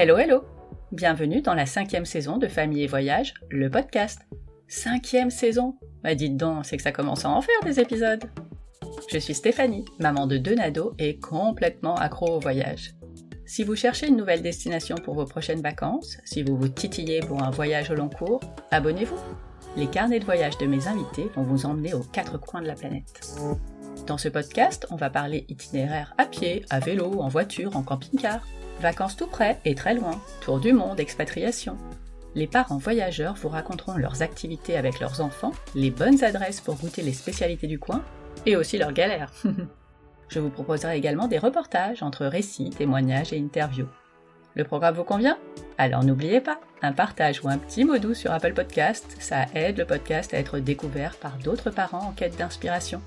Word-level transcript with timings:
Hello, 0.00 0.16
hello 0.16 0.44
Bienvenue 0.92 1.42
dans 1.42 1.54
la 1.54 1.66
cinquième 1.66 2.04
saison 2.04 2.38
de 2.38 2.46
Famille 2.46 2.84
et 2.84 2.86
Voyage, 2.86 3.34
le 3.50 3.68
podcast. 3.68 4.20
Cinquième 4.68 5.28
saison 5.28 5.74
Bah 6.04 6.14
dites 6.14 6.36
donc, 6.36 6.66
c'est 6.66 6.76
que 6.76 6.84
ça 6.84 6.92
commence 6.92 7.24
à 7.24 7.30
en 7.30 7.42
faire 7.42 7.60
des 7.64 7.80
épisodes 7.80 8.22
Je 9.10 9.18
suis 9.18 9.34
Stéphanie, 9.34 9.84
maman 9.98 10.28
de 10.28 10.36
deux 10.36 10.54
nados 10.54 10.94
et 11.00 11.18
complètement 11.18 11.96
accro 11.96 12.36
au 12.36 12.38
voyage. 12.38 12.94
Si 13.44 13.64
vous 13.64 13.74
cherchez 13.74 14.06
une 14.06 14.16
nouvelle 14.16 14.40
destination 14.40 14.94
pour 14.94 15.16
vos 15.16 15.26
prochaines 15.26 15.62
vacances, 15.62 16.18
si 16.24 16.44
vous 16.44 16.56
vous 16.56 16.68
titillez 16.68 17.18
pour 17.18 17.42
un 17.42 17.50
voyage 17.50 17.90
au 17.90 17.96
long 17.96 18.08
cours, 18.08 18.38
abonnez-vous 18.70 19.18
Les 19.76 19.88
carnets 19.88 20.20
de 20.20 20.24
voyage 20.24 20.58
de 20.58 20.66
mes 20.66 20.86
invités 20.86 21.28
vont 21.34 21.42
vous 21.42 21.66
emmener 21.66 21.94
aux 21.94 22.04
quatre 22.04 22.38
coins 22.38 22.62
de 22.62 22.68
la 22.68 22.76
planète. 22.76 23.36
Dans 24.06 24.16
ce 24.16 24.28
podcast, 24.28 24.86
on 24.90 24.96
va 24.96 25.10
parler 25.10 25.44
itinéraire 25.48 26.14
à 26.18 26.26
pied, 26.26 26.64
à 26.70 26.78
vélo, 26.78 27.20
en 27.20 27.26
voiture, 27.26 27.76
en 27.76 27.82
camping-car. 27.82 28.46
Vacances 28.80 29.16
tout 29.16 29.26
près 29.26 29.58
et 29.64 29.74
très 29.74 29.94
loin, 29.94 30.20
tour 30.40 30.60
du 30.60 30.72
monde, 30.72 31.00
expatriation. 31.00 31.76
Les 32.36 32.46
parents 32.46 32.78
voyageurs 32.78 33.34
vous 33.34 33.48
raconteront 33.48 33.96
leurs 33.96 34.22
activités 34.22 34.76
avec 34.76 35.00
leurs 35.00 35.20
enfants, 35.20 35.52
les 35.74 35.90
bonnes 35.90 36.22
adresses 36.22 36.60
pour 36.60 36.76
goûter 36.76 37.02
les 37.02 37.12
spécialités 37.12 37.66
du 37.66 37.80
coin, 37.80 38.04
et 38.46 38.54
aussi 38.54 38.78
leurs 38.78 38.92
galères. 38.92 39.32
Je 40.28 40.38
vous 40.38 40.50
proposerai 40.50 40.96
également 40.96 41.26
des 41.26 41.38
reportages 41.38 42.02
entre 42.02 42.26
récits, 42.26 42.70
témoignages 42.70 43.32
et 43.32 43.38
interviews. 43.38 43.88
Le 44.54 44.64
programme 44.64 44.94
vous 44.94 45.04
convient? 45.04 45.38
Alors 45.76 46.04
n'oubliez 46.04 46.40
pas, 46.40 46.60
un 46.82 46.92
partage 46.92 47.42
ou 47.42 47.48
un 47.48 47.58
petit 47.58 47.84
mot 47.84 47.98
doux 47.98 48.14
sur 48.14 48.30
Apple 48.30 48.52
Podcast, 48.52 49.16
ça 49.18 49.46
aide 49.54 49.78
le 49.78 49.86
podcast 49.86 50.34
à 50.34 50.38
être 50.38 50.58
découvert 50.60 51.16
par 51.16 51.38
d'autres 51.38 51.70
parents 51.70 52.08
en 52.08 52.12
quête 52.12 52.36
d'inspiration. 52.36 53.00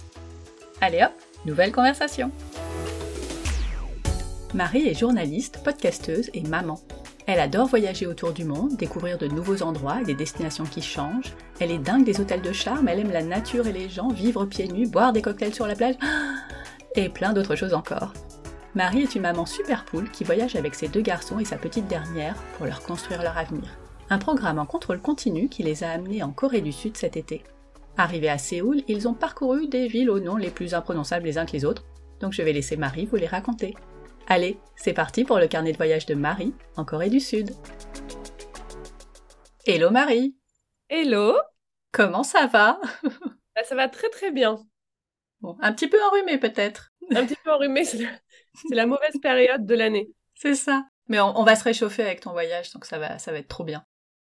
Allez 0.82 1.04
hop, 1.04 1.13
nouvelle 1.45 1.71
conversation 1.71 2.32
Marie 4.54 4.85
est 4.85 4.99
journaliste, 4.99 5.62
podcasteuse 5.63 6.30
et 6.34 6.41
maman. 6.41 6.77
Elle 7.26 7.40
adore 7.40 7.68
voyager 7.68 8.05
autour 8.05 8.34
du 8.34 8.44
monde, 8.44 8.76
découvrir 8.76 9.18
de 9.18 9.27
nouveaux 9.27 9.62
endroits 9.63 10.02
et 10.02 10.04
des 10.04 10.13
destinations 10.13 10.66
qui 10.66 10.82
changent. 10.82 11.32
Elle 11.62 11.71
est 11.71 11.77
dingue 11.77 12.04
des 12.04 12.20
hôtels 12.20 12.41
de 12.41 12.52
charme, 12.52 12.90
elle 12.90 12.99
aime 12.99 13.13
la 13.13 13.24
nature 13.24 13.68
et 13.68 13.72
les 13.72 13.88
gens, 13.88 14.10
vivre 14.10 14.44
pieds 14.46 14.68
nus, 14.68 14.90
boire 14.90 15.13
des 15.13 15.22
cocktails 15.22 15.54
sur 15.54 15.68
la 15.68 15.76
plage 15.76 15.96
et 16.98 17.07
plein 17.07 17.32
d'autres 17.32 17.55
choses 17.55 17.74
encore. 17.74 18.12
Marie 18.76 19.04
est 19.04 19.16
une 19.16 19.22
maman 19.22 19.46
super 19.46 19.85
cool 19.85 20.12
qui 20.12 20.26
voyage 20.26 20.57
avec 20.57 20.76
ses 20.76 20.90
deux 20.90 21.02
garçons 21.02 21.40
et 21.40 21.46
sa 21.46 21.57
petite 21.57 21.88
dernière 21.88 22.35
pour 22.57 22.66
leur 22.66 22.84
construire 22.84 23.24
leur 23.24 23.38
avenir. 23.38 23.70
Un 24.10 24.18
programme 24.18 24.60
en 24.60 24.66
contrôle 24.66 24.99
continu 24.99 25.48
qui 25.48 25.63
les 25.63 25.85
a 25.85 25.91
amenés 25.91 26.24
en 26.24 26.32
Corée 26.32 26.62
du 26.62 26.74
Sud 26.74 26.98
cet 26.98 27.16
été. 27.16 27.44
Arrivés 27.96 28.29
à 28.29 28.38
Séoul, 28.38 28.82
ils 28.90 29.07
ont 29.07 29.13
parcouru 29.13 29.70
des 29.70 29.88
villes 29.88 30.10
aux 30.10 30.20
noms 30.20 30.35
les 30.35 30.49
plus 30.49 30.74
imprononçables 30.74 31.26
les 31.26 31.38
uns 31.38 31.46
que 31.46 31.54
les 31.54 31.63
autres, 31.63 31.85
donc 32.20 32.34
je 32.34 32.41
vais 32.41 32.54
laisser 32.54 32.76
Marie 32.76 33.05
vous 33.05 33.16
les 33.16 33.27
raconter. 33.27 33.76
Allez, 34.27 34.57
c'est 34.75 34.93
parti 34.93 35.23
pour 35.23 35.39
le 35.39 35.47
carnet 35.47 35.71
de 35.71 35.77
voyage 35.77 36.05
de 36.05 36.15
Marie 36.15 36.53
en 36.77 36.85
Corée 36.85 37.09
du 37.09 37.19
Sud. 37.19 37.51
Hello 39.65 39.89
Marie 39.89 40.35
Hello 40.89 41.35
Comment 41.91 42.23
ça 42.23 42.47
va? 42.47 42.79
Bah, 43.55 43.63
Ça 43.65 43.75
va 43.75 43.89
très 43.89 44.09
très 44.09 44.31
bien. 44.31 44.63
Bon, 45.41 45.57
un 45.59 45.73
petit 45.73 45.89
peu 45.89 46.01
enrhumé 46.01 46.37
peut-être. 46.37 46.93
Un 47.13 47.25
petit 47.25 47.35
peu 47.43 47.51
enrhumé, 47.51 47.83
c'est 47.83 48.07
la... 48.71 48.85
mauvaise 48.85 49.19
période 49.21 49.65
de 49.65 49.75
l'année. 49.75 50.09
C'est 50.35 50.55
ça. 50.55 50.85
Mais 51.07 51.19
on, 51.19 51.43
va 51.43 51.57
se 51.57 51.65
réchauffer 51.65 52.03
avec 52.03 52.21
ton 52.21 52.31
voyage, 52.31 52.71
donc 52.71 52.85
ça 52.85 52.97
va, 52.97 53.19
ça 53.19 53.33
va 53.33 53.39
être 53.39 53.49
trop 53.49 53.65
bien. 53.65 53.83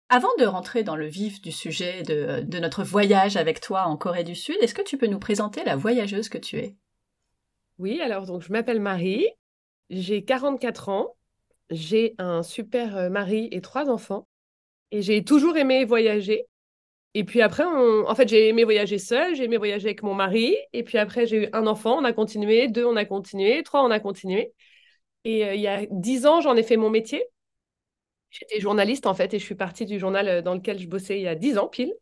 Avant 0.10 0.36
de 0.38 0.46
rentrer 0.46 0.84
dans 0.84 0.98
le 0.98 1.08
vif 1.08 1.40
du 1.40 1.54
sujet 1.54 2.04
de, 2.04 2.42
de 2.42 2.60
notre 2.60 2.84
voyage 2.84 3.38
avec 3.38 3.62
toi 3.62 3.84
en 3.84 3.96
Corée 3.96 4.26
du 4.26 4.36
Sud, 4.36 4.58
est-ce 4.60 4.74
que 4.74 4.82
tu 4.82 4.98
peux 4.98 5.08
nous 5.08 5.20
présenter 5.20 5.64
la 5.64 5.78
voyageuse 5.78 6.28
que 6.28 6.38
tu 6.38 6.58
es? 6.58 6.76
Oui, 7.78 8.02
alors 8.02 8.26
donc 8.26 8.42
je 8.42 8.52
m'appelle 8.52 8.82
Marie, 8.82 9.30
j'ai 9.90 10.24
44 10.24 10.90
ans, 10.90 11.16
j'ai 11.70 12.16
un 12.18 12.44
super 12.44 12.98
euh, 12.98 13.10
mari 13.10 13.50
et 13.52 13.62
trois 13.62 13.90
enfants, 13.90 14.28
et 14.92 15.02
j'ai 15.02 15.24
toujours 15.24 15.58
aimé 15.58 15.86
voyager. 15.86 16.48
Et 17.16 17.24
puis 17.24 17.42
après, 17.42 17.64
en 17.66 18.16
fait, 18.16 18.28
j'ai 18.28 18.50
aimé 18.50 18.64
voyager 18.64 18.98
seule, 18.98 19.36
j'ai 19.36 19.44
aimé 19.46 19.58
voyager 19.58 19.88
avec 19.88 20.04
mon 20.04 20.16
mari, 20.16 20.56
et 20.74 20.84
puis 20.84 20.98
après, 20.98 21.28
j'ai 21.28 21.46
eu 21.46 21.50
un 21.54 21.68
enfant, 21.68 21.98
on 22.00 22.04
a 22.06 22.14
continué, 22.14 22.68
deux, 22.70 22.86
on 22.86 22.96
a 22.96 23.06
continué, 23.06 23.64
trois, 23.64 23.84
on 23.84 23.92
a 23.92 24.00
continué. 24.00 24.54
Et 25.26 25.46
euh, 25.46 25.56
il 25.56 25.62
y 25.62 25.68
a 25.68 25.86
dix 25.92 26.26
ans, 26.26 26.42
j'en 26.42 26.56
ai 26.56 26.64
fait 26.64 26.78
mon 26.78 26.90
métier. 26.90 27.26
J'étais 28.32 28.60
journaliste 28.60 29.06
en 29.06 29.14
fait, 29.14 29.34
et 29.34 29.40
je 29.40 29.46
suis 29.46 29.56
partie 29.56 29.86
du 29.86 30.00
journal 30.00 30.28
euh, 30.28 30.42
dans 30.42 30.56
lequel 30.56 30.80
je 30.80 30.88
bossais 30.88 31.20
il 31.20 31.24
y 31.24 31.28
a 31.28 31.36
dix 31.36 31.58
ans 31.58 31.68
pile. 31.68 31.94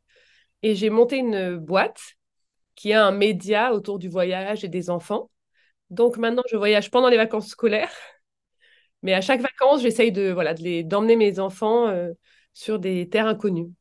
Et 0.64 0.76
j'ai 0.76 0.90
monté 0.90 1.18
une 1.18 1.58
boîte 1.58 2.02
qui 2.76 2.92
est 2.92 2.96
un 2.96 3.12
média 3.12 3.74
autour 3.74 4.00
du 4.00 4.10
voyage 4.10 4.64
et 4.64 4.70
des 4.70 4.90
enfants. 4.90 5.30
Donc 5.92 6.18
maintenant, 6.18 6.44
je 6.50 6.56
voyage 6.56 6.90
pendant 6.90 7.10
les 7.10 7.18
vacances 7.18 7.50
scolaires. 7.50 7.92
Mais 9.04 9.14
à 9.14 9.22
chaque 9.22 9.42
vacances, 9.42 9.82
j'essaye 9.82 10.12
de 10.12 10.32
voilà 10.32 10.54
d'emmener 10.54 11.16
mes 11.16 11.40
enfants 11.40 11.88
euh, 11.88 12.12
sur 12.54 12.80
des 12.80 13.10
terres 13.10 13.28
inconnues. 13.28 13.72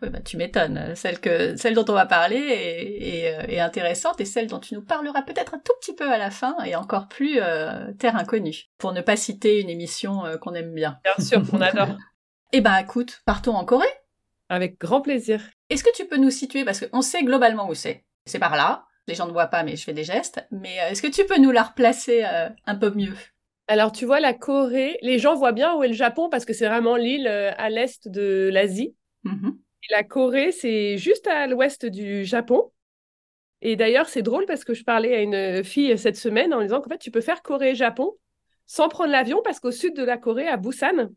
bah, 0.00 0.20
tu 0.24 0.36
m'étonnes. 0.36 0.94
Celle, 0.96 1.20
que, 1.20 1.56
celle 1.56 1.74
dont 1.74 1.84
on 1.88 1.92
va 1.92 2.06
parler 2.06 2.38
est, 2.38 3.52
est, 3.52 3.60
euh, 3.60 3.64
intéressante 3.64 4.20
et 4.20 4.24
celle 4.24 4.48
dont 4.48 4.58
tu 4.58 4.74
nous 4.74 4.82
parleras 4.82 5.22
peut-être 5.22 5.54
un 5.54 5.58
tout 5.58 5.72
petit 5.80 5.94
peu 5.94 6.10
à 6.10 6.18
la 6.18 6.30
fin 6.30 6.56
et 6.64 6.74
encore 6.74 7.06
plus 7.06 7.38
euh, 7.40 7.92
terre 7.92 8.16
inconnue. 8.16 8.64
Pour 8.78 8.92
ne 8.92 9.00
pas 9.00 9.16
citer 9.16 9.60
une 9.60 9.70
émission 9.70 10.24
qu'on 10.40 10.54
aime 10.54 10.74
bien. 10.74 10.98
Bien 11.04 11.24
sûr, 11.24 11.48
qu'on 11.48 11.60
adore. 11.60 11.96
eh 12.52 12.60
ben 12.60 12.76
écoute, 12.78 13.20
partons 13.24 13.54
en 13.54 13.64
Corée. 13.64 13.86
Avec 14.48 14.80
grand 14.80 15.00
plaisir. 15.00 15.42
Est-ce 15.70 15.84
que 15.84 15.94
tu 15.94 16.06
peux 16.06 16.18
nous 16.18 16.30
situer, 16.30 16.64
parce 16.64 16.86
qu'on 16.86 17.02
sait 17.02 17.24
globalement 17.24 17.68
où 17.68 17.74
c'est. 17.74 18.04
C'est 18.24 18.38
par 18.38 18.56
là, 18.56 18.86
les 19.06 19.14
gens 19.14 19.26
ne 19.26 19.32
voient 19.32 19.46
pas, 19.46 19.62
mais 19.62 19.76
je 19.76 19.84
fais 19.84 19.92
des 19.92 20.04
gestes. 20.04 20.44
Mais 20.50 20.80
euh, 20.80 20.90
est-ce 20.90 21.02
que 21.02 21.06
tu 21.06 21.24
peux 21.24 21.38
nous 21.38 21.50
la 21.50 21.62
replacer 21.62 22.24
euh, 22.24 22.48
un 22.66 22.74
peu 22.74 22.90
mieux? 22.90 23.14
Alors, 23.68 23.92
tu 23.92 24.04
vois, 24.04 24.20
la 24.20 24.34
Corée, 24.34 24.98
les 25.02 25.18
gens 25.18 25.34
voient 25.34 25.52
bien 25.52 25.74
où 25.74 25.82
est 25.82 25.88
le 25.88 25.94
Japon 25.94 26.28
parce 26.28 26.44
que 26.44 26.52
c'est 26.52 26.68
vraiment 26.68 26.96
l'île 26.96 27.26
euh, 27.26 27.52
à 27.56 27.68
l'est 27.70 28.08
de 28.08 28.50
l'Asie. 28.52 28.94
Mm-hmm. 29.24 29.56
La 29.90 30.02
Corée, 30.02 30.52
c'est 30.52 30.98
juste 30.98 31.26
à 31.26 31.46
l'ouest 31.46 31.86
du 31.86 32.24
Japon. 32.24 32.72
Et 33.62 33.76
d'ailleurs, 33.76 34.08
c'est 34.08 34.22
drôle 34.22 34.46
parce 34.46 34.64
que 34.64 34.74
je 34.74 34.84
parlais 34.84 35.14
à 35.14 35.20
une 35.20 35.64
fille 35.64 35.96
cette 35.98 36.16
semaine 36.16 36.52
en 36.52 36.62
disant 36.62 36.80
qu'en 36.80 36.90
fait, 36.90 36.98
tu 36.98 37.10
peux 37.10 37.20
faire 37.20 37.42
Corée-Japon 37.42 38.16
sans 38.66 38.88
prendre 38.88 39.10
l'avion 39.10 39.40
parce 39.42 39.60
qu'au 39.60 39.70
sud 39.70 39.94
de 39.94 40.02
la 40.02 40.18
Corée, 40.18 40.48
à 40.48 40.56
Busan, 40.56 41.10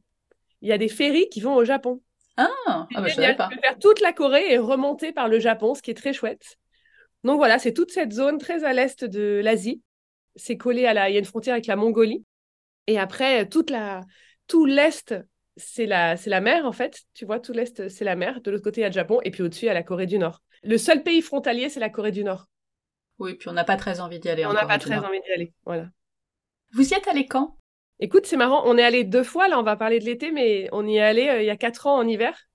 il 0.61 0.69
y 0.69 0.71
a 0.71 0.77
des 0.77 0.87
ferries 0.87 1.29
qui 1.29 1.41
vont 1.41 1.55
au 1.55 1.65
Japon. 1.65 2.01
Ah, 2.37 2.47
ah 2.65 2.87
bah, 2.93 3.07
je 3.07 3.15
savais 3.15 3.35
pas. 3.35 3.49
Tu 3.51 3.57
peux 3.57 3.61
faire 3.61 3.79
toute 3.79 4.01
la 4.01 4.13
Corée 4.13 4.53
et 4.53 4.57
remonter 4.57 5.11
par 5.11 5.27
le 5.27 5.39
Japon, 5.39 5.73
ce 5.73 5.81
qui 5.81 5.91
est 5.91 5.95
très 5.95 6.13
chouette. 6.13 6.57
Donc 7.23 7.37
voilà, 7.37 7.59
c'est 7.59 7.73
toute 7.73 7.91
cette 7.91 8.13
zone 8.13 8.37
très 8.37 8.63
à 8.63 8.73
l'est 8.73 9.03
de 9.03 9.41
l'Asie. 9.43 9.81
C'est 10.35 10.57
collé 10.57 10.85
à 10.85 10.93
la, 10.93 11.09
il 11.09 11.13
y 11.13 11.15
a 11.17 11.19
une 11.19 11.25
frontière 11.25 11.53
avec 11.53 11.67
la 11.67 11.75
Mongolie. 11.75 12.23
Et 12.87 12.97
après, 12.97 13.47
toute 13.47 13.69
la, 13.69 14.01
tout 14.47 14.65
l'est, 14.65 15.13
c'est 15.57 15.85
la, 15.85 16.15
c'est 16.17 16.29
la 16.29 16.41
mer 16.41 16.65
en 16.65 16.71
fait. 16.71 17.03
Tu 17.13 17.25
vois, 17.25 17.39
tout 17.39 17.51
l'est, 17.51 17.89
c'est 17.89 18.05
la 18.05 18.15
mer. 18.15 18.41
De 18.41 18.51
l'autre 18.51 18.63
côté, 18.63 18.81
il 18.81 18.83
y 18.83 18.85
a 18.85 18.89
le 18.89 18.93
Japon. 18.93 19.19
Et 19.23 19.31
puis 19.31 19.43
au-dessus, 19.43 19.65
il 19.65 19.67
y 19.67 19.71
a 19.71 19.73
la 19.73 19.83
Corée 19.83 20.05
du 20.05 20.17
Nord. 20.17 20.41
Le 20.63 20.77
seul 20.77 21.03
pays 21.03 21.21
frontalier, 21.21 21.69
c'est 21.69 21.79
la 21.79 21.89
Corée 21.89 22.11
du 22.11 22.23
Nord. 22.23 22.47
Oui, 23.19 23.35
puis 23.35 23.49
on 23.49 23.53
n'a 23.53 23.65
pas 23.65 23.75
très 23.75 23.99
envie 23.99 24.19
d'y 24.19 24.29
aller. 24.29 24.45
On 24.45 24.53
n'a 24.53 24.65
pas 24.65 24.79
très 24.79 24.97
envie 24.97 25.19
d'y 25.21 25.31
aller. 25.31 25.53
Voilà. 25.65 25.89
Vous 26.73 26.89
y 26.89 26.93
êtes 26.93 27.07
allé 27.07 27.25
quand? 27.25 27.57
Écoute, 27.99 28.25
c'est 28.25 28.37
marrant. 28.37 28.63
On 28.65 28.77
est 28.77 28.83
allé 28.83 29.03
deux 29.03 29.23
fois. 29.23 29.49
Là, 29.49 29.59
on 29.59 29.63
va 29.63 29.75
parler 29.75 29.99
de 29.99 30.05
l'été, 30.05 30.31
mais 30.31 30.69
on 30.71 30.87
y 30.87 30.95
est 30.95 31.01
allé 31.01 31.27
euh, 31.27 31.41
il 31.41 31.45
y 31.45 31.49
a 31.49 31.57
quatre 31.57 31.87
ans 31.87 31.97
en 31.97 32.07
hiver, 32.07 32.47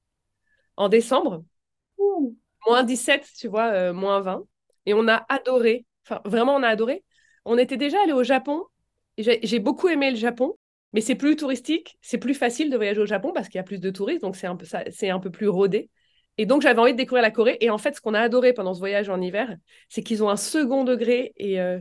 en 0.76 0.88
décembre. 0.88 1.44
Ouh. 1.98 2.36
Moins 2.66 2.82
17, 2.82 3.28
tu 3.38 3.48
vois, 3.48 3.66
euh, 3.72 3.92
moins 3.92 4.20
20 4.20 4.46
et 4.86 4.94
on 4.94 5.08
a 5.08 5.24
adoré. 5.28 5.86
Enfin, 6.04 6.20
vraiment, 6.24 6.54
on 6.56 6.62
a 6.62 6.68
adoré. 6.68 7.04
On 7.44 7.58
était 7.58 7.76
déjà 7.76 7.98
allé 8.02 8.12
au 8.12 8.22
Japon. 8.22 8.64
J'ai 9.18 9.58
beaucoup 9.60 9.88
aimé 9.88 10.10
le 10.10 10.16
Japon, 10.16 10.56
mais 10.92 11.00
c'est 11.00 11.14
plus 11.14 11.36
touristique, 11.36 11.96
c'est 12.00 12.18
plus 12.18 12.34
facile 12.34 12.70
de 12.70 12.76
voyager 12.76 13.00
au 13.00 13.06
Japon 13.06 13.32
parce 13.32 13.48
qu'il 13.48 13.58
y 13.58 13.60
a 13.60 13.64
plus 13.64 13.80
de 13.80 13.90
touristes, 13.90 14.22
donc 14.22 14.36
c'est 14.36 14.46
un, 14.46 14.56
peu, 14.56 14.66
un 15.02 15.20
peu 15.20 15.30
plus 15.30 15.48
rodé. 15.48 15.90
Et 16.36 16.46
donc, 16.46 16.62
j'avais 16.62 16.80
envie 16.80 16.92
de 16.92 16.96
découvrir 16.96 17.22
la 17.22 17.30
Corée. 17.30 17.56
Et 17.60 17.70
en 17.70 17.78
fait, 17.78 17.94
ce 17.94 18.00
qu'on 18.00 18.14
a 18.14 18.20
adoré 18.20 18.52
pendant 18.52 18.74
ce 18.74 18.80
voyage 18.80 19.08
en 19.08 19.20
hiver, 19.20 19.56
c'est 19.88 20.02
qu'ils 20.02 20.24
ont 20.24 20.30
un 20.30 20.36
second 20.36 20.82
degré 20.84 21.32
et 21.36 21.60
euh, 21.60 21.78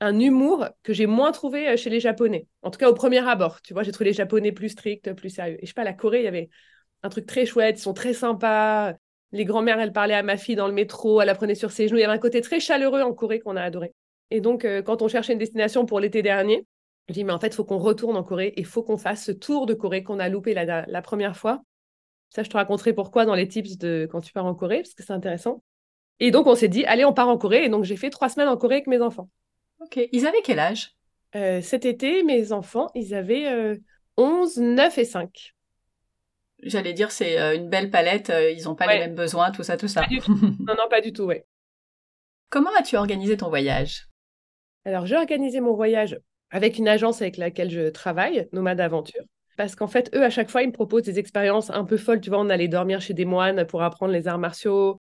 un 0.00 0.18
humour 0.20 0.68
que 0.84 0.92
j'ai 0.92 1.06
moins 1.06 1.32
trouvé 1.32 1.68
euh, 1.68 1.76
chez 1.76 1.90
les 1.90 1.98
Japonais. 2.00 2.46
En 2.62 2.70
tout 2.70 2.78
cas, 2.78 2.88
au 2.88 2.94
premier 2.94 3.26
abord. 3.26 3.60
Tu 3.62 3.72
vois, 3.72 3.82
j'ai 3.82 3.92
trouvé 3.92 4.10
les 4.10 4.14
Japonais 4.14 4.52
plus 4.52 4.68
stricts, 4.70 5.12
plus 5.14 5.30
sérieux. 5.30 5.56
Et 5.56 5.62
je 5.62 5.68
sais 5.68 5.74
pas, 5.74 5.84
la 5.84 5.92
Corée, 5.92 6.20
il 6.20 6.24
y 6.24 6.28
avait 6.28 6.50
un 7.02 7.08
truc 7.08 7.26
très 7.26 7.46
chouette. 7.46 7.78
Ils 7.78 7.82
sont 7.82 7.94
très 7.94 8.14
sympas 8.14 8.94
les 9.36 9.44
grand-mères, 9.44 9.78
elles 9.78 9.92
parlaient 9.92 10.14
à 10.14 10.22
ma 10.22 10.36
fille 10.36 10.56
dans 10.56 10.66
le 10.66 10.72
métro, 10.72 11.20
elle 11.20 11.26
la 11.26 11.34
prenait 11.34 11.54
sur 11.54 11.70
ses 11.70 11.88
genoux. 11.88 11.98
Il 11.98 12.00
y 12.00 12.04
avait 12.04 12.14
un 12.14 12.18
côté 12.18 12.40
très 12.40 12.60
chaleureux 12.60 13.02
en 13.02 13.12
Corée 13.12 13.40
qu'on 13.40 13.56
a 13.56 13.62
adoré. 13.62 13.92
Et 14.30 14.40
donc, 14.40 14.64
euh, 14.64 14.82
quand 14.82 15.02
on 15.02 15.08
cherchait 15.08 15.32
une 15.32 15.38
destination 15.38 15.86
pour 15.86 16.00
l'été 16.00 16.22
dernier, 16.22 16.66
je 17.08 17.14
dis, 17.14 17.24
mais 17.24 17.32
en 17.32 17.38
fait, 17.38 17.48
il 17.48 17.54
faut 17.54 17.64
qu'on 17.64 17.78
retourne 17.78 18.16
en 18.16 18.24
Corée 18.24 18.48
et 18.48 18.60
il 18.60 18.66
faut 18.66 18.82
qu'on 18.82 18.96
fasse 18.96 19.24
ce 19.24 19.32
tour 19.32 19.66
de 19.66 19.74
Corée 19.74 20.02
qu'on 20.02 20.18
a 20.18 20.28
loupé 20.28 20.54
la, 20.54 21.02
première 21.02 21.36
fois. 21.36 21.62
Ça, 22.30 22.42
je 22.42 22.50
te 22.50 22.56
raconterai 22.56 22.92
pourquoi 22.92 23.24
dans 23.24 23.34
les 23.34 23.46
tips 23.46 23.78
de 23.78 24.08
quand 24.10 24.20
tu 24.20 24.32
pars 24.32 24.46
en 24.46 24.54
Corée, 24.54 24.78
parce 24.78 24.94
que 24.94 25.04
c'est 25.04 25.12
intéressant. 25.12 25.62
Et 26.18 26.30
donc, 26.30 26.46
on 26.46 26.56
s'est 26.56 26.68
dit, 26.68 26.84
allez, 26.86 27.04
on 27.04 27.12
part 27.12 27.28
en 27.28 27.38
Corée. 27.38 27.64
Et 27.64 27.68
donc, 27.68 27.84
j'ai 27.84 27.96
fait 27.96 28.10
trois 28.10 28.28
semaines 28.28 28.48
en 28.48 28.56
Corée 28.56 28.76
avec 28.76 28.86
mes 28.88 29.00
enfants. 29.00 29.28
Ok. 29.80 30.00
Ils 30.10 30.26
avaient 30.26 30.42
quel 30.42 30.58
âge? 30.58 30.96
Euh, 31.36 31.60
Cet 31.60 31.84
été, 31.84 32.24
mes 32.24 32.52
enfants, 32.52 32.88
ils 32.94 33.14
avaient 33.14 33.78
11, 34.16 34.58
euh, 34.58 34.62
9 34.62 34.98
et 34.98 35.04
5. 35.04 35.55
J'allais 36.62 36.94
dire, 36.94 37.10
c'est 37.10 37.38
euh, 37.38 37.54
une 37.54 37.68
belle 37.68 37.90
palette, 37.90 38.30
euh, 38.30 38.50
ils 38.50 38.64
n'ont 38.64 38.74
pas 38.74 38.92
les 38.92 38.98
mêmes 38.98 39.14
besoins, 39.14 39.50
tout 39.50 39.62
ça, 39.62 39.76
tout 39.76 39.88
ça. 39.88 40.06
non, 40.28 40.74
non, 40.74 40.88
pas 40.88 41.00
du 41.00 41.12
tout, 41.12 41.24
ouais. 41.24 41.46
Comment 42.48 42.70
as-tu 42.78 42.96
organisé 42.96 43.36
ton 43.36 43.48
voyage? 43.48 44.08
Alors, 44.84 45.04
j'ai 45.06 45.16
organisé 45.16 45.60
mon 45.60 45.74
voyage 45.74 46.18
avec 46.50 46.78
une 46.78 46.88
agence 46.88 47.20
avec 47.20 47.36
laquelle 47.36 47.70
je 47.70 47.90
travaille, 47.90 48.48
Nomade 48.52 48.80
Aventure. 48.80 49.22
Parce 49.56 49.74
qu'en 49.74 49.88
fait, 49.88 50.14
eux, 50.14 50.22
à 50.22 50.30
chaque 50.30 50.50
fois, 50.50 50.62
ils 50.62 50.68
me 50.68 50.72
proposent 50.72 51.02
des 51.02 51.18
expériences 51.18 51.70
un 51.70 51.84
peu 51.84 51.96
folles. 51.96 52.20
Tu 52.20 52.30
vois, 52.30 52.38
on 52.38 52.50
allait 52.50 52.68
dormir 52.68 53.00
chez 53.00 53.14
des 53.14 53.24
moines 53.24 53.66
pour 53.66 53.82
apprendre 53.82 54.12
les 54.12 54.28
arts 54.28 54.38
martiaux. 54.38 55.00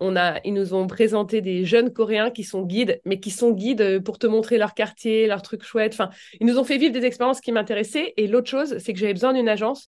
On 0.00 0.16
a, 0.16 0.40
ils 0.44 0.52
nous 0.52 0.74
ont 0.74 0.88
présenté 0.88 1.40
des 1.40 1.64
jeunes 1.64 1.92
Coréens 1.92 2.30
qui 2.30 2.42
sont 2.42 2.62
guides, 2.62 3.00
mais 3.04 3.20
qui 3.20 3.30
sont 3.30 3.52
guides 3.52 4.00
pour 4.00 4.18
te 4.18 4.26
montrer 4.26 4.58
leur 4.58 4.74
quartier, 4.74 5.28
leurs 5.28 5.42
trucs 5.42 5.62
chouettes. 5.62 5.92
Enfin, 5.94 6.10
ils 6.40 6.46
nous 6.46 6.58
ont 6.58 6.64
fait 6.64 6.78
vivre 6.78 6.92
des 6.92 7.04
expériences 7.04 7.40
qui 7.40 7.52
m'intéressaient. 7.52 8.12
Et 8.16 8.26
l'autre 8.26 8.50
chose, 8.50 8.76
c'est 8.78 8.92
que 8.92 8.98
j'avais 8.98 9.14
besoin 9.14 9.32
d'une 9.32 9.48
agence 9.48 9.88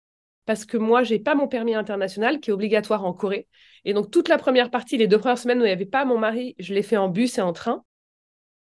parce 0.46 0.66
que 0.66 0.78
moi, 0.78 1.04
j'ai 1.04 1.20
pas 1.20 1.36
mon 1.36 1.48
permis 1.48 1.76
international 1.76 2.40
qui 2.40 2.50
est 2.50 2.54
obligatoire 2.54 3.06
en 3.06 3.14
Corée. 3.14 3.48
Et 3.84 3.94
donc, 3.94 4.12
toute 4.12 4.30
la 4.30 4.38
première 4.38 4.70
partie, 4.72 4.98
les 4.98 5.08
deux 5.08 5.18
premières 5.18 5.38
semaines 5.38 5.60
où 5.60 5.64
il 5.64 5.68
n'y 5.68 5.72
avait 5.72 5.86
pas 5.86 6.06
mon 6.06 6.18
mari, 6.18 6.56
je 6.60 6.74
l'ai 6.74 6.84
fait 6.84 6.98
en 6.98 7.10
bus 7.10 7.38
et 7.38 7.42
en 7.42 7.54
train. 7.54 7.84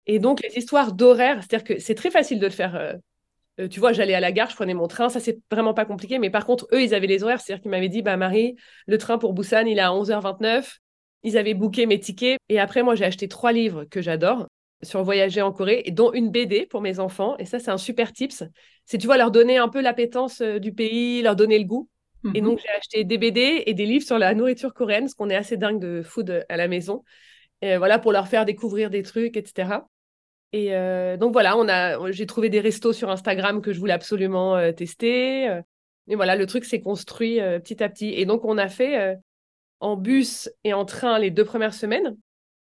Et 0.07 0.19
donc, 0.19 0.41
les 0.41 0.57
histoires 0.57 0.93
d'horaire, 0.93 1.37
c'est-à-dire 1.43 1.63
que 1.63 1.79
c'est 1.79 1.95
très 1.95 2.11
facile 2.11 2.39
de 2.39 2.45
le 2.45 2.51
faire. 2.51 2.75
Euh, 2.75 2.93
euh, 3.59 3.67
tu 3.67 3.79
vois, 3.79 3.93
j'allais 3.93 4.13
à 4.13 4.19
la 4.19 4.31
gare, 4.31 4.49
je 4.49 4.55
prenais 4.55 4.73
mon 4.73 4.87
train, 4.87 5.09
ça, 5.09 5.19
c'est 5.19 5.39
vraiment 5.51 5.73
pas 5.73 5.85
compliqué. 5.85 6.19
Mais 6.19 6.29
par 6.29 6.45
contre, 6.45 6.67
eux, 6.73 6.81
ils 6.81 6.93
avaient 6.93 7.07
les 7.07 7.23
horaires, 7.23 7.41
c'est-à-dire 7.41 7.61
qu'ils 7.61 7.71
m'avaient 7.71 7.89
dit, 7.89 8.01
bah, 8.01 8.17
Marie, 8.17 8.55
le 8.87 8.97
train 8.97 9.17
pour 9.17 9.33
Busan, 9.33 9.65
il 9.67 9.77
est 9.77 9.81
à 9.81 9.91
11h29. 9.91 10.79
Ils 11.23 11.37
avaient 11.37 11.53
booké 11.53 11.85
mes 11.85 11.99
tickets. 11.99 12.39
Et 12.49 12.59
après, 12.59 12.83
moi, 12.83 12.95
j'ai 12.95 13.05
acheté 13.05 13.27
trois 13.27 13.51
livres 13.51 13.85
que 13.85 14.01
j'adore 14.01 14.47
sur 14.83 15.03
voyager 15.03 15.41
en 15.41 15.51
Corée, 15.51 15.83
et 15.85 15.91
dont 15.91 16.11
une 16.13 16.29
BD 16.29 16.65
pour 16.65 16.81
mes 16.81 16.99
enfants. 16.99 17.35
Et 17.37 17.45
ça, 17.45 17.59
c'est 17.59 17.71
un 17.71 17.77
super 17.77 18.13
tips. 18.13 18.43
C'est, 18.85 18.97
tu 18.97 19.07
vois, 19.07 19.17
leur 19.17 19.31
donner 19.31 19.57
un 19.57 19.69
peu 19.69 19.81
l'appétence 19.81 20.41
euh, 20.41 20.59
du 20.59 20.73
pays, 20.73 21.21
leur 21.21 21.35
donner 21.35 21.59
le 21.59 21.65
goût. 21.65 21.89
Et 22.35 22.41
mhm. 22.41 22.47
donc, 22.47 22.59
j'ai 22.59 22.69
acheté 22.69 23.03
des 23.03 23.17
BD 23.17 23.63
et 23.65 23.73
des 23.73 23.85
livres 23.85 24.05
sur 24.05 24.19
la 24.19 24.33
nourriture 24.33 24.73
coréenne, 24.73 25.05
parce 25.05 25.13
qu'on 25.13 25.29
est 25.29 25.35
assez 25.35 25.57
dingue 25.57 25.79
de 25.79 26.01
food 26.03 26.45
à 26.49 26.57
la 26.57 26.67
maison. 26.67 27.03
Et 27.61 27.77
voilà, 27.77 27.99
pour 27.99 28.11
leur 28.11 28.27
faire 28.27 28.45
découvrir 28.45 28.89
des 28.89 29.03
trucs, 29.03 29.37
etc. 29.37 29.81
Et 30.51 30.75
euh, 30.75 31.15
donc 31.15 31.31
voilà, 31.31 31.57
on 31.57 31.69
a, 31.69 32.11
j'ai 32.11 32.25
trouvé 32.25 32.49
des 32.49 32.59
restos 32.59 32.93
sur 32.93 33.09
Instagram 33.09 33.61
que 33.61 33.71
je 33.71 33.79
voulais 33.79 33.93
absolument 33.93 34.55
euh, 34.57 34.71
tester. 34.71 35.45
et 36.07 36.15
voilà, 36.15 36.35
le 36.35 36.45
truc 36.45 36.65
s'est 36.65 36.81
construit 36.81 37.39
petit 37.63 37.83
à 37.83 37.89
petit. 37.89 38.09
Et 38.09 38.25
donc, 38.25 38.45
on 38.45 38.57
a 38.57 38.67
fait 38.67 39.17
en 39.79 39.95
bus 39.95 40.49
et 40.63 40.73
en 40.73 40.85
train 40.85 41.19
les 41.19 41.31
deux 41.31 41.45
premières 41.45 41.73
semaines. 41.73 42.15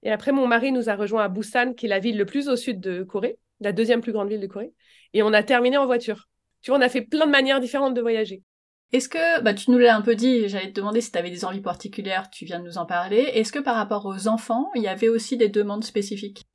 Et 0.02 0.10
après, 0.10 0.32
mon 0.32 0.46
mari 0.46 0.72
nous 0.72 0.88
a 0.88 0.94
rejoint 0.94 1.24
à 1.24 1.28
Busan, 1.28 1.74
qui 1.74 1.86
est 1.86 1.88
la 1.88 1.98
ville 1.98 2.16
le 2.16 2.24
plus 2.24 2.48
au 2.48 2.56
sud 2.56 2.80
de 2.80 3.02
Corée, 3.02 3.38
la 3.60 3.72
deuxième 3.72 4.00
plus 4.00 4.12
grande 4.12 4.28
ville 4.28 4.40
de 4.40 4.46
Corée. 4.46 4.72
Et 5.12 5.22
on 5.22 5.32
a 5.32 5.42
terminé 5.42 5.76
en 5.76 5.86
voiture. 5.86 6.28
Tu 6.62 6.70
vois, 6.70 6.78
on 6.78 6.82
a 6.82 6.88
fait 6.88 7.02
plein 7.02 7.26
de 7.26 7.30
manières 7.30 7.60
différentes 7.60 7.94
de 7.94 8.00
voyager. 8.00 8.42
Est-ce 8.92 9.08
que, 9.08 9.42
bah, 9.42 9.52
tu 9.52 9.70
nous 9.70 9.78
l'as 9.78 9.96
un 9.96 10.00
peu 10.00 10.14
dit, 10.14 10.48
j'allais 10.48 10.68
te 10.68 10.80
demander 10.80 11.00
si 11.00 11.12
tu 11.12 11.18
avais 11.18 11.30
des 11.30 11.44
envies 11.44 11.60
particulières, 11.60 12.30
tu 12.30 12.44
viens 12.44 12.58
de 12.58 12.64
nous 12.64 12.78
en 12.78 12.86
parler. 12.86 13.18
Est-ce 13.18 13.52
que 13.52 13.58
par 13.58 13.76
rapport 13.76 14.06
aux 14.06 14.28
enfants, 14.28 14.70
il 14.74 14.82
y 14.82 14.88
avait 14.88 15.08
aussi 15.08 15.36
des 15.36 15.48
demandes 15.48 15.84
spécifiques? 15.84 16.46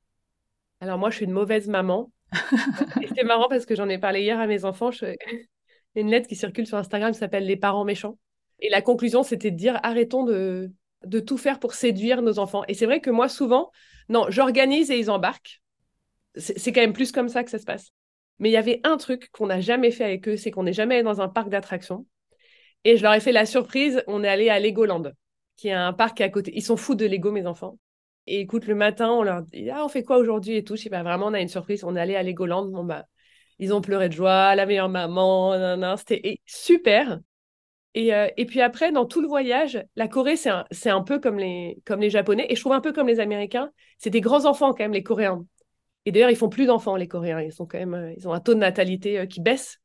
Alors 0.80 0.98
moi, 0.98 1.10
je 1.10 1.16
suis 1.16 1.24
une 1.26 1.32
mauvaise 1.32 1.68
maman. 1.68 2.10
c'est 3.16 3.22
marrant 3.22 3.48
parce 3.48 3.66
que 3.66 3.76
j'en 3.76 3.88
ai 3.88 3.98
parlé 3.98 4.22
hier 4.22 4.40
à 4.40 4.46
mes 4.46 4.64
enfants. 4.64 4.90
Je... 4.90 5.06
Il 5.06 5.14
y 5.94 5.98
a 5.98 6.00
une 6.00 6.10
lettre 6.10 6.26
qui 6.26 6.34
circule 6.34 6.66
sur 6.66 6.76
Instagram 6.76 7.12
qui 7.12 7.18
s'appelle 7.18 7.46
Les 7.46 7.56
parents 7.56 7.84
méchants. 7.84 8.18
Et 8.58 8.68
la 8.68 8.82
conclusion, 8.82 9.22
c'était 9.22 9.52
de 9.52 9.56
dire 9.56 9.78
arrêtons 9.84 10.24
de, 10.24 10.72
de 11.06 11.20
tout 11.20 11.38
faire 11.38 11.58
pour 11.58 11.74
séduire 11.74 12.22
nos 12.22 12.38
enfants. 12.38 12.64
Et 12.68 12.74
c'est 12.74 12.86
vrai 12.86 13.00
que 13.00 13.10
moi, 13.10 13.28
souvent, 13.28 13.70
non, 14.08 14.26
j'organise 14.28 14.90
et 14.90 14.98
ils 14.98 15.10
embarquent. 15.10 15.62
C'est 16.36 16.72
quand 16.72 16.80
même 16.80 16.92
plus 16.92 17.12
comme 17.12 17.28
ça 17.28 17.44
que 17.44 17.50
ça 17.50 17.58
se 17.58 17.64
passe. 17.64 17.90
Mais 18.38 18.50
il 18.50 18.52
y 18.52 18.56
avait 18.56 18.80
un 18.84 18.96
truc 18.96 19.30
qu'on 19.30 19.46
n'a 19.46 19.60
jamais 19.60 19.90
fait 19.90 20.04
avec 20.04 20.28
eux, 20.28 20.36
c'est 20.36 20.50
qu'on 20.50 20.64
n'est 20.64 20.72
jamais 20.72 20.96
allé 20.96 21.04
dans 21.04 21.20
un 21.20 21.28
parc 21.28 21.48
d'attractions. 21.48 22.06
Et 22.84 22.96
je 22.96 23.02
leur 23.02 23.14
ai 23.14 23.20
fait 23.20 23.32
la 23.32 23.46
surprise, 23.46 24.02
on 24.08 24.24
est 24.24 24.28
allé 24.28 24.48
à 24.48 24.58
Legoland, 24.58 25.12
qui 25.56 25.68
est 25.68 25.72
un 25.72 25.92
parc 25.92 26.20
à 26.20 26.28
côté. 26.28 26.52
Ils 26.54 26.62
sont 26.62 26.76
fous 26.76 26.96
de 26.96 27.06
Lego, 27.06 27.30
mes 27.30 27.46
enfants. 27.46 27.78
Et 28.26 28.40
écoute, 28.40 28.66
le 28.66 28.74
matin, 28.74 29.10
on 29.10 29.22
leur 29.22 29.42
dit 29.42 29.70
Ah, 29.70 29.84
on 29.84 29.88
fait 29.88 30.02
quoi 30.02 30.18
aujourd'hui 30.18 30.56
et 30.56 30.64
tout. 30.64 30.76
Je 30.76 30.82
sais 30.82 30.90
pas, 30.90 31.02
vraiment, 31.02 31.26
on 31.26 31.34
a 31.34 31.40
une 31.40 31.48
surprise. 31.48 31.84
On 31.84 31.94
est 31.94 32.00
allé 32.00 32.16
à 32.16 32.22
Legoland. 32.22 32.66
Bon, 32.66 32.84
bah, 32.84 33.06
ils 33.58 33.72
ont 33.72 33.80
pleuré 33.80 34.08
de 34.08 34.14
joie, 34.14 34.54
la 34.54 34.66
meilleure 34.66 34.88
maman, 34.88 35.96
c'était 35.96 36.40
super. 36.44 37.20
Euh, 37.96 38.28
et, 38.36 38.46
puis 38.46 38.60
après, 38.60 38.90
dans 38.90 39.06
tout 39.06 39.20
le 39.20 39.28
voyage, 39.28 39.84
la 39.94 40.08
Corée, 40.08 40.36
c'est 40.36 40.50
un, 40.50 40.64
un, 40.86 41.02
peu 41.02 41.20
comme 41.20 41.38
les, 41.38 41.80
comme 41.84 42.00
les 42.00 42.10
Japonais, 42.10 42.46
et 42.48 42.56
je 42.56 42.60
trouve 42.60 42.72
un 42.72 42.80
peu 42.80 42.92
comme 42.92 43.06
les 43.06 43.20
Américains. 43.20 43.70
C'est 43.98 44.10
des 44.10 44.20
grands 44.20 44.46
enfants 44.46 44.70
quand 44.72 44.80
même, 44.80 44.92
les 44.92 45.02
Coréens. 45.02 45.44
Et 46.04 46.12
d'ailleurs, 46.12 46.30
ils 46.30 46.36
font 46.36 46.48
plus 46.48 46.66
d'enfants, 46.66 46.96
les 46.96 47.08
Coréens. 47.08 47.40
Ils, 47.40 47.52
sont 47.52 47.66
quand 47.66 47.78
même, 47.78 47.94
euh, 47.94 48.12
ils 48.16 48.28
ont 48.28 48.32
un 48.32 48.40
taux 48.40 48.54
de 48.54 48.58
natalité 48.58 49.20
euh, 49.20 49.26
qui 49.26 49.40
baisse. 49.40 49.80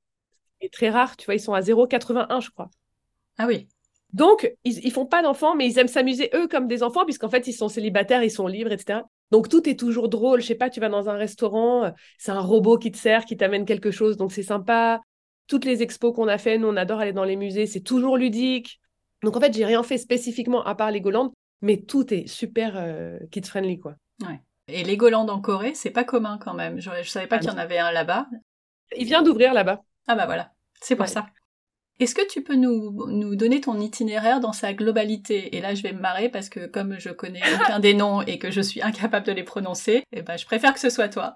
C'est 0.61 0.71
très 0.71 0.89
rare, 0.89 1.17
tu 1.17 1.25
vois, 1.25 1.35
ils 1.35 1.39
sont 1.39 1.53
à 1.53 1.61
0,81, 1.61 2.41
je 2.41 2.49
crois. 2.49 2.69
Ah 3.37 3.45
oui. 3.47 3.67
Donc, 4.11 4.51
ils, 4.63 4.83
ils 4.83 4.91
font 4.91 5.05
pas 5.05 5.21
d'enfants, 5.21 5.55
mais 5.55 5.67
ils 5.67 5.77
aiment 5.77 5.87
s'amuser 5.87 6.31
eux 6.33 6.47
comme 6.47 6.67
des 6.67 6.81
enfants, 6.81 7.05
puisqu'en 7.05 7.29
fait, 7.29 7.47
ils 7.47 7.53
sont 7.53 7.69
célibataires, 7.69 8.23
ils 8.23 8.31
sont 8.31 8.47
libres, 8.47 8.71
etc. 8.71 9.01
Donc, 9.29 9.49
tout 9.49 9.69
est 9.69 9.79
toujours 9.79 10.09
drôle. 10.09 10.41
Je 10.41 10.47
sais 10.47 10.55
pas, 10.55 10.71
tu 10.71 10.79
vas 10.79 10.89
dans 10.89 11.09
un 11.09 11.15
restaurant, 11.15 11.93
c'est 12.17 12.31
un 12.31 12.39
robot 12.39 12.79
qui 12.79 12.91
te 12.91 12.97
sert, 12.97 13.25
qui 13.25 13.37
t'amène 13.37 13.65
quelque 13.65 13.91
chose, 13.91 14.17
donc 14.17 14.31
c'est 14.31 14.43
sympa 14.43 14.99
toutes 15.49 15.65
les 15.65 15.81
expos 15.83 16.15
qu'on 16.15 16.27
a 16.27 16.37
fait, 16.37 16.57
nous, 16.57 16.67
on 16.67 16.77
adore 16.77 16.99
aller 16.99 17.11
dans 17.11 17.25
les 17.25 17.35
musées, 17.35 17.65
c'est 17.65 17.81
toujours 17.81 18.17
ludique. 18.17 18.79
Donc, 19.23 19.35
en 19.35 19.41
fait, 19.41 19.53
j'ai 19.53 19.65
rien 19.65 19.83
fait 19.83 19.97
spécifiquement 19.97 20.63
à 20.63 20.75
part 20.75 20.91
Legoland, 20.91 21.33
mais 21.61 21.81
tout 21.81 22.13
est 22.13 22.27
super 22.27 22.75
euh, 22.77 23.19
kid-friendly, 23.31 23.79
quoi. 23.79 23.95
Ouais. 24.21 24.39
Et 24.67 24.83
Legoland 24.83 25.27
en 25.27 25.41
Corée, 25.41 25.73
c'est 25.73 25.89
pas 25.89 26.03
commun 26.03 26.37
quand 26.39 26.53
même. 26.53 26.79
Je, 26.79 26.89
je 27.01 27.09
savais 27.09 27.27
pas 27.27 27.37
ah 27.37 27.39
qu'il 27.39 27.49
y 27.49 27.53
en 27.53 27.57
avait 27.57 27.79
un 27.79 27.91
là-bas. 27.91 28.27
Il 28.95 29.05
vient 29.05 29.23
d'ouvrir 29.23 29.53
là-bas. 29.53 29.81
Ah 30.07 30.15
bah 30.15 30.25
voilà, 30.25 30.51
c'est 30.81 30.95
pour 30.95 31.07
ça. 31.07 31.27
Est-ce 31.99 32.15
que 32.15 32.25
tu 32.27 32.43
peux 32.43 32.55
nous, 32.55 33.07
nous 33.07 33.35
donner 33.35 33.59
ton 33.59 33.79
itinéraire 33.79 34.39
dans 34.39 34.53
sa 34.53 34.73
globalité? 34.73 35.57
Et 35.57 35.61
là, 35.61 35.75
je 35.75 35.83
vais 35.83 35.91
me 35.91 35.99
marrer 35.99 36.29
parce 36.29 36.47
que 36.47 36.65
comme 36.65 36.97
je 36.97 37.09
connais 37.09 37.41
aucun 37.55 37.79
des 37.79 37.93
noms 37.93 38.21
et 38.21 38.39
que 38.39 38.51
je 38.51 38.61
suis 38.61 38.81
incapable 38.81 39.25
de 39.25 39.33
les 39.33 39.43
prononcer, 39.43 40.03
eh 40.13 40.21
ben, 40.21 40.37
je 40.37 40.45
préfère 40.45 40.73
que 40.73 40.79
ce 40.79 40.89
soit 40.89 41.09
toi. 41.09 41.35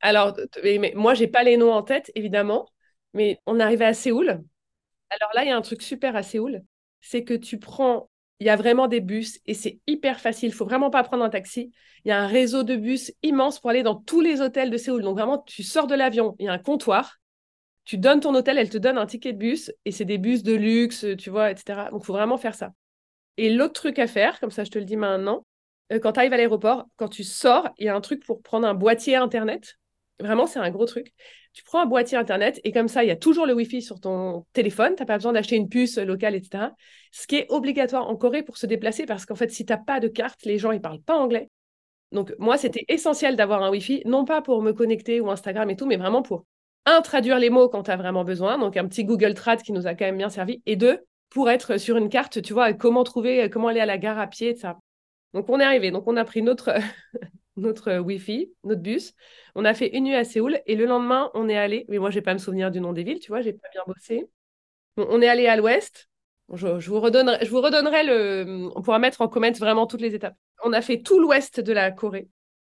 Alors, 0.00 0.36
mais, 0.62 0.92
moi, 0.94 1.14
j'ai 1.14 1.28
pas 1.28 1.44
les 1.44 1.56
noms 1.56 1.72
en 1.72 1.82
tête, 1.82 2.12
évidemment. 2.14 2.68
Mais 3.14 3.38
on 3.46 3.60
arrivait 3.60 3.84
à 3.84 3.94
Séoul. 3.94 4.42
Alors 5.10 5.30
là, 5.34 5.44
il 5.44 5.48
y 5.48 5.50
a 5.50 5.56
un 5.56 5.62
truc 5.62 5.82
super 5.82 6.16
à 6.16 6.22
Séoul, 6.22 6.62
c'est 7.00 7.24
que 7.24 7.34
tu 7.34 7.58
prends, 7.58 8.10
il 8.40 8.46
y 8.46 8.50
a 8.50 8.56
vraiment 8.56 8.88
des 8.88 9.00
bus 9.00 9.40
et 9.46 9.54
c'est 9.54 9.80
hyper 9.86 10.20
facile. 10.20 10.48
Il 10.48 10.54
faut 10.54 10.64
vraiment 10.64 10.90
pas 10.90 11.02
prendre 11.02 11.24
un 11.24 11.30
taxi. 11.30 11.70
Il 12.04 12.08
y 12.08 12.12
a 12.12 12.20
un 12.20 12.26
réseau 12.26 12.62
de 12.62 12.76
bus 12.76 13.12
immense 13.22 13.60
pour 13.60 13.70
aller 13.70 13.82
dans 13.82 13.96
tous 13.96 14.20
les 14.20 14.40
hôtels 14.40 14.70
de 14.70 14.76
Séoul. 14.76 15.02
Donc 15.02 15.16
vraiment, 15.18 15.38
tu 15.38 15.62
sors 15.62 15.86
de 15.86 15.94
l'avion, 15.94 16.34
il 16.38 16.46
y 16.46 16.48
a 16.48 16.52
un 16.52 16.58
comptoir. 16.58 17.18
Tu 17.84 17.98
donnes 17.98 18.20
ton 18.20 18.34
hôtel, 18.34 18.58
elle 18.58 18.70
te 18.70 18.78
donne 18.78 18.96
un 18.96 19.06
ticket 19.06 19.32
de 19.32 19.38
bus 19.38 19.72
et 19.84 19.92
c'est 19.92 20.04
des 20.04 20.18
bus 20.18 20.42
de 20.42 20.54
luxe, 20.54 21.04
tu 21.18 21.30
vois, 21.30 21.50
etc. 21.50 21.90
Donc 21.90 22.02
il 22.04 22.06
faut 22.06 22.12
vraiment 22.12 22.38
faire 22.38 22.54
ça. 22.54 22.72
Et 23.36 23.50
l'autre 23.50 23.74
truc 23.74 23.98
à 23.98 24.06
faire, 24.06 24.38
comme 24.40 24.50
ça 24.50 24.64
je 24.64 24.70
te 24.70 24.78
le 24.78 24.84
dis 24.84 24.96
maintenant, 24.96 25.44
euh, 25.92 25.98
quand 25.98 26.12
tu 26.12 26.20
arrives 26.20 26.32
à 26.32 26.36
l'aéroport, 26.36 26.86
quand 26.96 27.08
tu 27.08 27.24
sors, 27.24 27.68
il 27.78 27.86
y 27.86 27.88
a 27.88 27.94
un 27.94 28.00
truc 28.00 28.24
pour 28.24 28.42
prendre 28.42 28.66
un 28.66 28.74
boîtier 28.74 29.16
Internet. 29.16 29.78
Vraiment, 30.20 30.46
c'est 30.46 30.58
un 30.58 30.70
gros 30.70 30.86
truc. 30.86 31.12
Tu 31.52 31.62
prends 31.64 31.82
un 31.82 31.86
boîtier 31.86 32.16
Internet 32.16 32.60
et 32.64 32.72
comme 32.72 32.88
ça, 32.88 33.04
il 33.04 33.08
y 33.08 33.10
a 33.10 33.16
toujours 33.16 33.44
le 33.44 33.52
Wi-Fi 33.52 33.82
sur 33.82 34.00
ton 34.00 34.46
téléphone. 34.52 34.94
Tu 34.96 35.02
n'as 35.02 35.06
pas 35.06 35.16
besoin 35.16 35.32
d'acheter 35.32 35.56
une 35.56 35.68
puce 35.68 35.98
locale, 35.98 36.34
etc. 36.34 36.70
Ce 37.10 37.26
qui 37.26 37.36
est 37.36 37.46
obligatoire 37.50 38.08
en 38.08 38.16
Corée 38.16 38.42
pour 38.42 38.56
se 38.56 38.66
déplacer 38.66 39.04
parce 39.04 39.26
qu'en 39.26 39.34
fait, 39.34 39.50
si 39.50 39.66
tu 39.66 39.72
n'as 39.72 39.78
pas 39.78 40.00
de 40.00 40.08
carte, 40.08 40.44
les 40.44 40.58
gens, 40.58 40.72
ils 40.72 40.80
parlent 40.80 41.02
pas 41.02 41.16
anglais. 41.16 41.50
Donc, 42.10 42.34
moi, 42.38 42.56
c'était 42.56 42.84
essentiel 42.88 43.36
d'avoir 43.36 43.62
un 43.62 43.70
Wi-Fi, 43.70 44.02
non 44.06 44.24
pas 44.24 44.42
pour 44.42 44.62
me 44.62 44.72
connecter 44.72 45.20
ou 45.20 45.30
Instagram 45.30 45.68
et 45.70 45.76
tout, 45.76 45.86
mais 45.86 45.96
vraiment 45.96 46.22
pour, 46.22 46.44
un, 46.86 47.00
traduire 47.00 47.38
les 47.38 47.50
mots 47.50 47.68
quand 47.68 47.84
tu 47.84 47.90
as 47.90 47.96
vraiment 47.96 48.24
besoin. 48.24 48.58
Donc, 48.58 48.76
un 48.76 48.86
petit 48.86 49.04
Google 49.04 49.34
Trad 49.34 49.62
qui 49.62 49.72
nous 49.72 49.86
a 49.86 49.94
quand 49.94 50.04
même 50.04 50.18
bien 50.18 50.30
servi. 50.30 50.62
Et 50.66 50.76
deux, 50.76 51.00
pour 51.30 51.50
être 51.50 51.78
sur 51.78 51.96
une 51.96 52.08
carte, 52.08 52.42
tu 52.42 52.52
vois, 52.52 52.72
comment 52.72 53.04
trouver, 53.04 53.48
comment 53.50 53.68
aller 53.68 53.80
à 53.80 53.86
la 53.86 53.98
gare 53.98 54.18
à 54.18 54.26
pied, 54.26 54.50
etc. 54.50 54.74
Donc, 55.32 55.48
on 55.48 55.60
est 55.60 55.64
arrivé. 55.64 55.90
Donc, 55.90 56.04
on 56.06 56.16
a 56.16 56.24
pris 56.24 56.42
notre, 56.42 56.74
notre 57.56 57.88
euh, 57.88 57.98
Wi-Fi, 58.00 58.52
notre 58.64 58.80
bus. 58.80 59.14
On 59.54 59.64
a 59.64 59.74
fait 59.74 59.96
une 59.96 60.04
nuit 60.04 60.14
à 60.14 60.24
Séoul 60.24 60.60
et 60.66 60.76
le 60.76 60.86
lendemain, 60.86 61.30
on 61.34 61.48
est 61.48 61.56
allé, 61.56 61.84
mais 61.88 61.98
moi, 61.98 62.10
je 62.10 62.16
vais 62.16 62.22
pas 62.22 62.34
me 62.34 62.38
souvenir 62.38 62.70
du 62.70 62.80
nom 62.80 62.92
des 62.92 63.02
villes, 63.02 63.20
tu 63.20 63.28
vois, 63.28 63.40
j'ai 63.42 63.52
pas 63.52 63.68
bien 63.72 63.82
bossé. 63.86 64.28
on 64.96 65.22
est 65.22 65.28
allé 65.28 65.46
à 65.46 65.56
l'ouest. 65.56 66.08
Je, 66.52 66.66
vous 66.66 67.00
redonnerai, 67.00 67.44
je 67.44 67.50
vous 67.50 67.60
redonnerai 67.60 68.04
le. 68.04 68.70
On 68.74 68.82
pourra 68.82 68.98
mettre 68.98 69.22
en 69.22 69.28
comment 69.28 69.50
vraiment 69.52 69.86
toutes 69.86 70.02
les 70.02 70.14
étapes. 70.14 70.36
On 70.64 70.72
a 70.72 70.82
fait 70.82 71.00
tout 71.00 71.18
l'ouest 71.18 71.60
de 71.60 71.72
la 71.72 71.90
Corée 71.90 72.28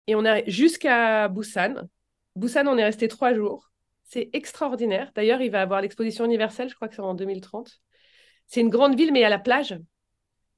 et 0.08 0.16
on 0.16 0.24
est 0.24 0.50
jusqu'à 0.50 1.28
Busan. 1.30 1.88
Busan, 2.36 2.68
on 2.68 2.78
est 2.78 2.84
resté 2.84 3.08
trois 3.08 3.34
jours. 3.34 3.72
C'est 4.04 4.30
extraordinaire. 4.34 5.12
D'ailleurs, 5.16 5.42
il 5.42 5.50
va 5.52 5.62
avoir 5.62 5.82
l'exposition 5.82 6.26
universelle, 6.26 6.70
je 6.70 6.76
crois 6.76 6.90
que 6.90 6.96
c'est 6.96 7.02
en 7.02 7.16
2030. 7.16 7.82
C'est 8.46 8.62
une 8.62 8.70
grande 8.70 8.96
ville, 8.96 9.12
mais 9.14 9.24
à 9.24 9.30
la 9.30 9.40
plage. 9.40 9.80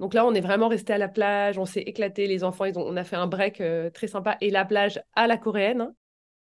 Donc 0.04 0.14
là, 0.14 0.26
on 0.26 0.34
est 0.34 0.42
vraiment 0.42 0.68
resté 0.68 0.92
à 0.92 0.98
la 0.98 1.08
plage, 1.08 1.58
on 1.58 1.66
s'est 1.66 1.80
éclaté, 1.80 2.28
les 2.28 2.44
enfants, 2.44 2.66
ils 2.66 2.78
ont, 2.78 2.86
on 2.86 2.98
a 2.98 3.06
fait 3.06 3.16
un 3.16 3.26
break 3.26 3.62
euh, 3.62 3.90
très 3.90 4.08
sympa 4.08 4.36
et 4.42 4.50
la 4.50 4.66
plage 4.66 5.02
à 5.14 5.28
la 5.28 5.38
coréenne, 5.38 5.80
hein, 5.80 5.96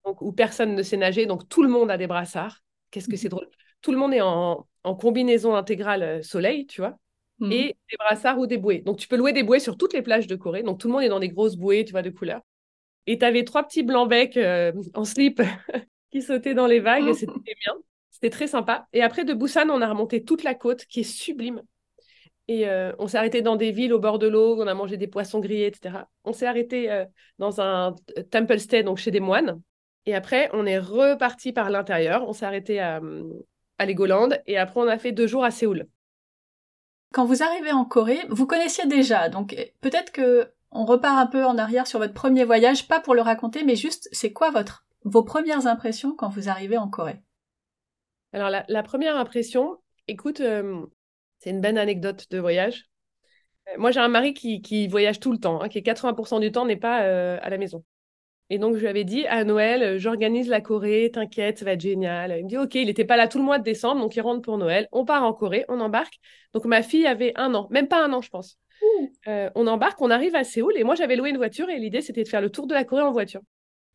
donc, 0.06 0.22
où 0.22 0.32
personne 0.32 0.74
ne 0.74 0.82
sait 0.82 0.96
nager, 0.96 1.26
donc 1.26 1.46
tout 1.50 1.62
le 1.62 1.68
monde 1.68 1.90
a 1.90 1.98
des 1.98 2.06
brassards. 2.06 2.62
Qu'est-ce 2.90 3.10
que 3.10 3.16
c'est 3.18 3.28
drôle? 3.28 3.46
Tout 3.82 3.92
le 3.92 3.98
monde 3.98 4.14
est 4.14 4.22
en, 4.22 4.66
combinaison 4.98 5.54
intégrale 5.54 6.02
euh, 6.02 6.22
soleil, 6.22 6.66
tu 6.66 6.80
vois, 6.80 6.96
mhm. 7.40 7.52
et 7.52 7.76
des 7.90 7.96
brassards 7.98 8.38
ou 8.38 8.46
des 8.46 8.56
bouées. 8.56 8.78
Donc 8.78 8.96
tu 8.96 9.06
peux 9.06 9.18
louer 9.18 9.34
des 9.34 9.42
bouées 9.42 9.60
sur 9.60 9.76
toutes 9.76 9.92
les 9.92 10.00
plages 10.00 10.26
de 10.26 10.34
Corée, 10.34 10.62
donc 10.62 10.80
tout 10.80 10.88
le 10.88 10.94
monde 10.94 11.02
est 11.02 11.10
dans 11.10 11.20
des 11.20 11.28
grosses 11.28 11.56
bouées, 11.56 11.84
tu 11.84 11.92
vois, 11.92 12.00
de 12.00 12.08
couleur. 12.08 12.40
Et 13.06 13.18
tu 13.18 13.24
avais 13.26 13.44
trois 13.44 13.64
petits 13.64 13.82
blancs-becs 13.82 14.38
euh, 14.38 14.72
en 14.94 15.04
slip 15.04 15.42
qui 16.10 16.22
sautaient 16.22 16.54
dans 16.54 16.66
les 16.66 16.80
vagues, 16.80 17.12
c'était 17.12 17.54
bien. 17.60 17.74
C'était 18.08 18.30
très 18.30 18.46
sympa. 18.46 18.88
Et 18.94 19.02
après, 19.02 19.26
de 19.26 19.34
Busan, 19.34 19.68
on 19.68 19.82
a 19.82 19.88
remonté 19.90 20.24
toute 20.24 20.42
la 20.42 20.54
côte 20.54 20.86
qui 20.86 21.00
est 21.00 21.02
sublime. 21.02 21.60
Et 22.48 22.68
euh, 22.68 22.92
on 22.98 23.06
s'est 23.06 23.18
arrêté 23.18 23.40
dans 23.40 23.56
des 23.56 23.70
villes 23.70 23.92
au 23.92 23.98
bord 23.98 24.18
de 24.18 24.26
l'eau, 24.26 24.60
on 24.60 24.66
a 24.66 24.74
mangé 24.74 24.96
des 24.96 25.06
poissons 25.06 25.40
grillés, 25.40 25.66
etc. 25.66 26.06
On 26.24 26.32
s'est 26.32 26.46
arrêté 26.46 26.90
euh, 26.90 27.04
dans 27.38 27.60
un 27.60 27.94
euh, 28.18 28.22
temple 28.30 28.58
stay, 28.58 28.82
donc 28.82 28.98
chez 28.98 29.10
des 29.10 29.20
moines. 29.20 29.60
Et 30.06 30.14
après, 30.14 30.50
on 30.52 30.66
est 30.66 30.78
reparti 30.78 31.52
par 31.52 31.70
l'intérieur. 31.70 32.28
On 32.28 32.32
s'est 32.32 32.44
arrêté 32.44 32.80
à, 32.80 33.00
à 33.78 33.86
Legoland 33.86 34.30
et 34.46 34.58
après 34.58 34.80
on 34.80 34.88
a 34.88 34.98
fait 34.98 35.12
deux 35.12 35.28
jours 35.28 35.44
à 35.44 35.52
Séoul. 35.52 35.86
Quand 37.12 37.24
vous 37.24 37.42
arrivez 37.42 37.72
en 37.72 37.84
Corée, 37.84 38.20
vous 38.30 38.46
connaissiez 38.46 38.86
déjà, 38.86 39.28
donc 39.28 39.54
peut-être 39.80 40.12
que 40.12 40.50
on 40.70 40.86
repart 40.86 41.18
un 41.18 41.26
peu 41.26 41.44
en 41.44 41.58
arrière 41.58 41.86
sur 41.86 41.98
votre 41.98 42.14
premier 42.14 42.44
voyage, 42.44 42.88
pas 42.88 43.00
pour 43.00 43.14
le 43.14 43.20
raconter, 43.20 43.62
mais 43.64 43.76
juste 43.76 44.08
c'est 44.12 44.32
quoi 44.32 44.50
votre 44.50 44.86
vos 45.04 45.22
premières 45.22 45.66
impressions 45.66 46.14
quand 46.16 46.30
vous 46.30 46.48
arrivez 46.48 46.78
en 46.78 46.88
Corée? 46.88 47.20
Alors 48.32 48.48
la, 48.48 48.82
première 48.82 49.16
impression, 49.16 49.76
écoute, 50.08 50.40
euh, 50.40 50.86
c'est 51.42 51.50
une 51.50 51.60
bonne 51.60 51.78
anecdote 51.78 52.26
de 52.30 52.38
voyage. 52.38 52.86
Euh, 53.68 53.78
moi 53.78 53.90
j'ai 53.90 54.00
un 54.00 54.08
mari 54.08 54.32
qui, 54.32 54.86
voyage 54.88 55.18
tout 55.18 55.32
le 55.32 55.38
temps, 55.38 55.60
hein, 55.60 55.68
qui 55.68 55.78
est 55.78 55.82
80% 55.82 56.40
du 56.40 56.52
temps 56.52 56.66
n'est 56.66 56.76
pas 56.76 57.02
euh, 57.02 57.38
à 57.42 57.50
la 57.50 57.58
maison. 57.58 57.84
Et 58.50 58.58
donc, 58.58 58.74
je 58.74 58.80
lui 58.80 58.88
avais 58.88 59.04
dit, 59.04 59.26
à 59.28 59.44
Noël, 59.44 59.82
euh, 59.82 59.98
j'organise 59.98 60.46
la 60.50 60.60
Corée, 60.60 61.10
t'inquiète, 61.10 61.58
ça 61.58 61.64
va 61.64 61.72
être 61.72 61.80
génial. 61.80 62.34
Il 62.36 62.44
me 62.44 62.48
dit, 62.50 62.58
OK, 62.58 62.74
il 62.74 62.84
n'était 62.84 63.06
pas 63.06 63.16
là 63.16 63.26
tout 63.26 63.38
le 63.38 63.44
mois 63.44 63.58
de 63.58 63.64
décembre, 63.64 64.02
donc 64.02 64.14
il 64.14 64.20
rentre 64.20 64.42
pour 64.42 64.58
Noël. 64.58 64.88
On 64.92 65.06
part 65.06 65.24
en 65.24 65.32
Corée, 65.32 65.64
on 65.68 65.80
embarque. 65.80 66.20
Donc, 66.52 66.66
ma 66.66 66.82
fille 66.82 67.06
avait 67.06 67.32
un 67.36 67.54
an, 67.54 67.66
même 67.70 67.88
pas 67.88 68.04
un 68.04 68.12
an, 68.12 68.20
je 68.20 68.28
pense. 68.28 68.58
Euh, 69.26 69.48
on 69.54 69.66
embarque, 69.66 70.02
on 70.02 70.10
arrive 70.10 70.34
à 70.34 70.44
Séoul, 70.44 70.76
et 70.76 70.84
moi, 70.84 70.96
j'avais 70.96 71.16
loué 71.16 71.30
une 71.30 71.38
voiture, 71.38 71.70
et 71.70 71.78
l'idée, 71.78 72.02
c'était 72.02 72.24
de 72.24 72.28
faire 72.28 72.42
le 72.42 72.50
tour 72.50 72.66
de 72.66 72.74
la 72.74 72.84
Corée 72.84 73.04
en 73.04 73.12
voiture. 73.12 73.40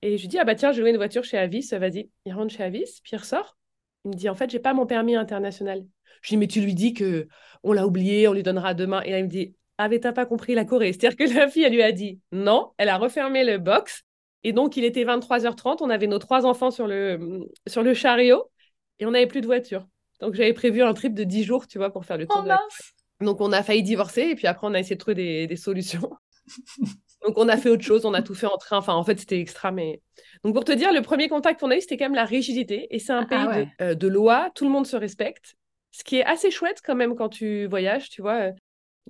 Et 0.01 0.17
je 0.17 0.23
lui 0.23 0.27
dis, 0.27 0.39
ah 0.39 0.43
bah 0.43 0.55
tiens, 0.55 0.71
j'ai 0.71 0.81
loué 0.81 0.89
une 0.89 0.97
voiture 0.97 1.23
chez 1.23 1.37
Avis, 1.37 1.69
vas-y. 1.73 2.09
Il 2.25 2.33
rentre 2.33 2.51
chez 2.51 2.63
Avis, 2.63 2.99
puis 3.03 3.11
il 3.13 3.17
ressort. 3.17 3.57
Il 4.05 4.09
me 4.09 4.15
dit, 4.15 4.27
en 4.27 4.33
fait, 4.33 4.49
j'ai 4.49 4.59
pas 4.59 4.73
mon 4.73 4.87
permis 4.87 5.15
international. 5.15 5.85
Je 6.21 6.29
lui 6.29 6.35
dis, 6.35 6.37
mais 6.37 6.47
tu 6.47 6.61
lui 6.61 6.73
dis 6.73 6.93
que 6.93 7.27
on 7.63 7.73
l'a 7.73 7.85
oublié, 7.85 8.27
on 8.27 8.33
lui 8.33 8.43
donnera 8.43 8.73
demain. 8.73 9.01
Et 9.01 9.11
là, 9.11 9.19
il 9.19 9.25
me 9.25 9.29
dit, 9.29 9.55
avait 9.77 9.99
t'as 9.99 10.13
pas 10.13 10.25
compris 10.25 10.55
la 10.55 10.65
Corée? 10.65 10.93
C'est-à-dire 10.93 11.17
que 11.17 11.33
la 11.33 11.47
fille, 11.47 11.63
elle 11.63 11.73
lui 11.73 11.83
a 11.83 11.91
dit 11.91 12.19
non, 12.31 12.71
elle 12.77 12.89
a 12.89 12.97
refermé 12.97 13.43
le 13.43 13.57
box, 13.57 14.03
et 14.47 14.53
donc, 14.53 14.77
il 14.77 14.85
était 14.85 15.03
23h30, 15.03 15.79
on 15.81 15.89
avait 15.89 16.07
nos 16.07 16.19
trois 16.19 16.45
enfants 16.45 16.71
sur 16.71 16.87
le, 16.87 17.49
sur 17.67 17.83
le 17.83 17.93
chariot 17.93 18.49
et 18.97 19.05
on 19.05 19.11
n'avait 19.11 19.27
plus 19.27 19.41
de 19.41 19.45
voiture. 19.45 19.85
Donc, 20.21 20.35
j'avais 20.35 20.53
prévu 20.53 20.81
un 20.81 20.93
trip 20.93 21.13
de 21.13 21.25
10 21.25 21.43
jours, 21.43 21.67
tu 21.67 21.77
vois, 21.77 21.91
pour 21.91 22.05
faire 22.05 22.17
le 22.17 22.27
tour 22.27 22.45
oh, 22.45 22.47
de 22.47 23.25
Donc, 23.25 23.41
on 23.41 23.51
a 23.51 23.61
failli 23.61 23.83
divorcer 23.83 24.21
et 24.21 24.35
puis 24.35 24.47
après, 24.47 24.65
on 24.65 24.73
a 24.73 24.79
essayé 24.79 24.95
de 24.95 25.01
trouver 25.01 25.15
des, 25.15 25.47
des 25.47 25.55
solutions. 25.57 26.11
donc, 27.25 27.37
on 27.37 27.49
a 27.49 27.57
fait 27.57 27.69
autre 27.69 27.83
chose, 27.83 28.05
on 28.05 28.13
a 28.13 28.21
tout 28.21 28.35
fait 28.35 28.45
en 28.45 28.55
train. 28.55 28.77
Enfin, 28.77 28.93
en 28.93 29.03
fait, 29.03 29.19
c'était 29.19 29.41
extra, 29.41 29.71
mais. 29.71 30.01
Donc, 30.45 30.53
pour 30.53 30.63
te 30.63 30.71
dire, 30.71 30.93
le 30.93 31.01
premier 31.01 31.27
contact 31.27 31.59
qu'on 31.59 31.71
a 31.71 31.75
eu, 31.75 31.81
c'était 31.81 31.97
quand 31.97 32.05
même 32.05 32.15
la 32.15 32.23
rigidité. 32.23 32.87
Et 32.91 32.99
c'est 32.99 33.11
un 33.11 33.27
ah, 33.29 33.47
pays 33.47 33.65
de, 33.65 33.83
euh, 33.83 33.95
de, 33.95 34.07
loi, 34.07 34.49
tout 34.55 34.63
le 34.63 34.71
monde 34.71 34.87
se 34.87 34.95
respecte. 34.95 35.56
Ce 35.91 36.03
qui 36.03 36.17
est 36.17 36.25
assez 36.25 36.51
chouette 36.51 36.81
quand 36.83 36.95
même 36.95 37.15
quand 37.15 37.29
tu 37.29 37.65
voyages, 37.67 38.09
tu 38.09 38.21
vois. 38.21 38.51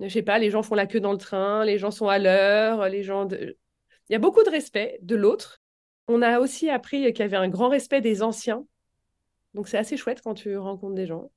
Je 0.00 0.08
sais 0.08 0.22
pas, 0.22 0.38
les 0.38 0.50
gens 0.50 0.62
font 0.62 0.74
la 0.74 0.86
queue 0.86 1.00
dans 1.00 1.12
le 1.12 1.18
train, 1.18 1.64
les 1.64 1.78
gens 1.78 1.90
sont 1.90 2.08
à 2.08 2.18
l'heure, 2.18 2.88
les 2.88 3.02
gens. 3.02 3.28
Il 3.28 3.54
y 4.10 4.14
a 4.14 4.18
beaucoup 4.18 4.42
de 4.44 4.50
respect 4.50 4.98
de 5.02 5.16
l'autre. 5.16 5.60
On 6.06 6.22
a 6.22 6.40
aussi 6.40 6.70
appris 6.70 7.12
qu'il 7.12 7.20
y 7.20 7.22
avait 7.22 7.36
un 7.36 7.48
grand 7.48 7.68
respect 7.68 8.00
des 8.00 8.22
anciens. 8.22 8.64
Donc 9.54 9.68
c'est 9.68 9.78
assez 9.78 9.96
chouette 9.96 10.22
quand 10.22 10.34
tu 10.34 10.56
rencontres 10.56 10.94
des 10.94 11.06
gens. 11.06 11.30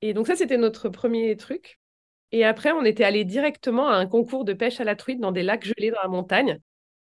Et 0.00 0.14
donc 0.14 0.26
ça, 0.26 0.36
c'était 0.36 0.58
notre 0.58 0.88
premier 0.88 1.36
truc. 1.36 1.80
Et 2.30 2.44
après, 2.44 2.72
on 2.72 2.84
était 2.84 3.04
allé 3.04 3.24
directement 3.24 3.88
à 3.88 3.96
un 3.96 4.06
concours 4.06 4.44
de 4.44 4.52
pêche 4.52 4.80
à 4.80 4.84
la 4.84 4.96
truite 4.96 5.20
dans 5.20 5.32
des 5.32 5.42
lacs 5.42 5.64
gelés 5.64 5.90
dans 5.90 6.02
la 6.02 6.08
montagne. 6.08 6.60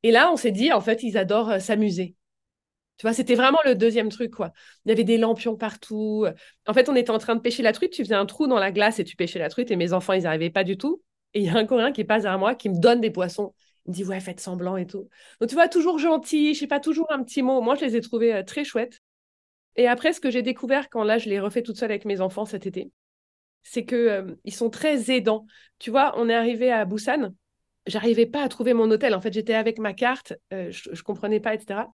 Et 0.04 0.12
là, 0.12 0.32
on 0.32 0.38
s'est 0.38 0.52
dit, 0.52 0.72
en 0.72 0.82
fait, 0.82 1.04
ils 1.04 1.18
adorent 1.18 1.60
s'amuser. 1.60 2.16
Tu 3.00 3.06
vois, 3.08 3.14
c'était 3.14 3.36
vraiment 3.36 3.60
le 3.66 3.76
deuxième 3.76 4.10
truc, 4.10 4.32
quoi. 4.32 4.52
Il 4.86 4.90
y 4.90 4.92
avait 4.92 5.06
des 5.06 5.18
lampions 5.18 5.56
partout. 5.56 6.26
En 6.68 6.74
fait, 6.74 6.90
on 6.90 6.96
était 6.96 7.12
en 7.12 7.18
train 7.18 7.36
de 7.36 7.42
pêcher 7.42 7.64
la 7.64 7.72
truite. 7.72 7.94
Tu 7.94 8.04
faisais 8.04 8.14
un 8.16 8.26
trou 8.26 8.46
dans 8.48 8.60
la 8.60 8.72
glace 8.72 9.00
et 9.00 9.06
tu 9.06 9.16
pêchais 9.16 9.40
la 9.40 9.50
truite. 9.50 9.72
Et 9.72 9.78
mes 9.78 9.94
enfants, 9.94 10.14
ils 10.14 10.24
n'arrivaient 10.24 10.50
pas 10.50 10.66
du 10.66 10.78
tout. 10.78 11.02
Et 11.34 11.40
il 11.40 11.46
y 11.46 11.50
a 11.50 11.56
un 11.56 11.66
Coréen 11.66 11.92
qui 11.94 12.04
passe 12.04 12.24
derrière 12.24 12.40
moi, 12.40 12.56
qui 12.56 12.70
me 12.70 12.78
donne 12.78 13.00
des 13.02 13.10
poissons. 13.10 13.56
Il 13.86 13.92
me 13.92 13.96
dit, 13.96 14.04
ouais, 14.04 14.20
faites 14.20 14.42
semblant 14.42 14.76
et 14.78 14.86
tout. 14.86 15.08
Donc, 15.40 15.50
tu 15.50 15.56
vois, 15.56 15.70
toujours 15.70 15.98
gentil, 15.98 16.54
je 16.54 16.60
sais 16.60 16.68
pas, 16.68 16.82
toujours 16.82 17.12
un 17.12 17.24
petit 17.24 17.42
mot. 17.42 17.62
Moi, 17.62 17.76
je 17.76 17.86
les 17.86 17.96
ai 17.96 18.02
trouvés 18.02 18.34
euh, 18.36 18.44
très 18.44 18.66
chouettes. 18.66 19.00
Et 19.76 19.88
après, 19.88 20.14
ce 20.14 20.20
que 20.20 20.30
j'ai 20.32 20.42
découvert 20.42 20.90
quand 20.90 21.04
là, 21.04 21.18
je 21.18 21.30
l'ai 21.30 21.40
refait 21.40 21.64
toute 21.64 21.78
seule 21.78 21.92
avec 21.92 22.06
mes 22.06 22.22
enfants 22.22 22.46
cet 22.46 22.66
été, 22.68 22.92
c'est 23.64 23.86
que 23.86 23.96
euh, 23.96 24.36
ils 24.46 24.54
sont 24.54 24.70
très 24.70 25.12
aidants. 25.12 25.46
Tu 25.80 25.92
vois, 25.92 26.14
on 26.18 26.30
est 26.30 26.36
arrivé 26.36 26.72
à 26.72 26.86
Busan, 26.86 27.34
j'arrivais 27.86 28.26
pas 28.26 28.44
à 28.44 28.50
trouver 28.50 28.74
mon 28.74 28.90
hôtel. 28.92 29.16
En 29.16 29.22
fait, 29.22 29.34
j'étais 29.34 29.54
avec 29.54 29.80
ma 29.80 29.94
carte, 29.94 30.34
euh, 30.54 30.72
je, 30.72 30.90
je 30.94 31.04
comprenais 31.04 31.40
pas, 31.40 31.54
etc. 31.56 31.94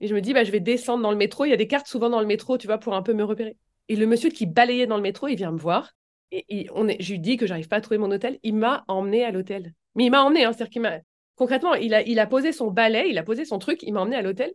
Et 0.00 0.08
je 0.08 0.14
me 0.14 0.20
dis, 0.20 0.32
bah, 0.32 0.44
je 0.44 0.50
vais 0.50 0.60
descendre 0.60 1.02
dans 1.02 1.10
le 1.10 1.16
métro. 1.16 1.44
Il 1.44 1.50
y 1.50 1.54
a 1.54 1.56
des 1.56 1.66
cartes 1.66 1.86
souvent 1.86 2.10
dans 2.10 2.20
le 2.20 2.26
métro, 2.26 2.58
tu 2.58 2.66
vois, 2.66 2.78
pour 2.78 2.94
un 2.94 3.02
peu 3.02 3.12
me 3.12 3.24
repérer. 3.24 3.56
Et 3.88 3.96
le 3.96 4.06
monsieur 4.06 4.30
qui 4.30 4.46
balayait 4.46 4.86
dans 4.86 4.96
le 4.96 5.02
métro, 5.02 5.28
il 5.28 5.36
vient 5.36 5.52
me 5.52 5.58
voir. 5.58 5.92
Et, 6.32 6.66
on 6.74 6.88
est, 6.88 7.00
je 7.00 7.12
lui 7.12 7.20
dis 7.20 7.36
que 7.36 7.46
j'arrive 7.46 7.68
pas 7.68 7.76
à 7.76 7.80
trouver 7.80 7.98
mon 7.98 8.10
hôtel. 8.10 8.38
Il 8.42 8.56
m'a 8.56 8.84
emmené 8.88 9.24
à 9.24 9.30
l'hôtel. 9.30 9.72
Mais 9.94 10.06
il 10.06 10.10
m'a 10.10 10.22
emmené, 10.22 10.44
hein, 10.44 10.52
c'est-à-dire 10.52 10.72
qu'il 10.72 10.82
m'a, 10.82 10.98
concrètement, 11.36 11.74
il 11.74 11.94
a, 11.94 12.02
il 12.02 12.18
a 12.18 12.26
posé 12.26 12.52
son 12.52 12.70
balai, 12.70 13.08
il 13.08 13.18
a 13.18 13.22
posé 13.22 13.44
son 13.44 13.58
truc, 13.58 13.82
il 13.82 13.92
m'a 13.92 14.00
emmené 14.00 14.16
à 14.16 14.22
l'hôtel. 14.22 14.52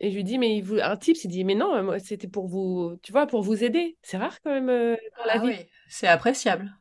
Et 0.00 0.10
je 0.10 0.16
lui 0.16 0.24
dis, 0.24 0.38
mais 0.38 0.56
il 0.56 0.62
vous... 0.62 0.78
un 0.80 0.96
type 0.96 1.16
s'est 1.16 1.28
dit, 1.28 1.44
mais 1.44 1.56
non, 1.56 1.98
c'était 1.98 2.28
pour 2.28 2.46
vous, 2.46 2.96
tu 3.02 3.10
vois, 3.10 3.26
pour 3.26 3.42
vous 3.42 3.64
aider. 3.64 3.96
C'est 4.02 4.16
rare 4.16 4.40
quand 4.42 4.52
même 4.52 4.68
euh, 4.68 4.96
dans 5.18 5.24
la 5.24 5.32
ah 5.34 5.38
vie. 5.38 5.48
Oui, 5.48 5.56
c'est 5.88 6.06
appréciable. 6.06 6.72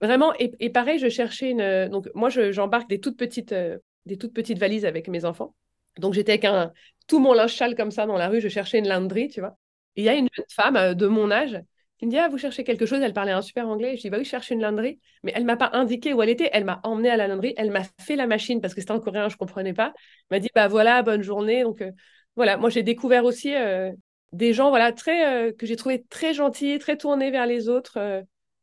Vraiment, 0.00 0.34
et, 0.38 0.70
pareil, 0.70 0.98
je 0.98 1.08
cherchais 1.08 1.50
une. 1.50 1.88
Donc, 1.88 2.10
moi, 2.14 2.28
j'embarque 2.28 2.88
des 2.88 3.00
toutes 3.00 3.16
petites, 3.16 3.52
euh, 3.52 3.78
des 4.06 4.18
toutes 4.18 4.34
petites 4.34 4.58
valises 4.58 4.84
avec 4.84 5.08
mes 5.08 5.24
enfants. 5.24 5.54
Donc, 5.98 6.14
j'étais 6.14 6.32
avec 6.32 6.44
un, 6.44 6.72
tout 7.06 7.20
mon 7.20 7.32
linge 7.34 7.52
châle 7.52 7.74
comme 7.74 7.90
ça 7.90 8.06
dans 8.06 8.16
la 8.16 8.28
rue, 8.28 8.40
je 8.40 8.48
cherchais 8.48 8.78
une 8.78 8.88
laundry, 8.88 9.28
tu 9.28 9.40
vois. 9.40 9.56
Il 9.96 10.04
y 10.04 10.08
a 10.08 10.14
une 10.14 10.28
jeune 10.32 10.46
femme 10.50 10.76
euh, 10.76 10.94
de 10.94 11.06
mon 11.06 11.30
âge 11.30 11.62
il 12.04 12.08
me 12.08 12.10
dit, 12.10 12.18
ah, 12.18 12.28
vous 12.28 12.36
cherchez 12.36 12.64
quelque 12.64 12.84
chose 12.84 13.00
Elle 13.00 13.14
parlait 13.14 13.32
un 13.32 13.40
super 13.40 13.66
anglais. 13.66 13.96
je 13.96 14.02
dis, 14.02 14.10
bah 14.10 14.18
oui, 14.18 14.24
je 14.24 14.28
cherche 14.28 14.50
une 14.50 14.60
laundry. 14.60 15.00
Mais 15.22 15.32
elle 15.34 15.46
m'a 15.46 15.56
pas 15.56 15.70
indiqué 15.72 16.12
où 16.12 16.22
elle 16.22 16.28
était. 16.28 16.50
Elle 16.52 16.66
m'a 16.66 16.80
emmené 16.82 17.08
à 17.08 17.16
la 17.16 17.28
laundry. 17.28 17.54
Elle 17.56 17.70
m'a 17.70 17.80
fait 17.98 18.14
la 18.14 18.26
machine 18.26 18.60
parce 18.60 18.74
que 18.74 18.82
c'était 18.82 18.92
en 18.92 19.00
coréen, 19.00 19.30
je 19.30 19.38
comprenais 19.38 19.72
pas. 19.72 19.94
Elle 20.28 20.36
m'a 20.36 20.40
dit, 20.40 20.50
bah 20.54 20.68
voilà, 20.68 21.02
bonne 21.02 21.22
journée. 21.22 21.62
Donc 21.62 21.80
euh, 21.80 21.90
voilà, 22.36 22.58
moi 22.58 22.68
j'ai 22.68 22.82
découvert 22.82 23.24
aussi 23.24 23.54
euh, 23.54 23.90
des 24.32 24.52
gens 24.52 24.68
voilà, 24.68 24.92
très, 24.92 25.54
que 25.54 25.64
j'ai 25.64 25.76
trouvé 25.76 26.04
très 26.10 26.34
gentils, 26.34 26.78
très 26.78 26.98
tournés 26.98 27.30
vers 27.30 27.46
les 27.46 27.70
autres. 27.70 27.98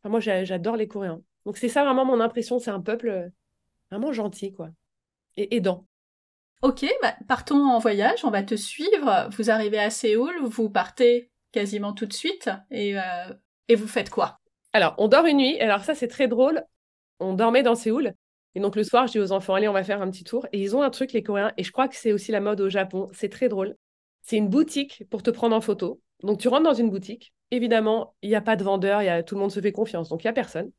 Enfin, 0.04 0.10
moi 0.10 0.20
j'adore 0.20 0.76
les 0.76 0.88
Coréens. 0.88 1.22
Donc 1.46 1.58
c'est 1.58 1.70
ça 1.70 1.84
vraiment 1.84 2.06
mon 2.06 2.20
impression. 2.20 2.60
C'est 2.60 2.70
un 2.70 2.82
peuple 2.82 3.32
vraiment 3.90 4.14
gentil, 4.14 4.54
quoi. 4.54 4.70
Et 5.36 5.56
aidant. 5.56 5.88
Ok, 6.62 6.86
bah, 7.02 7.16
partons 7.28 7.66
en 7.66 7.80
voyage, 7.80 8.24
on 8.24 8.30
va 8.30 8.44
te 8.44 8.56
suivre. 8.56 9.30
Vous 9.36 9.50
arrivez 9.50 9.80
à 9.80 9.90
Séoul, 9.90 10.34
vous 10.44 10.70
partez 10.70 11.32
quasiment 11.52 11.92
tout 11.92 12.06
de 12.06 12.14
suite. 12.14 12.52
Et, 12.70 13.00
euh, 13.00 13.76
vous 13.76 13.88
faites 13.88 14.12
quoi? 14.12 14.40
Alors, 14.74 14.94
on 15.00 15.08
dort 15.08 15.26
une 15.26 15.38
nuit. 15.38 15.60
Alors 15.60 15.84
ça, 15.84 15.96
c'est 15.96 16.08
très 16.08 16.28
drôle. 16.28 16.64
On 17.20 17.34
dormait 17.34 17.64
dans 17.64 17.74
Séoul. 17.74 18.14
Et 18.54 18.60
donc 18.60 18.76
le 18.76 18.84
soir, 18.84 19.08
je 19.08 19.14
dis 19.14 19.20
aux 19.20 19.32
enfants, 19.32 19.56
allez, 19.56 19.68
on 19.68 19.74
va 19.74 19.84
faire 19.84 20.02
un 20.02 20.12
petit 20.12 20.24
tour. 20.24 20.46
Et 20.52 20.62
ils 20.62 20.76
ont 20.76 20.84
un 20.84 20.90
truc, 20.92 21.14
les 21.14 21.24
Coréens, 21.24 21.52
et 21.58 21.64
je 21.64 21.72
crois 21.72 21.88
que 21.88 21.96
c'est 21.96 22.12
aussi 22.12 22.32
la 22.32 22.42
mode 22.42 22.62
au 22.62 22.70
Japon. 22.70 23.10
C'est 23.14 23.30
très 23.30 23.48
drôle. 23.50 23.76
C'est 24.22 24.38
une 24.38 24.50
boutique 24.50 25.04
pour 25.10 25.24
te 25.24 25.32
prendre 25.32 25.56
en 25.56 25.62
photo. 25.62 26.00
Donc 26.22 26.40
tu 26.40 26.48
rentres 26.48 26.64
dans 26.64 26.74
une 26.74 26.92
boutique. 26.92 27.34
Évidemment, 27.50 28.14
il 28.22 28.30
n'y 28.30 28.36
a 28.36 28.42
pas 28.42 28.56
de 28.56 28.64
vendeur, 28.64 29.02
y 29.02 29.10
a, 29.10 29.24
tout 29.24 29.36
le 29.36 29.42
monde 29.42 29.52
se 29.52 29.60
fait 29.60 29.72
confiance, 29.72 30.10
donc 30.10 30.24
il 30.24 30.28
n'y 30.28 30.32
a 30.32 30.34
personne. 30.34 30.72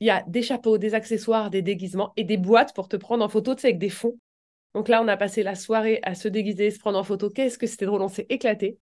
Il 0.00 0.06
y 0.06 0.10
a 0.10 0.24
des 0.26 0.42
chapeaux, 0.42 0.78
des 0.78 0.94
accessoires, 0.94 1.48
des 1.48 1.62
déguisements 1.62 2.12
et 2.16 2.24
des 2.24 2.36
boîtes 2.36 2.74
pour 2.74 2.88
te 2.88 2.96
prendre 2.96 3.24
en 3.24 3.28
photo, 3.28 3.54
tu 3.54 3.62
sais, 3.62 3.68
avec 3.68 3.78
des 3.78 3.88
fonds. 3.88 4.18
Donc 4.74 4.88
là, 4.88 5.02
on 5.02 5.08
a 5.08 5.16
passé 5.16 5.42
la 5.42 5.54
soirée 5.54 6.00
à 6.02 6.14
se 6.14 6.28
déguiser, 6.28 6.70
se 6.70 6.78
prendre 6.78 6.98
en 6.98 7.04
photo. 7.04 7.28
Qu'est-ce 7.28 7.58
que 7.58 7.66
c'était 7.66 7.86
drôle, 7.86 8.02
on 8.02 8.08
s'est 8.08 8.26
éclaté. 8.28 8.78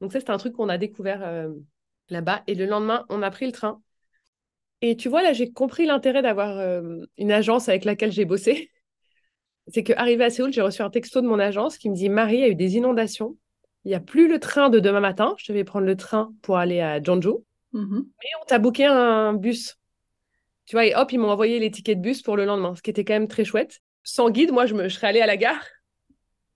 Donc 0.00 0.12
ça, 0.12 0.20
c'était 0.20 0.32
un 0.32 0.38
truc 0.38 0.54
qu'on 0.54 0.68
a 0.68 0.78
découvert 0.78 1.22
euh, 1.22 1.48
là-bas. 2.08 2.42
Et 2.46 2.54
le 2.54 2.66
lendemain, 2.66 3.06
on 3.08 3.22
a 3.22 3.30
pris 3.30 3.46
le 3.46 3.52
train. 3.52 3.80
Et 4.82 4.96
tu 4.96 5.08
vois, 5.08 5.22
là, 5.22 5.32
j'ai 5.32 5.50
compris 5.52 5.86
l'intérêt 5.86 6.22
d'avoir 6.22 6.58
euh, 6.58 6.98
une 7.18 7.32
agence 7.32 7.68
avec 7.68 7.84
laquelle 7.84 8.12
j'ai 8.12 8.24
bossé. 8.24 8.70
C'est 9.68 9.82
qu'arrivé 9.82 10.24
à 10.24 10.30
Séoul, 10.30 10.52
j'ai 10.52 10.62
reçu 10.62 10.82
un 10.82 10.90
texto 10.90 11.20
de 11.20 11.26
mon 11.26 11.38
agence 11.38 11.78
qui 11.78 11.90
me 11.90 11.94
dit 11.94 12.08
Marie, 12.08 12.36
il 12.36 12.40
y 12.40 12.44
a 12.44 12.48
eu 12.48 12.54
des 12.54 12.76
inondations. 12.76 13.36
Il 13.84 13.88
n'y 13.88 13.94
a 13.94 14.00
plus 14.00 14.28
le 14.28 14.40
train 14.40 14.68
de 14.68 14.78
demain 14.78 15.00
matin. 15.00 15.34
Je 15.38 15.52
devais 15.52 15.64
prendre 15.64 15.86
le 15.86 15.96
train 15.96 16.32
pour 16.42 16.58
aller 16.58 16.80
à 16.80 17.02
Jeonju. 17.02 17.30
Mm-hmm. 17.72 18.02
Mais 18.02 18.28
on 18.42 18.44
t'a 18.46 18.58
booké 18.58 18.84
un 18.86 19.32
bus. 19.32 19.78
Tu 20.66 20.76
vois, 20.76 20.86
et 20.86 20.94
hop, 20.94 21.12
ils 21.12 21.18
m'ont 21.18 21.30
envoyé 21.30 21.58
les 21.58 21.70
tickets 21.70 21.98
de 21.98 22.02
bus 22.02 22.22
pour 22.22 22.36
le 22.36 22.44
lendemain, 22.44 22.74
ce 22.74 22.82
qui 22.82 22.90
était 22.90 23.04
quand 23.04 23.14
même 23.14 23.28
très 23.28 23.44
chouette. 23.44 23.80
Sans 24.02 24.30
guide, 24.30 24.52
moi, 24.52 24.66
je, 24.66 24.74
me, 24.74 24.88
serais 24.88 25.08
allée 25.08 25.20
à 25.20 25.26
la 25.26 25.36
gare 25.36 25.64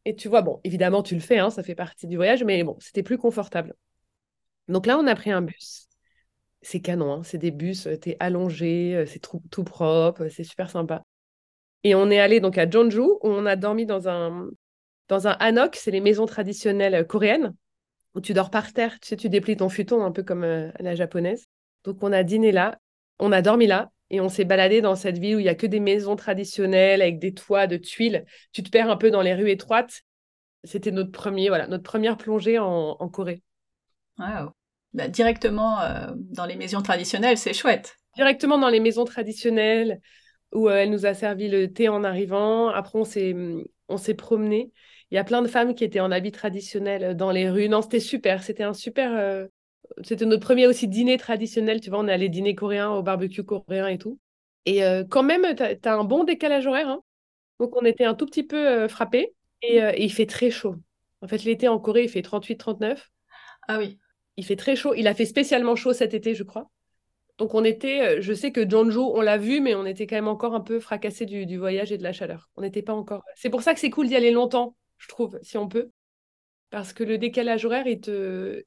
et 0.04 0.14
tu 0.14 0.28
vois, 0.28 0.42
bon, 0.42 0.60
évidemment, 0.64 1.02
tu 1.02 1.14
le 1.14 1.20
fais, 1.20 1.38
hein, 1.38 1.50
ça 1.50 1.62
fait 1.62 1.74
partie 1.74 2.06
du 2.06 2.16
voyage, 2.16 2.44
mais 2.44 2.62
bon, 2.62 2.76
c'était 2.80 3.02
plus 3.02 3.18
confortable. 3.18 3.74
Donc 4.68 4.86
là, 4.86 4.98
on 4.98 5.06
a 5.06 5.14
pris 5.14 5.30
un 5.30 5.42
bus. 5.42 5.88
C'est 6.62 6.80
canon, 6.80 7.12
hein, 7.14 7.22
c'est 7.24 7.38
des 7.38 7.50
bus, 7.50 7.86
euh, 7.86 7.96
t'es 7.96 8.16
allongé, 8.20 8.94
euh, 8.96 9.06
c'est 9.06 9.20
tout, 9.20 9.64
propre, 9.64 10.28
c'est 10.28 10.44
super 10.44 10.70
sympa. 10.70 11.04
Et 11.84 11.94
on 11.94 12.10
est 12.10 12.18
allé 12.20 12.40
donc 12.40 12.58
à 12.58 12.68
Jeonju, 12.68 13.00
où 13.00 13.18
on 13.22 13.46
a 13.46 13.56
dormi 13.56 13.86
dans 13.86 14.08
un, 14.08 14.48
dans 15.08 15.28
un 15.28 15.32
hanok, 15.32 15.76
c'est 15.76 15.90
les 15.90 16.00
maisons 16.00 16.26
traditionnelles 16.26 16.94
euh, 16.94 17.04
coréennes, 17.04 17.54
où 18.14 18.20
tu 18.20 18.34
dors 18.34 18.50
par 18.50 18.72
terre, 18.72 18.98
tu 19.00 19.08
sais, 19.08 19.16
tu 19.16 19.28
déplies 19.28 19.56
ton 19.56 19.68
futon 19.68 20.04
un 20.04 20.12
peu 20.12 20.22
comme 20.22 20.44
la 20.44 20.94
japonaise. 20.94 21.46
Donc 21.84 22.02
on 22.02 22.12
a 22.12 22.22
dîné 22.22 22.52
là, 22.52 22.78
on 23.18 23.32
a 23.32 23.42
dormi 23.42 23.66
là, 23.66 23.90
et 24.14 24.20
on 24.20 24.28
s'est 24.28 24.44
baladé 24.44 24.80
dans 24.80 24.94
cette 24.94 25.18
ville 25.18 25.36
où 25.36 25.38
il 25.40 25.44
y 25.44 25.48
a 25.48 25.56
que 25.56 25.66
des 25.66 25.80
maisons 25.80 26.14
traditionnelles 26.14 27.02
avec 27.02 27.18
des 27.18 27.34
toits 27.34 27.66
de 27.66 27.76
tuiles. 27.76 28.24
Tu 28.52 28.62
te 28.62 28.70
perds 28.70 28.88
un 28.88 28.96
peu 28.96 29.10
dans 29.10 29.22
les 29.22 29.34
rues 29.34 29.50
étroites. 29.50 30.02
C'était 30.62 30.92
notre 30.92 31.10
premier, 31.10 31.48
voilà, 31.48 31.66
notre 31.66 31.82
première 31.82 32.16
plongée 32.16 32.60
en, 32.60 33.08
Corée. 33.08 33.42
Wow. 34.20 34.52
Bah, 34.92 35.08
directement 35.08 35.80
euh, 35.80 36.12
dans 36.14 36.46
les 36.46 36.54
maisons 36.54 36.80
traditionnelles, 36.80 37.38
c'est 37.38 37.54
chouette. 37.54 37.96
Directement 38.14 38.56
dans 38.56 38.68
les 38.68 38.78
maisons 38.78 39.04
traditionnelles 39.04 40.00
où 40.52 40.68
euh, 40.68 40.76
elle 40.76 40.90
nous 40.90 41.06
a 41.06 41.14
servi 41.14 41.48
le 41.48 41.72
thé 41.72 41.88
en 41.88 42.04
arrivant. 42.04 42.68
Après, 42.68 42.96
on 42.96 43.04
s'est, 43.04 43.34
on 43.88 43.96
s'est 43.96 44.14
promené. 44.14 44.70
Il 45.10 45.16
y 45.16 45.18
a 45.18 45.24
plein 45.24 45.42
de 45.42 45.48
femmes 45.48 45.74
qui 45.74 45.82
étaient 45.82 45.98
en 45.98 46.12
habit 46.12 46.30
traditionnel 46.30 47.16
dans 47.16 47.32
les 47.32 47.50
rues. 47.50 47.68
Non, 47.68 47.82
c'était 47.82 47.98
super. 47.98 48.44
C'était 48.44 48.62
un 48.62 48.74
super, 48.74 49.12
euh, 49.12 49.48
c'était 50.02 50.26
notre 50.26 50.42
premier 50.44 50.66
aussi 50.66 50.88
dîner 50.88 51.16
traditionnel. 51.16 51.80
Tu 51.80 51.90
vois, 51.90 52.00
on 52.00 52.08
est 52.08 52.12
allé 52.12 52.28
dîner 52.28 52.54
coréen 52.54 52.90
au 52.90 53.02
barbecue 53.02 53.44
coréen 53.44 53.88
et 53.88 53.98
tout. 53.98 54.18
Et 54.66 54.82
quand 55.10 55.22
même, 55.22 55.54
tu 55.54 55.62
as, 55.62 55.94
un 55.94 56.04
bon 56.04 56.24
décalage 56.24 56.66
horaire. 56.66 56.88
Hein. 56.88 57.00
Donc, 57.60 57.76
on 57.76 57.84
était 57.84 58.04
un 58.04 58.14
tout 58.14 58.26
petit 58.26 58.42
peu 58.42 58.88
frappés. 58.88 59.34
Et, 59.62 59.76
et, 59.76 60.02
il 60.02 60.12
fait 60.12 60.26
très 60.26 60.50
chaud. 60.50 60.76
En 61.20 61.28
fait, 61.28 61.44
l'été 61.44 61.68
en 61.68 61.78
Corée, 61.78 62.04
il 62.04 62.08
fait 62.08 62.22
38-39. 62.22 62.98
Ah 63.68 63.78
oui. 63.78 63.98
Il 64.36 64.44
fait 64.44 64.56
très 64.56 64.74
chaud. 64.74 64.94
Il 64.94 65.06
a 65.06 65.14
fait 65.14 65.26
spécialement 65.26 65.76
chaud 65.76 65.92
cet 65.92 66.14
été, 66.14 66.34
je 66.34 66.42
crois. 66.42 66.70
Donc 67.38 67.54
on 67.54 67.64
était, 67.64 68.22
je 68.22 68.32
sais 68.32 68.52
que 68.52 68.68
Jeonju, 68.68 68.98
on 68.98 69.20
l'a 69.20 69.38
vu, 69.38 69.60
mais 69.60 69.74
on 69.74 69.86
était 69.86 70.06
quand 70.06 70.14
même 70.14 70.28
encore 70.28 70.54
un 70.54 70.60
peu 70.60 70.78
fracassé 70.78 71.26
du, 71.26 71.46
du 71.46 71.58
voyage 71.58 71.90
et 71.90 71.98
de 71.98 72.02
la 72.04 72.12
chaleur. 72.12 72.48
On 72.56 72.62
n'était 72.62 72.82
pas 72.82 72.94
encore. 72.94 73.24
C'est 73.34 73.50
pour 73.50 73.62
ça 73.62 73.74
que 73.74 73.80
c'est 73.80 73.90
cool 73.90 74.06
d'y 74.06 74.14
aller 74.14 74.30
longtemps, 74.30 74.76
je 74.98 75.08
trouve, 75.08 75.38
si 75.42 75.58
on 75.58 75.68
peut. 75.68 75.90
Parce 76.70 76.92
que 76.92 77.02
le 77.02 77.18
décalage 77.18 77.64
horaire, 77.64 77.86
il 77.86 78.00
te, 78.00 78.64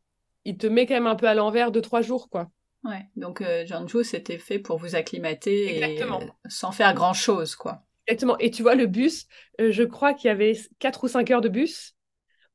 il 0.48 0.58
te 0.58 0.66
met 0.66 0.86
quand 0.86 0.94
même 0.94 1.08
un 1.08 1.18
peu 1.18 1.27
à 1.27 1.34
l'envers 1.34 1.74
de 1.74 1.82
trois 1.82 2.01
jours, 2.01 2.30
quoi. 2.30 2.50
Ouais, 2.86 3.06
donc 3.18 3.42
euh, 3.42 3.66
Jeonju, 3.66 4.06
c'était 4.06 4.38
fait 4.38 4.60
pour 4.60 4.77
vous 4.77 4.96
acclimater 4.96 5.77
et, 5.77 6.01
euh, 6.01 6.08
sans 6.48 6.72
faire 6.72 6.94
grand-chose, 6.94 7.56
quoi. 7.56 7.84
Exactement. 8.08 8.38
Et 8.38 8.50
tu 8.50 8.62
vois, 8.62 8.75
le 8.75 8.86
bus, 8.86 9.27
euh, 9.60 9.74
je 9.74 9.84
crois 9.84 10.13
qu'il 10.13 10.30
y 10.30 10.32
avait 10.32 10.58
quatre 10.80 11.04
ou 11.04 11.10
cinq 11.10 11.32
heures 11.32 11.42
de 11.42 11.50
bus. 11.50 11.96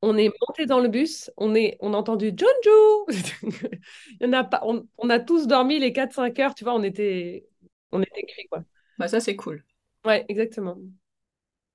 On 0.01 0.17
est 0.17 0.33
monté 0.49 0.65
dans 0.65 0.81
le 0.81 0.89
bus, 0.89 1.31
on, 1.37 1.55
est, 1.55 1.77
on 1.81 1.93
a 1.93 1.97
entendu 1.99 2.33
Jeonju 2.35 3.21
Il 4.21 4.27
y 4.27 4.27
en 4.27 4.33
a 4.33 4.43
pas, 4.43 4.63
on, 4.65 5.11
a 5.11 5.21
tous 5.21 5.47
dormi 5.47 5.79
les 5.79 5.93
4-5 5.93 6.41
heures, 6.41 6.55
tu 6.55 6.65
vois, 6.65 6.75
on 6.75 6.83
était, 6.83 7.47
on 7.93 8.01
était 8.01 8.23
cuits, 8.23 8.49
quoi. 8.49 8.65
Bah 8.99 9.07
ça, 9.07 9.21
c'est 9.21 9.37
cool. 9.37 9.63
Ouais, 10.07 10.25
exactement. 10.29 10.79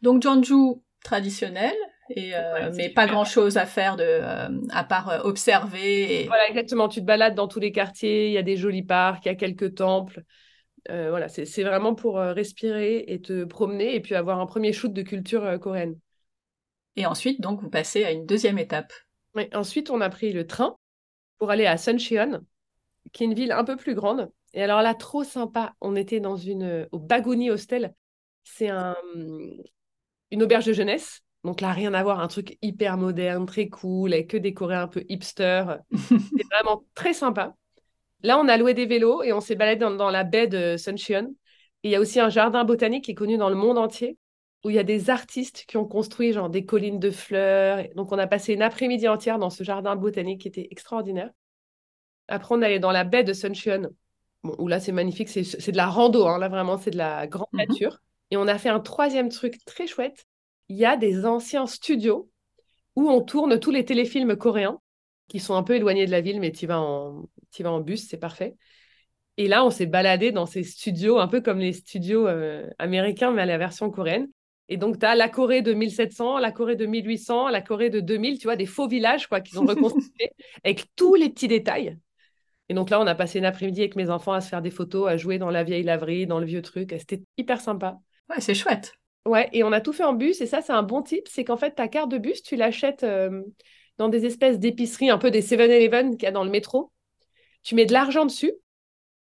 Donc 0.02 0.24
Jeonju 0.24 0.82
traditionnel, 1.04 1.76
et, 2.10 2.36
euh, 2.36 2.72
mais 2.76 2.90
pas 2.90 3.08
grand 3.08 3.26
chose 3.26 3.58
à 3.58 3.66
faire 3.66 3.96
de, 3.96 4.04
euh, 4.06 4.50
à 4.70 4.84
part 4.84 5.10
euh, 5.10 5.20
observer. 5.20 6.26
Voilà, 6.28 6.48
exactement. 6.50 6.88
Tu 6.88 7.02
te 7.02 7.06
balades 7.06 7.36
dans 7.36 7.48
tous 7.48 7.60
les 7.60 7.72
quartiers, 7.72 8.28
il 8.28 8.34
y 8.34 8.38
a 8.38 8.44
des 8.44 8.58
jolis 8.58 8.84
parcs, 8.84 9.26
il 9.26 9.30
y 9.30 9.32
a 9.32 9.36
quelques 9.36 9.76
temples. 9.76 10.24
voilà, 10.88 11.28
c'est 11.28 11.64
vraiment 11.64 11.96
pour 11.96 12.18
respirer 12.18 13.04
et 13.08 13.22
te 13.22 13.44
promener 13.44 13.96
et 13.96 14.00
puis 14.00 14.16
avoir 14.16 14.40
un 14.40 14.46
premier 14.46 14.74
shoot 14.74 14.94
de 14.94 15.02
culture 15.02 15.60
coréenne. 15.60 15.98
Et 16.96 17.06
ensuite, 17.06 17.42
donc, 17.42 17.62
vous 17.62 17.70
passez 17.70 18.04
à 18.04 18.12
une 18.12 18.26
deuxième 18.26 18.58
étape. 18.58 18.92
Oui, 19.36 19.48
ensuite, 19.54 19.92
on 19.92 20.02
a 20.02 20.10
pris 20.10 20.32
le 20.34 20.48
train 20.48 20.78
pour 21.38 21.52
aller 21.52 21.68
à 21.68 21.78
Suncheon, 21.78 22.42
qui 23.12 23.24
est 23.24 23.28
une 23.28 23.36
ville 23.36 23.52
un 23.52 23.64
peu 23.64 23.76
plus 23.76 23.94
grande. 23.94 24.32
Et 24.54 24.64
alors 24.64 24.82
là, 24.82 24.96
trop 24.96 25.24
sympa. 25.24 25.76
On 25.82 25.96
était 25.96 26.20
dans 26.20 26.38
une 26.38 26.88
au 26.92 27.00
Baguni 27.00 27.52
Hostel. 27.52 27.94
C'est 28.44 28.70
un, 28.70 28.96
une 30.32 30.44
auberge 30.44 30.66
de 30.66 30.74
jeunesse. 30.74 31.22
Donc 31.48 31.62
là, 31.62 31.72
rien 31.72 31.94
à 31.94 32.04
voir, 32.04 32.20
un 32.20 32.28
truc 32.28 32.58
hyper 32.62 32.98
moderne, 32.98 33.46
très 33.46 33.70
cool, 33.70 34.12
avec 34.12 34.28
que 34.28 34.36
décoré 34.36 34.76
un 34.76 34.90
peu 34.90 35.06
hipster. 35.08 35.78
C'est 35.96 36.44
vraiment 36.52 36.84
très 36.94 37.14
sympa. 37.14 37.56
Là, 38.22 38.38
on 38.38 38.50
a 38.50 38.58
loué 38.58 38.74
des 38.74 38.86
vélos 38.86 39.24
et 39.24 39.32
on 39.32 39.40
s'est 39.40 39.56
baladé 39.56 39.80
dans, 39.80 40.12
la 40.12 40.26
baie 40.26 40.48
de 40.48 40.76
Suncheon. 40.76 41.34
il 41.84 41.92
y 41.92 41.96
a 41.96 42.02
aussi 42.02 42.20
un 42.20 42.28
jardin 42.28 42.66
botanique 42.66 43.06
qui 43.06 43.12
est 43.12 43.16
connu 43.16 43.38
dans 43.38 43.48
le 43.48 43.56
monde 43.56 43.78
entier 43.78 44.18
où 44.66 44.70
il 44.70 44.76
y 44.76 44.80
a 44.80 44.84
des 44.84 45.10
artistes 45.10 45.64
qui 45.70 45.78
ont 45.78 45.86
construit 45.86 46.34
genre 46.34 46.50
des 46.50 46.66
collines 46.66 47.00
de 47.00 47.12
fleurs. 47.12 47.86
Donc 47.96 48.12
on 48.12 48.18
a 48.18 48.28
passé 48.28 48.54
une 48.54 48.62
après-midi 48.62 49.08
entière 49.08 49.40
dans 49.40 49.50
ce 49.50 49.64
jardin 49.64 49.96
botanique 49.96 50.42
qui 50.42 50.50
était 50.50 50.68
extraordinaire. 50.70 51.30
Après 52.28 52.56
on 52.56 52.62
allait 52.62 52.80
dans 52.80 52.92
la 52.92 53.06
baie 53.06 53.24
de 53.24 53.32
Suncheon, 53.32 53.88
bon, 54.44 54.54
où 54.58 54.68
là 54.68 54.82
c'est 54.82 54.92
magnifique, 54.92 55.30
c'est 55.30 55.72
de 55.72 55.78
la 55.78 55.88
rando, 55.88 56.28
hein. 56.28 56.40
là 56.40 56.50
vraiment 56.50 56.78
c'est 56.78 56.92
de 56.92 56.98
la 56.98 57.26
grande 57.26 57.48
mhm. 57.54 57.60
nature. 57.68 58.00
Et 58.32 58.36
on 58.36 58.50
a 58.50 58.58
fait 58.58 58.68
un 58.68 58.82
troisième 58.82 59.30
truc 59.30 59.64
très 59.64 59.88
chouette. 59.88 60.26
Il 60.70 60.78
y 60.78 60.86
a 60.86 60.98
des 60.98 61.26
anciens 61.26 61.68
studios 61.68 62.30
où 62.96 63.10
on 63.10 63.22
tourne 63.22 63.60
tous 63.60 63.72
les 63.72 63.86
téléfilms 63.86 64.36
coréens 64.36 64.80
qui 65.28 65.40
sont 65.40 65.56
un 65.56 65.64
peu 65.64 65.76
éloignés 65.76 66.06
de 66.06 66.12
la 66.12 66.22
ville, 66.22 66.40
mais 66.40 66.52
tu 66.52 66.68
vas 66.68 66.80
en, 66.80 67.30
vas 67.60 67.72
en 67.72 67.82
bus, 67.82 68.08
c'est 68.08 68.18
parfait. 68.18 68.56
Et 69.38 69.48
là, 69.48 69.64
on 69.66 69.70
s'est 69.70 69.86
baladé 69.86 70.32
dans 70.32 70.46
ces 70.46 70.64
studios, 70.64 71.20
un 71.20 71.28
peu 71.28 71.42
comme 71.42 71.60
les 71.60 71.74
studios 71.74 72.28
euh, 72.28 72.68
américains, 72.80 73.32
mais 73.32 73.44
à 73.44 73.46
la 73.46 73.58
version 73.58 73.92
coréenne. 73.92 74.28
Et 74.70 74.78
donc, 74.78 75.00
tu 75.00 75.06
as 75.06 75.16
la 75.16 75.30
Corée 75.30 75.62
de 75.62 75.74
1700, 75.74 76.40
la 76.40 76.52
Corée 76.52 76.76
de 76.76 76.86
1800, 76.86 77.50
la 77.50 77.62
Corée 77.62 77.90
de 77.90 78.00
2000, 78.00 78.40
tu 78.40 78.46
vois, 78.48 78.56
des 78.56 78.66
faux 78.66 78.88
villages 78.88 79.28
quoi, 79.28 79.42
qu'ils 79.42 79.60
ont 79.60 79.66
reconstitués 79.66 80.32
avec 80.64 80.88
tous 80.96 81.16
les 81.16 81.30
petits 81.30 81.48
détails. 81.48 81.98
Et 82.70 82.74
donc 82.74 82.90
là, 82.90 83.00
on 83.00 83.08
a 83.08 83.16
passé 83.16 83.40
une 83.40 83.46
après-midi 83.46 83.82
avec 83.82 83.96
mes 83.96 84.10
enfants 84.10 84.34
à 84.34 84.42
se 84.42 84.50
faire 84.50 84.62
des 84.62 84.72
photos, 84.72 85.08
à 85.08 85.18
jouer 85.18 85.38
dans 85.38 85.52
la 85.52 85.64
vieille 85.64 85.84
laverie, 85.84 86.28
dans 86.28 86.40
le 86.40 86.46
vieux 86.46 86.62
truc. 86.62 86.94
C'était 86.98 87.24
hyper 87.38 87.62
sympa. 87.62 88.00
Ouais, 88.30 88.42
c'est 88.42 88.56
chouette. 88.56 88.94
Ouais, 89.28 89.50
et 89.52 89.64
on 89.64 89.72
a 89.74 89.82
tout 89.82 89.94
fait 89.94 90.04
en 90.04 90.14
bus. 90.14 90.42
Et 90.42 90.46
ça, 90.46 90.62
c'est 90.62 90.74
un 90.74 90.84
bon 90.84 91.02
tip. 91.02 91.28
C'est 91.28 91.44
qu'en 91.44 91.58
fait, 91.58 91.72
ta 91.72 91.88
carte 91.88 92.10
de 92.10 92.18
bus, 92.18 92.42
tu 92.42 92.56
l'achètes 92.56 93.04
euh, 93.04 93.44
dans 93.98 94.10
des 94.10 94.26
espèces 94.26 94.58
d'épiceries, 94.58 95.10
un 95.10 95.18
peu 95.18 95.32
des 95.32 95.42
7-Eleven 95.42 96.18
qu'il 96.18 96.24
y 96.24 96.28
a 96.28 96.32
dans 96.32 96.44
le 96.44 96.50
métro. 96.50 96.92
Tu 97.64 97.76
mets 97.76 97.86
de 97.86 97.94
l'argent 97.94 98.26
dessus 98.26 98.54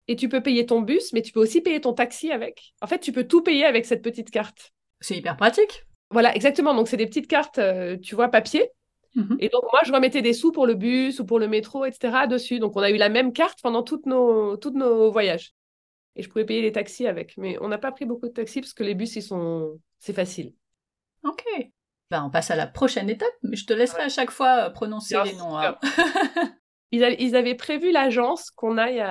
et 0.07 0.15
tu 0.15 0.29
peux 0.29 0.41
payer 0.41 0.67
ton 0.67 0.81
bus, 0.81 1.11
mais 1.13 1.23
tu 1.23 1.31
peux 1.31 1.39
aussi 1.39 1.61
payer 1.61 1.81
ton 1.81 1.93
taxi 1.93 2.31
avec. 2.31 2.73
En 2.81 2.87
fait, 2.87 2.99
tu 2.99 3.11
peux 3.11 3.23
tout 3.23 3.41
payer 3.41 3.65
avec 3.65 3.85
cette 3.85 4.03
petite 4.03 4.29
carte. 4.29 4.73
C'est 4.99 5.17
hyper 5.17 5.35
pratique. 5.35 5.85
Voilà, 6.11 6.35
exactement. 6.35 6.75
Donc, 6.75 6.87
c'est 6.87 6.97
des 6.97 7.07
petites 7.07 7.27
cartes, 7.27 7.57
euh, 7.57 7.97
tu 7.97 8.13
vois, 8.13 8.29
papier. 8.29 8.69
Mhm. 9.15 9.37
Et 9.39 9.49
donc, 9.49 9.63
moi, 9.71 9.81
je 9.85 9.91
remettais 9.91 10.21
des 10.21 10.33
sous 10.33 10.51
pour 10.51 10.67
le 10.67 10.75
bus 10.75 11.19
ou 11.19 11.25
pour 11.25 11.39
le 11.39 11.47
métro, 11.47 11.85
etc. 11.85 12.27
dessus. 12.27 12.59
Donc, 12.59 12.75
on 12.75 12.81
a 12.81 12.91
eu 12.91 12.97
la 12.97 13.09
même 13.09 13.33
carte 13.33 13.59
pendant 13.63 13.81
toutes 13.81 14.05
nos, 14.05 14.55
toutes 14.57 14.75
nos 14.75 15.11
voyages. 15.11 15.53
Et 16.15 16.23
je 16.23 16.29
pouvais 16.29 16.45
payer 16.45 16.61
les 16.61 16.71
taxis 16.71 17.07
avec. 17.07 17.35
Mais 17.37 17.57
on 17.61 17.67
n'a 17.67 17.77
pas 17.77 17.91
pris 17.91 18.05
beaucoup 18.05 18.27
de 18.27 18.33
taxis 18.33 18.61
parce 18.61 18.73
que 18.73 18.83
les 18.83 18.95
bus, 18.95 19.15
ils 19.15 19.21
sont... 19.21 19.79
c'est 19.99 20.13
facile. 20.13 20.53
Ok. 21.23 21.43
Ben, 22.11 22.23
on 22.23 22.29
passe 22.29 22.51
à 22.51 22.55
la 22.55 22.67
prochaine 22.67 23.09
étape, 23.09 23.33
mais 23.41 23.55
je 23.55 23.65
te 23.65 23.73
laisserai 23.73 24.03
à 24.03 24.09
chaque 24.09 24.31
fois 24.31 24.67
euh, 24.67 24.69
prononcer 24.69 25.17
les 25.25 25.33
noms. 25.33 25.57
Hein. 25.57 25.77
ils, 26.91 27.35
avaient 27.35 27.55
prévu 27.55 27.91
l'agence 27.91 28.51
qu'on 28.51 28.77
aille 28.77 29.03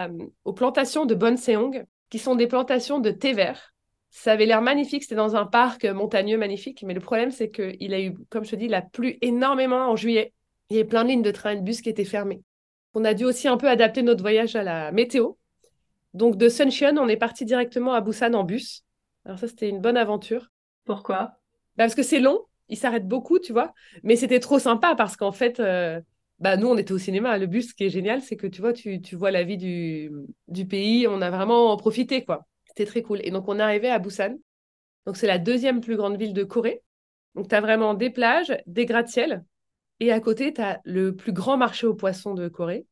aux 0.45 0.53
plantations 0.53 1.05
de 1.05 1.15
Bonseong, 1.15 1.85
qui 2.09 2.19
sont 2.19 2.37
des 2.37 2.47
plantations 2.47 3.01
de 3.01 3.11
thé 3.11 3.33
vert. 3.33 3.75
Ça 4.11 4.33
avait 4.33 4.47
l'air 4.47 4.63
magnifique, 4.63 5.03
c'était 5.03 5.17
dans 5.17 5.35
un 5.35 5.45
parc 5.45 5.85
montagneux 5.85 6.39
magnifique, 6.39 6.85
mais 6.87 6.95
le 6.95 7.01
problème 7.01 7.33
c'est 7.33 7.51
qu'il 7.51 7.93
a 7.93 8.01
eu, 8.01 8.15
comme 8.31 8.45
je 8.45 8.53
te 8.53 8.57
dis, 8.57 8.67
il 8.67 8.75
a 8.75 8.83
plu 8.83 9.19
énormément 9.23 9.91
en 9.91 9.97
juillet. 9.97 10.33
Il 10.71 10.77
y 10.77 10.79
avait 10.79 10.89
plein 10.89 11.03
de 11.03 11.09
lignes 11.09 11.23
de 11.23 11.33
train 11.33 11.51
et 11.51 11.57
de 11.57 11.63
bus 11.63 11.81
qui 11.81 11.89
étaient 11.89 12.05
fermées. 12.05 12.43
On 12.95 13.05
a 13.05 13.13
dû 13.13 13.25
aussi 13.25 13.49
un 13.49 13.57
peu 13.57 13.69
adapter 13.69 14.03
notre 14.03 14.23
voyage 14.23 14.55
à 14.55 14.63
la 14.63 14.93
météo. 14.93 15.33
Donc 16.15 16.37
de 16.37 16.49
Suncheon, 16.49 16.97
on 16.99 17.09
est 17.09 17.17
parti 17.17 17.45
directement 17.45 17.93
à 17.95 18.01
Busan 18.01 18.35
en 18.35 18.45
bus. 18.45 18.85
Alors 19.25 19.39
ça, 19.39 19.49
c'était 19.49 19.69
une 19.69 19.81
bonne 19.81 19.97
aventure. 19.97 20.51
Pourquoi? 20.85 21.19
Bah, 21.77 21.85
Parce 21.85 21.95
que 21.95 22.03
c'est 22.03 22.21
long, 22.21 22.41
il 22.69 22.77
s'arrête 22.77 23.09
beaucoup, 23.09 23.39
tu 23.39 23.53
vois. 23.53 23.73
Mais 24.03 24.17
c'était 24.17 24.41
trop 24.41 24.59
sympa 24.59 24.95
parce 24.95 25.17
qu'en 25.17 25.33
fait, 25.33 25.61
euh, 25.61 26.01
bah, 26.39 26.57
nous, 26.57 26.69
on 26.69 26.77
était 26.77 26.93
au 26.93 26.99
cinéma. 26.99 27.37
Le 27.39 27.47
bus, 27.47 27.71
ce 27.71 27.75
qui 27.75 27.85
est 27.85 27.91
génial, 27.91 28.23
c'est 28.23 28.37
que 28.37 28.47
tu 28.47 28.61
vois, 28.61 28.73
tu, 28.73 29.01
tu 29.01 29.17
vois 29.17 29.31
la 29.31 29.43
vie 29.43 29.57
du, 29.57 30.11
du 30.49 30.67
pays. 30.67 31.07
On 31.09 31.21
a 31.21 31.31
vraiment 31.31 31.77
profité, 31.77 32.25
quoi. 32.25 32.47
C'était 32.67 32.87
très 32.87 33.03
cool. 33.03 33.21
Et 33.25 33.31
donc, 33.31 33.49
on 33.49 33.59
est 33.59 33.63
arrivé 33.63 33.91
à 33.91 33.99
Busan. 33.99 34.37
Donc, 35.07 35.17
c'est 35.17 35.27
la 35.27 35.39
deuxième 35.39 35.81
plus 35.81 35.97
grande 35.97 36.17
ville 36.19 36.35
de 36.35 36.45
Corée. 36.45 36.83
Donc, 37.35 37.49
tu 37.49 37.55
as 37.55 37.61
vraiment 37.61 37.95
des 37.95 38.11
plages, 38.11 38.57
des 38.67 38.87
gratte-ciels. 38.87 39.45
Et 40.01 40.13
à 40.13 40.21
côté, 40.21 40.53
tu 40.53 40.61
as 40.61 40.81
le 40.85 41.15
plus 41.15 41.33
grand 41.33 41.57
marché 41.57 41.87
aux 41.87 41.95
poissons 41.95 42.35
de 42.35 42.49
Corée, 42.49 42.87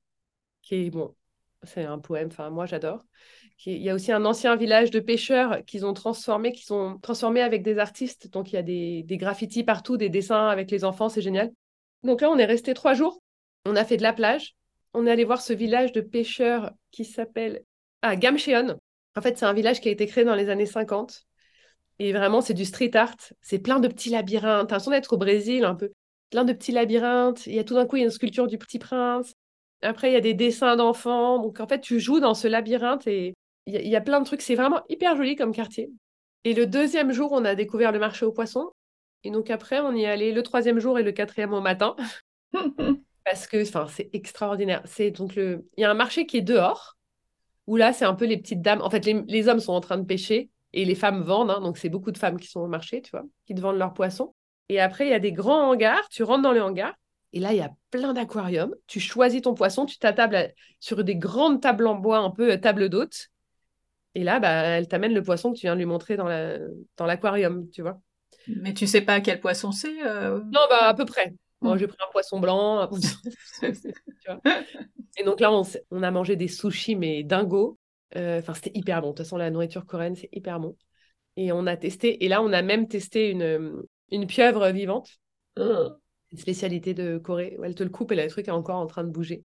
qui 0.62 0.76
est, 0.76 0.90
bon, 0.90 1.14
c'est 1.64 1.84
un 1.84 1.98
poème, 1.98 2.28
enfin, 2.28 2.50
moi, 2.50 2.66
j'adore. 2.66 3.04
Il 3.66 3.80
y 3.80 3.90
a 3.90 3.94
aussi 3.94 4.10
un 4.10 4.24
ancien 4.24 4.56
village 4.56 4.90
de 4.90 5.00
pêcheurs 5.00 5.64
qu'ils 5.64 5.86
ont 5.86 5.94
transformé, 5.94 7.40
avec 7.40 7.62
des 7.62 7.78
artistes. 7.78 8.28
Donc, 8.32 8.52
il 8.52 8.56
y 8.56 8.58
a 8.58 8.62
des, 8.62 9.16
graffitis 9.16 9.62
partout, 9.62 9.96
des 9.96 10.08
dessins 10.08 10.48
avec 10.48 10.70
les 10.70 10.84
enfants, 10.84 11.08
c'est 11.08 11.22
génial. 11.22 11.52
Donc 12.02 12.20
là, 12.20 12.30
on 12.30 12.38
est 12.38 12.44
resté 12.44 12.74
trois 12.74 12.94
jours. 12.94 13.22
On 13.64 13.76
a 13.76 13.84
fait 13.84 13.96
de 13.96 14.02
la 14.02 14.12
plage. 14.12 14.56
On 14.92 15.06
est 15.06 15.10
allé 15.10 15.24
voir 15.24 15.40
ce 15.40 15.52
village 15.52 15.92
de 15.92 16.00
pêcheurs 16.00 16.72
qui 16.90 17.04
s'appelle 17.04 17.62
ah, 18.02 18.16
Gamcheon. 18.16 18.76
En 19.16 19.20
fait, 19.20 19.38
c'est 19.38 19.46
un 19.46 19.52
village 19.52 19.80
qui 19.80 19.88
a 19.88 19.92
été 19.92 20.06
créé 20.06 20.24
dans 20.24 20.34
les 20.34 20.48
années 20.48 20.66
50. 20.66 21.24
Et 22.00 22.12
vraiment, 22.12 22.40
c'est 22.40 22.54
du 22.54 22.64
street 22.64 22.96
art. 22.96 23.14
C'est 23.40 23.60
plein 23.60 23.78
de 23.78 23.86
petits 23.86 24.10
labyrinthes. 24.10 24.68
T'as 24.68 24.74
l'impression 24.74 24.90
d'être 24.90 25.12
au 25.12 25.18
Brésil 25.18 25.64
un 25.64 25.76
peu. 25.76 25.92
Plein 26.30 26.44
de 26.44 26.52
petits 26.52 26.72
labyrinthes. 26.72 27.46
Il 27.46 27.54
y 27.54 27.60
a 27.60 27.64
tout 27.64 27.74
d'un 27.74 27.86
coup, 27.86 27.96
il 27.96 28.00
y 28.00 28.02
a 28.02 28.06
une 28.06 28.10
sculpture 28.10 28.48
du 28.48 28.58
petit 28.58 28.80
prince. 28.80 29.31
Après, 29.82 30.10
il 30.10 30.14
y 30.14 30.16
a 30.16 30.20
des 30.20 30.34
dessins 30.34 30.76
d'enfants. 30.76 31.38
Donc, 31.38 31.60
en 31.60 31.66
fait, 31.66 31.80
tu 31.80 32.00
joues 32.00 32.20
dans 32.20 32.34
ce 32.34 32.48
labyrinthe 32.48 33.06
et 33.06 33.34
il 33.66 33.74
y, 33.74 33.96
a, 33.96 34.00
plein 34.00 34.20
de 34.20 34.24
trucs. 34.24 34.42
C'est 34.42 34.54
vraiment 34.54 34.82
hyper 34.88 35.16
joli 35.16 35.36
comme 35.36 35.52
quartier. 35.52 35.90
Et 36.44 36.54
le 36.54 36.66
deuxième 36.66 37.12
jour, 37.12 37.30
on 37.32 37.44
a 37.44 37.54
découvert 37.54 37.92
le 37.92 37.98
marché 37.98 38.24
aux 38.24 38.32
poissons. 38.32 38.70
Et 39.24 39.30
donc, 39.30 39.50
après, 39.50 39.80
on 39.80 39.94
y 39.94 40.02
est 40.02 40.08
allé 40.08 40.32
le 40.32 40.42
troisième 40.42 40.78
jour 40.78 40.98
et 40.98 41.02
le 41.02 41.12
quatrième 41.12 41.52
au 41.52 41.60
matin. 41.60 41.94
Parce 43.24 43.46
que, 43.46 43.62
enfin, 43.62 43.86
c'est 43.88 44.10
extraordinaire. 44.12 44.82
C'est 44.84 45.10
donc 45.12 45.36
le... 45.36 45.68
Il 45.76 45.82
y 45.82 45.84
a 45.84 45.90
un 45.90 45.94
marché 45.94 46.26
qui 46.26 46.38
est 46.38 46.42
dehors 46.42 46.96
où 47.68 47.76
là, 47.76 47.92
c'est 47.92 48.04
un 48.04 48.14
peu 48.14 48.24
les 48.24 48.36
petites 48.36 48.62
dames. 48.62 48.82
En 48.82 48.90
fait, 48.90 49.06
les, 49.06 49.48
hommes 49.48 49.60
sont 49.60 49.72
en 49.72 49.80
train 49.80 49.98
de 49.98 50.04
pêcher 50.04 50.50
et 50.72 50.84
les 50.84 50.96
femmes 50.96 51.22
vendent. 51.22 51.50
Hein, 51.50 51.60
donc, 51.60 51.78
c'est 51.78 51.88
beaucoup 51.88 52.10
de 52.10 52.18
femmes 52.18 52.38
qui 52.40 52.48
sont 52.48 52.60
au 52.60 52.66
marché, 52.66 53.02
tu 53.02 53.12
vois, 53.12 53.24
qui 53.46 53.54
te 53.54 53.60
vendent 53.60 53.78
leurs 53.78 53.94
poissons. 53.94 54.34
Et 54.68 54.80
après, 54.80 55.06
il 55.06 55.10
y 55.10 55.14
a 55.14 55.20
des 55.20 55.32
grands 55.32 55.70
hangars. 55.70 56.08
Tu 56.10 56.24
rentres 56.24 56.42
dans 56.42 56.52
le 56.52 56.62
hangar 56.62 56.94
et 57.32 57.40
là, 57.40 57.52
il 57.52 57.58
y 57.58 57.62
a 57.62 57.70
plein 57.90 58.12
d'aquariums. 58.12 58.74
Tu 58.86 59.00
choisis 59.00 59.42
ton 59.42 59.54
poisson, 59.54 59.86
tu 59.86 59.98
t'attables 59.98 60.52
sur 60.80 61.02
des 61.02 61.16
grandes 61.16 61.60
tables 61.60 61.86
en 61.86 61.94
bois, 61.94 62.18
un 62.18 62.30
peu 62.30 62.52
euh, 62.52 62.56
table 62.58 62.88
d'hôte. 62.88 63.28
Et 64.14 64.24
là, 64.24 64.38
bah, 64.40 64.50
elle 64.50 64.88
t'amène 64.88 65.14
le 65.14 65.22
poisson 65.22 65.52
que 65.52 65.56
tu 65.56 65.62
viens 65.62 65.74
de 65.74 65.78
lui 65.78 65.86
montrer 65.86 66.16
dans 66.16 66.26
l'aquarium, 66.26 67.56
la... 67.56 67.62
dans 67.62 67.70
tu 67.70 67.82
vois. 67.82 68.00
Mais 68.48 68.74
tu 68.74 68.86
sais 68.86 69.00
pas 69.00 69.20
quel 69.20 69.40
poisson 69.40 69.72
c'est 69.72 70.06
euh 70.06 70.40
Non, 70.52 70.60
bah 70.68 70.88
à 70.88 70.94
peu 70.94 71.06
près. 71.06 71.34
Moi, 71.62 71.78
j'ai 71.78 71.86
pris 71.86 71.98
un 72.00 72.10
poisson 72.10 72.40
blanc. 72.40 72.90
et 73.62 75.24
donc 75.24 75.40
là, 75.40 75.50
on, 75.52 76.02
a 76.02 76.10
mangé 76.10 76.36
des 76.36 76.48
sushis, 76.48 76.96
mais 76.96 77.22
dingo. 77.22 77.78
Euh, 78.16 78.40
enfin, 78.40 78.52
c'était 78.52 78.72
hyper 78.74 79.00
bon. 79.00 79.08
De 79.08 79.12
toute 79.12 79.24
façon, 79.24 79.36
la 79.38 79.50
nourriture 79.50 79.86
coréenne, 79.86 80.16
c'est 80.16 80.28
hyper 80.32 80.60
bon. 80.60 80.76
Et 81.36 81.52
on 81.52 81.66
a 81.66 81.76
testé. 81.76 82.24
Et 82.24 82.28
là, 82.28 82.42
on 82.42 82.52
a 82.52 82.60
même 82.60 82.88
testé 82.88 83.30
une, 83.30 83.84
une 84.10 84.26
pieuvre 84.26 84.68
vivante. 84.70 85.08
Spécialité 86.36 86.94
de 86.94 87.18
Corée. 87.18 87.58
elle 87.62 87.74
te 87.74 87.82
le 87.82 87.90
coupe 87.90 88.12
et 88.12 88.16
le 88.16 88.26
truc 88.28 88.48
est 88.48 88.52
encore 88.52 88.76
en 88.76 88.86
train 88.86 89.04
de 89.04 89.10
bouger. 89.10 89.44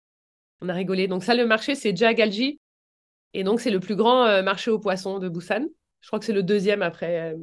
On 0.61 0.68
a 0.68 0.75
rigolé. 0.75 1.09
Donc 1.09 1.25
ça, 1.25 1.35
le 1.35 1.47
marché, 1.47 1.75
c'est 1.75 1.97
Jagalji. 1.97 2.61
Et 3.33 3.42
donc, 3.42 3.61
c'est 3.61 3.70
le 3.70 3.81
plus 3.81 3.97
grand 3.97 4.25
euh, 4.27 4.42
marché 4.42 4.70
aux 4.70 4.79
poissons 4.79 5.18
de 5.18 5.29
Busan. 5.29 5.66
Je 6.01 6.07
crois 6.09 6.18
que 6.18 6.25
c'est 6.25 6.33
le 6.33 6.42
deuxième 6.42 6.83
après, 6.83 7.33
euh, 7.33 7.37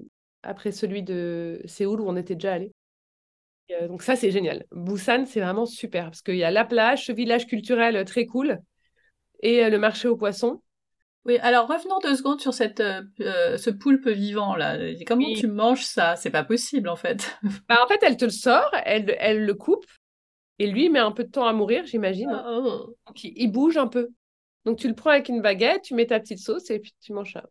après 0.44 0.72
celui 0.72 1.04
de 1.04 1.62
Séoul 1.66 2.02
où 2.02 2.08
on 2.08 2.16
était 2.16 2.36
déjà 2.36 2.54
allé. 2.54 2.72
Euh, 3.72 3.88
donc 3.88 4.02
ça, 4.02 4.16
c'est 4.16 4.32
génial. 4.32 4.66
Busan, 4.72 5.26
c'est 5.26 5.42
vraiment 5.42 5.66
super 5.66 6.06
parce 6.06 6.22
qu'il 6.22 6.38
y 6.38 6.44
a 6.44 6.52
la 6.52 6.66
plage, 6.66 7.06
ce 7.06 7.12
village 7.12 7.46
culturel 7.48 8.04
très 8.06 8.26
cool 8.26 8.60
et 9.42 9.70
le 9.70 9.78
marché 9.80 10.08
aux 10.08 10.16
poissons. 10.16 10.62
Oui, 11.26 11.38
alors 11.40 11.68
revenons 11.68 12.00
deux 12.00 12.16
secondes 12.16 12.42
sur 12.42 12.54
cette, 12.54 12.82
ce 13.20 13.70
poulpe 13.70 14.08
vivant 14.08 14.56
là. 14.56 14.78
Comment 15.06 15.32
tu 15.34 15.48
manges 15.48 15.86
ça? 15.86 16.16
C'est 16.16 16.32
pas 16.32 16.44
possible 16.44 16.90
en 16.90 16.96
fait. 16.96 17.38
Bah, 17.70 17.78
en 17.84 17.88
fait, 17.88 18.00
elle 18.02 18.18
te 18.18 18.26
le 18.26 18.32
sort, 18.32 18.72
elle, 18.86 19.16
elle 19.20 19.46
le 19.46 19.54
coupe 19.54 19.86
et 20.62 20.68
lui 20.68 20.90
met 20.90 21.00
un 21.00 21.12
peu 21.12 21.24
de 21.24 21.32
temps 21.32 21.48
à 21.48 21.54
mourir, 21.54 21.86
j'imagine. 21.86 22.32
Oh. 22.48 22.96
il, 23.24 23.52
bouge 23.52 23.78
un 23.78 23.88
peu. 23.88 24.10
Donc 24.66 24.78
tu 24.78 24.88
le 24.88 24.94
prends 24.94 25.10
avec 25.10 25.28
une 25.28 25.42
baguette, 25.42 25.82
tu 25.82 25.96
mets 25.96 26.06
ta 26.06 26.20
petite 26.20 26.38
sauce 26.38 26.70
et 26.70 26.80
puis 26.80 26.94
tu 27.02 27.14
manges 27.14 27.34
ça. 27.34 27.44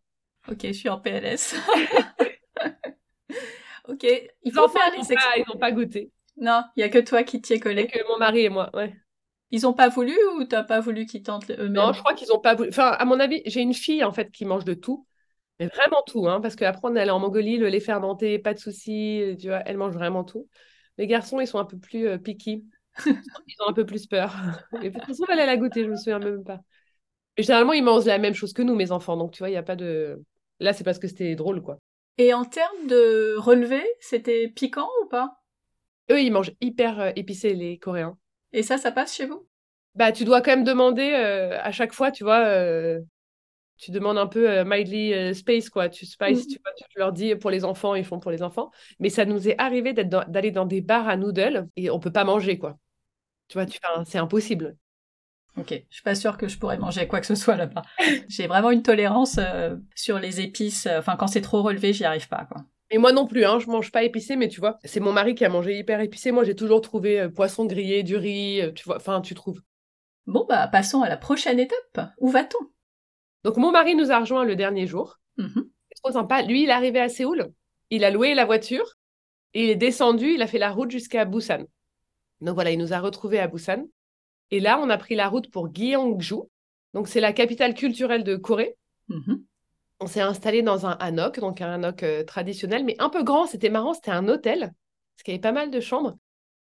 Ok, 0.49 0.59
je 0.63 0.71
suis 0.71 0.87
en 0.87 0.99
PLS. 0.99 1.55
ok, 3.87 4.07
il 4.43 4.53
faut 4.53 4.67
faire 4.69 4.91
les 4.97 5.15
Ils 5.37 5.43
n'ont 5.47 5.59
pas 5.59 5.73
goûté. 5.73 6.09
Non, 6.37 6.63
il 6.77 6.79
y 6.79 6.83
a 6.83 6.89
que 6.89 6.99
toi 6.99 7.23
qui 7.23 7.41
t'y 7.41 7.53
es 7.53 7.59
collé. 7.59 7.87
Que 7.87 7.99
mon 8.07 8.17
mari 8.17 8.45
et 8.45 8.49
moi, 8.49 8.69
ouais. 8.73 8.95
Ils 9.51 9.67
ont 9.67 9.73
pas 9.73 9.89
voulu 9.89 10.15
ou 10.37 10.45
t'as 10.45 10.63
pas 10.63 10.79
voulu 10.79 11.05
qu'ils 11.05 11.23
tentent 11.23 11.51
eux-mêmes? 11.51 11.73
Non, 11.73 11.93
je 11.93 11.99
crois 11.99 12.13
qu'ils 12.13 12.31
ont 12.31 12.39
pas 12.39 12.55
voulu. 12.55 12.69
Enfin, 12.69 12.87
à 12.87 13.05
mon 13.05 13.19
avis, 13.19 13.41
j'ai 13.45 13.61
une 13.61 13.73
fille 13.73 14.03
en 14.03 14.13
fait 14.13 14.31
qui 14.31 14.45
mange 14.45 14.65
de 14.65 14.73
tout, 14.73 15.05
mais 15.59 15.67
vraiment 15.67 16.01
tout, 16.07 16.27
hein, 16.27 16.41
parce 16.41 16.55
qu'après 16.55 16.81
on 16.83 16.95
est 16.95 17.01
allé 17.01 17.11
en 17.11 17.19
Mongolie, 17.19 17.57
le 17.57 17.67
lait 17.67 17.79
fermenté, 17.79 18.39
pas 18.39 18.53
de 18.53 18.59
soucis, 18.59 19.35
tu 19.39 19.47
vois, 19.47 19.61
elle 19.65 19.77
mange 19.77 19.93
vraiment 19.93 20.23
tout. 20.23 20.47
Les 20.97 21.07
garçons, 21.07 21.39
ils 21.39 21.47
sont 21.47 21.59
un 21.59 21.65
peu 21.65 21.77
plus 21.77 22.07
euh, 22.07 22.17
picky. 22.17 22.65
ils 23.05 23.55
ont 23.65 23.69
un 23.69 23.73
peu 23.73 23.85
plus 23.85 24.07
peur. 24.07 24.35
Et 24.81 24.89
de 24.89 24.97
toute 24.97 25.05
façon, 25.07 25.25
elle 25.29 25.39
a 25.39 25.57
goûté, 25.57 25.83
je 25.83 25.89
me 25.89 25.95
souviens 25.95 26.19
même 26.19 26.43
pas. 26.43 26.59
généralement, 27.37 27.73
ils 27.73 27.83
mangent 27.83 28.05
la 28.05 28.17
même 28.17 28.33
chose 28.33 28.53
que 28.53 28.61
nous, 28.61 28.75
mes 28.75 28.91
enfants. 28.91 29.17
Donc, 29.17 29.31
tu 29.31 29.39
vois, 29.39 29.49
il 29.49 29.53
n'y 29.53 29.57
a 29.57 29.63
pas 29.63 29.75
de. 29.75 30.21
Là, 30.59 30.73
c'est 30.73 30.83
parce 30.83 30.99
que 30.99 31.07
c'était 31.07 31.35
drôle, 31.35 31.61
quoi. 31.61 31.79
Et 32.17 32.33
en 32.33 32.45
termes 32.45 32.87
de 32.87 33.35
relevé, 33.37 33.83
c'était 33.99 34.47
piquant 34.47 34.89
ou 35.03 35.07
pas? 35.07 35.31
Eux, 36.11 36.21
ils 36.21 36.31
mangent 36.31 36.53
hyper 36.61 36.99
euh, 36.99 37.11
épicé, 37.15 37.53
les 37.53 37.79
Coréens. 37.79 38.17
Et 38.53 38.63
ça, 38.63 38.77
ça 38.77 38.91
passe 38.91 39.15
chez 39.15 39.25
vous? 39.25 39.47
Bah, 39.95 40.11
tu 40.11 40.23
dois 40.23 40.41
quand 40.41 40.51
même 40.51 40.63
demander 40.63 41.11
euh, 41.13 41.59
à 41.61 41.71
chaque 41.71 41.93
fois, 41.93 42.11
tu 42.11 42.23
vois. 42.23 42.45
Euh, 42.45 42.99
tu 43.77 43.91
demandes 43.91 44.17
un 44.17 44.27
peu 44.27 44.63
mildly 44.63 45.33
space, 45.33 45.69
quoi. 45.69 45.89
Tu 45.89 46.05
spice, 46.05 46.45
mm. 46.45 46.47
tu, 46.47 46.59
vois, 46.63 46.71
tu 46.73 46.99
leur 46.99 47.11
dis 47.11 47.35
pour 47.35 47.49
les 47.49 47.65
enfants, 47.65 47.95
ils 47.95 48.05
font 48.05 48.19
pour 48.19 48.31
les 48.31 48.43
enfants. 48.43 48.71
Mais 48.99 49.09
ça 49.09 49.25
nous 49.25 49.47
est 49.47 49.59
arrivé 49.59 49.93
d'aller 49.93 50.51
dans, 50.51 50.61
dans 50.61 50.65
des 50.67 50.81
bars 50.81 51.09
à 51.09 51.17
noodles 51.17 51.67
et 51.75 51.89
on 51.89 51.99
peut 51.99 52.11
pas 52.11 52.23
manger, 52.23 52.59
quoi. 52.59 52.77
Tu 53.47 53.57
vois, 53.57 53.65
tu, 53.65 53.79
c'est 54.05 54.19
impossible. 54.19 54.77
Ok, 55.57 55.73
je 55.89 55.93
suis 55.93 56.03
pas 56.03 56.15
sûre 56.15 56.37
que 56.37 56.47
je 56.47 56.57
pourrais 56.57 56.77
manger 56.77 57.07
quoi 57.07 57.19
que 57.19 57.25
ce 57.25 57.35
soit 57.35 57.57
là-bas. 57.57 57.81
J'ai 58.29 58.47
vraiment 58.47 58.71
une 58.71 58.83
tolérance 58.83 59.37
euh, 59.37 59.75
sur 59.95 60.19
les 60.19 60.39
épices. 60.39 60.85
Euh, 60.85 60.99
enfin, 60.99 61.17
quand 61.17 61.27
c'est 61.27 61.41
trop 61.41 61.61
relevé, 61.61 61.91
j'y 61.91 62.05
arrive 62.05 62.29
pas, 62.29 62.45
quoi. 62.45 62.63
Et 62.91 62.97
moi 62.97 63.13
non 63.13 63.25
plus, 63.25 63.45
hein, 63.45 63.57
je 63.59 63.67
mange 63.67 63.91
pas 63.91 64.03
épicé, 64.03 64.35
mais 64.35 64.49
tu 64.49 64.59
vois, 64.59 64.77
c'est 64.83 64.99
mon 64.99 65.13
mari 65.13 65.33
qui 65.33 65.45
a 65.45 65.49
mangé 65.49 65.77
hyper 65.77 66.01
épicé. 66.01 66.31
Moi, 66.31 66.43
j'ai 66.43 66.55
toujours 66.55 66.81
trouvé 66.81 67.21
euh, 67.21 67.29
poisson 67.29 67.65
grillé, 67.65 68.03
du 68.03 68.17
riz, 68.17 68.61
tu 68.75 68.83
vois, 68.83 68.97
enfin, 68.97 69.21
tu 69.21 69.33
trouves. 69.33 69.61
Bon, 70.27 70.45
bah, 70.47 70.67
passons 70.67 71.01
à 71.01 71.09
la 71.09 71.17
prochaine 71.17 71.59
étape. 71.59 72.11
Où 72.19 72.29
va-t-on? 72.29 72.65
Donc, 73.43 73.57
mon 73.57 73.71
mari 73.71 73.95
nous 73.95 74.11
a 74.11 74.19
rejoint 74.19 74.43
le 74.43 74.55
dernier 74.55 74.87
jour. 74.87 75.19
Mm-hmm. 75.37 75.67
C'est 75.89 76.01
trop 76.03 76.11
sympa. 76.11 76.41
Lui, 76.43 76.63
il 76.63 76.69
est 76.69 76.73
arrivé 76.73 76.99
à 76.99 77.09
Séoul. 77.09 77.51
Il 77.89 78.03
a 78.03 78.11
loué 78.11 78.33
la 78.35 78.45
voiture. 78.45 78.97
Et 79.53 79.65
il 79.65 79.69
est 79.69 79.75
descendu. 79.75 80.33
Il 80.33 80.41
a 80.41 80.47
fait 80.47 80.59
la 80.59 80.71
route 80.71 80.91
jusqu'à 80.91 81.25
Busan. 81.25 81.65
Donc 82.41 82.55
voilà, 82.55 82.71
il 82.71 82.77
nous 82.77 82.93
a 82.93 82.99
retrouvés 82.99 83.39
à 83.39 83.47
Busan. 83.47 83.85
Et 84.51 84.59
là, 84.59 84.79
on 84.79 84.89
a 84.89 84.97
pris 84.97 85.15
la 85.15 85.27
route 85.27 85.49
pour 85.49 85.73
Gyeongju. 85.73 86.43
Donc 86.93 87.07
c'est 87.07 87.21
la 87.21 87.33
capitale 87.33 87.73
culturelle 87.73 88.23
de 88.23 88.35
Corée. 88.35 88.77
Mhm. 89.07 89.43
On 90.01 90.07
s'est 90.07 90.21
installé 90.21 90.63
dans 90.63 90.87
un 90.87 90.93
hanok, 90.93 91.39
donc 91.39 91.61
un 91.61 91.73
hanok 91.73 92.01
euh, 92.01 92.23
traditionnel, 92.23 92.83
mais 92.83 92.95
un 92.99 93.09
peu 93.09 93.23
grand. 93.23 93.45
C'était 93.45 93.69
marrant, 93.69 93.93
c'était 93.93 94.11
un 94.11 94.27
hôtel, 94.27 94.59
parce 94.61 95.23
qu'il 95.23 95.33
y 95.33 95.35
avait 95.35 95.41
pas 95.41 95.51
mal 95.51 95.69
de 95.69 95.79
chambres, 95.79 96.17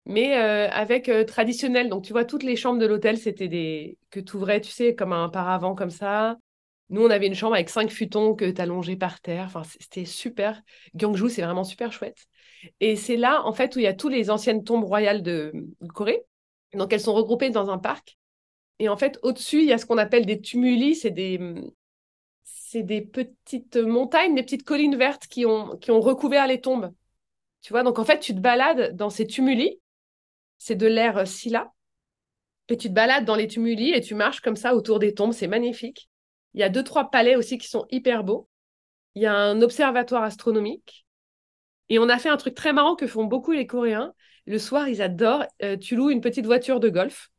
mais 0.06 0.38
euh, 0.38 0.70
avec 0.72 1.10
euh, 1.10 1.26
traditionnel. 1.26 1.90
Donc 1.90 2.06
tu 2.06 2.14
vois, 2.14 2.26
toutes 2.26 2.44
les 2.44 2.56
chambres 2.56 2.80
de 2.80 2.86
l'hôtel, 2.86 3.18
c'était 3.18 3.50
des 3.50 3.98
que 4.12 4.22
tu 4.22 4.38
ouvrais, 4.38 4.62
tu 4.62 4.72
sais, 4.72 4.96
comme 4.96 5.14
un 5.14 5.30
paravent 5.30 5.76
comme 5.76 5.90
ça. 5.90 6.38
Nous, 6.90 7.02
on 7.04 7.10
avait 7.10 7.28
une 7.28 7.36
chambre 7.36 7.56
avec 7.56 7.70
cinq 7.70 7.92
futons 7.92 8.34
que 8.34 8.50
tu 8.50 8.62
allongés 8.62 8.96
par 8.96 9.20
terre. 9.20 9.46
Enfin, 9.48 9.64
c'était 9.64 10.06
super. 10.06 10.62
Gyeongju, 10.96 11.30
c'est 11.30 11.42
vraiment 11.42 11.66
super 11.66 11.92
chouette. 11.92 12.28
Et 12.80 12.96
c'est 12.96 13.18
là, 13.18 13.44
en 13.46 13.52
fait, 13.52 13.76
où 13.76 13.80
il 13.80 13.84
y 13.84 13.88
a 13.88 13.94
toutes 13.94 14.14
les 14.14 14.30
anciennes 14.30 14.64
tombes 14.64 14.86
royales 14.86 15.22
de, 15.22 15.52
Corée. 15.94 16.24
Donc, 16.74 16.94
elles 16.94 17.02
sont 17.02 17.14
regroupées 17.14 17.50
dans 17.50 17.70
un 17.70 17.78
parc. 17.78 18.18
Et 18.80 18.90
en 18.90 18.98
fait, 18.98 19.20
au-dessus, 19.24 19.60
il 19.60 19.66
y 19.66 19.74
a 19.74 19.78
ce 19.78 19.86
qu'on 19.86 19.98
appelle 19.98 20.26
des 20.26 20.40
tumuli. 20.40 20.96
C'est 20.96 21.12
des, 21.12 21.40
c'est 22.70 22.84
des 22.84 23.00
petites 23.00 23.78
montagnes, 23.78 24.36
des 24.36 24.44
petites 24.44 24.66
collines 24.66 24.98
vertes 24.98 25.28
qui 25.28 25.46
ont, 25.46 25.80
recouvert 25.88 26.48
les 26.48 26.60
tombes. 26.60 26.94
Tu 27.62 27.72
vois, 27.72 27.82
donc 27.82 27.98
en 27.98 28.04
fait, 28.04 28.20
tu 28.20 28.36
te 28.36 28.42
balades 28.42 28.94
dans 28.94 29.10
ces 29.10 29.26
tumuli. 29.26 29.80
C'est 30.58 30.76
de 30.76 30.86
l'air 30.86 31.26
silla. 31.26 31.72
Et 32.68 32.76
tu 32.76 32.90
te 32.90 32.94
balades 32.94 33.24
dans 33.24 33.38
les 33.38 33.48
tumuli 33.48 33.94
et 33.94 34.02
tu 34.02 34.16
marches 34.16 34.42
comme 34.42 34.58
ça 34.58 34.76
autour 34.76 35.00
des 35.00 35.14
tombes. 35.14 35.32
C'est 35.32 35.48
magnifique. 35.48 36.10
Il 36.56 36.60
y 36.60 36.64
a 36.64 36.68
deux, 36.68 36.84
trois 36.84 37.10
palais 37.10 37.38
aussi 37.38 37.58
qui 37.58 37.70
sont 37.70 37.86
hyper 37.90 38.26
beaux. 38.26 38.50
Il 39.16 39.22
y 39.22 39.28
a 39.28 39.34
un 39.34 39.62
observatoire 39.62 40.24
astronomique. 40.24 41.06
Et 41.88 42.00
on 42.00 42.10
a 42.10 42.20
fait 42.20 42.30
un 42.30 42.38
truc 42.38 42.54
très 42.54 42.74
marrant 42.74 42.98
que 42.98 43.08
font 43.08 43.24
beaucoup 43.24 43.54
les 43.54 43.66
Coréens. 43.66 44.14
Le 44.46 44.60
soir, 44.60 44.90
ils 44.90 45.02
adorent. 45.02 45.46
Euh, 45.64 45.78
tu 45.78 45.96
loues 45.96 46.10
une 46.10 46.22
petite 46.22 46.46
voiture 46.46 46.82
de 46.82 46.90
golf. 46.90 47.30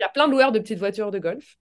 Il 0.00 0.02
y 0.02 0.04
a 0.04 0.08
plein 0.08 0.26
de 0.26 0.32
loueurs 0.32 0.50
de 0.50 0.58
petites 0.58 0.80
voitures 0.80 1.12
de 1.12 1.20
golf. 1.20 1.56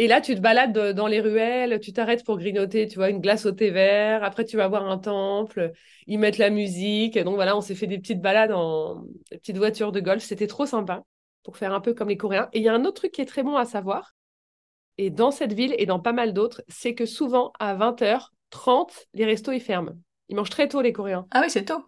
Et 0.00 0.06
là, 0.06 0.22
tu 0.22 0.34
te 0.34 0.40
balades 0.40 0.94
dans 0.94 1.06
les 1.06 1.20
ruelles, 1.20 1.78
tu 1.78 1.92
t'arrêtes 1.92 2.24
pour 2.24 2.38
grignoter, 2.38 2.88
tu 2.88 2.94
vois, 2.94 3.10
une 3.10 3.20
glace 3.20 3.44
au 3.44 3.52
thé 3.52 3.68
vert. 3.68 4.24
Après, 4.24 4.46
tu 4.46 4.56
vas 4.56 4.66
voir 4.66 4.88
un 4.88 4.96
temple. 4.96 5.72
Ils 6.06 6.18
mettent 6.18 6.38
la 6.38 6.48
musique. 6.48 7.18
donc 7.18 7.34
voilà, 7.34 7.54
on 7.54 7.60
s'est 7.60 7.74
fait 7.74 7.86
des 7.86 7.98
petites 7.98 8.22
balades 8.22 8.50
en 8.50 9.04
petites 9.30 9.58
voitures 9.58 9.92
de 9.92 10.00
golf. 10.00 10.22
C'était 10.22 10.46
trop 10.46 10.64
sympa 10.64 11.04
pour 11.42 11.58
faire 11.58 11.74
un 11.74 11.82
peu 11.82 11.92
comme 11.92 12.08
les 12.08 12.16
Coréens. 12.16 12.48
Et 12.54 12.60
il 12.60 12.64
y 12.64 12.70
a 12.70 12.72
un 12.72 12.86
autre 12.86 12.94
truc 12.94 13.12
qui 13.12 13.20
est 13.20 13.26
très 13.26 13.42
bon 13.42 13.56
à 13.56 13.66
savoir. 13.66 14.14
Et 14.96 15.10
dans 15.10 15.30
cette 15.30 15.52
ville 15.52 15.74
et 15.76 15.84
dans 15.84 16.00
pas 16.00 16.14
mal 16.14 16.32
d'autres, 16.32 16.62
c'est 16.68 16.94
que 16.94 17.04
souvent 17.04 17.52
à 17.58 17.74
20h30, 17.74 19.06
les 19.12 19.26
restos 19.26 19.52
ils 19.52 19.60
ferment. 19.60 19.98
Ils 20.30 20.36
mangent 20.36 20.48
très 20.48 20.66
tôt, 20.66 20.80
les 20.80 20.94
Coréens. 20.94 21.26
Ah 21.30 21.42
oui, 21.42 21.50
c'est 21.50 21.66
tôt. 21.66 21.84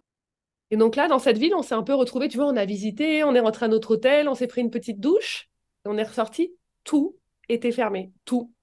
Et 0.69 0.77
donc 0.77 0.95
là, 0.95 1.07
dans 1.07 1.17
cette 1.17 1.39
ville, 1.39 1.55
on 1.55 1.63
s'est 1.63 1.73
un 1.73 1.81
peu 1.81 1.95
retrouvés. 1.95 2.27
Tu 2.27 2.37
vois, 2.37 2.45
on 2.45 2.57
a 2.57 2.65
visité, 2.65 3.23
on 3.23 3.33
est 3.33 3.39
rentré 3.39 3.65
à 3.65 3.69
notre 3.69 3.95
hôtel, 3.95 4.29
on 4.29 4.35
s'est 4.35 4.45
pris 4.45 4.61
une 4.61 4.69
petite 4.69 4.99
douche, 4.99 5.49
et 5.83 5.89
on 5.89 5.97
est 5.97 6.03
ressorti. 6.03 6.53
Tout 6.83 7.17
était 7.49 7.71
fermé. 7.71 8.11
Tout. 8.25 8.53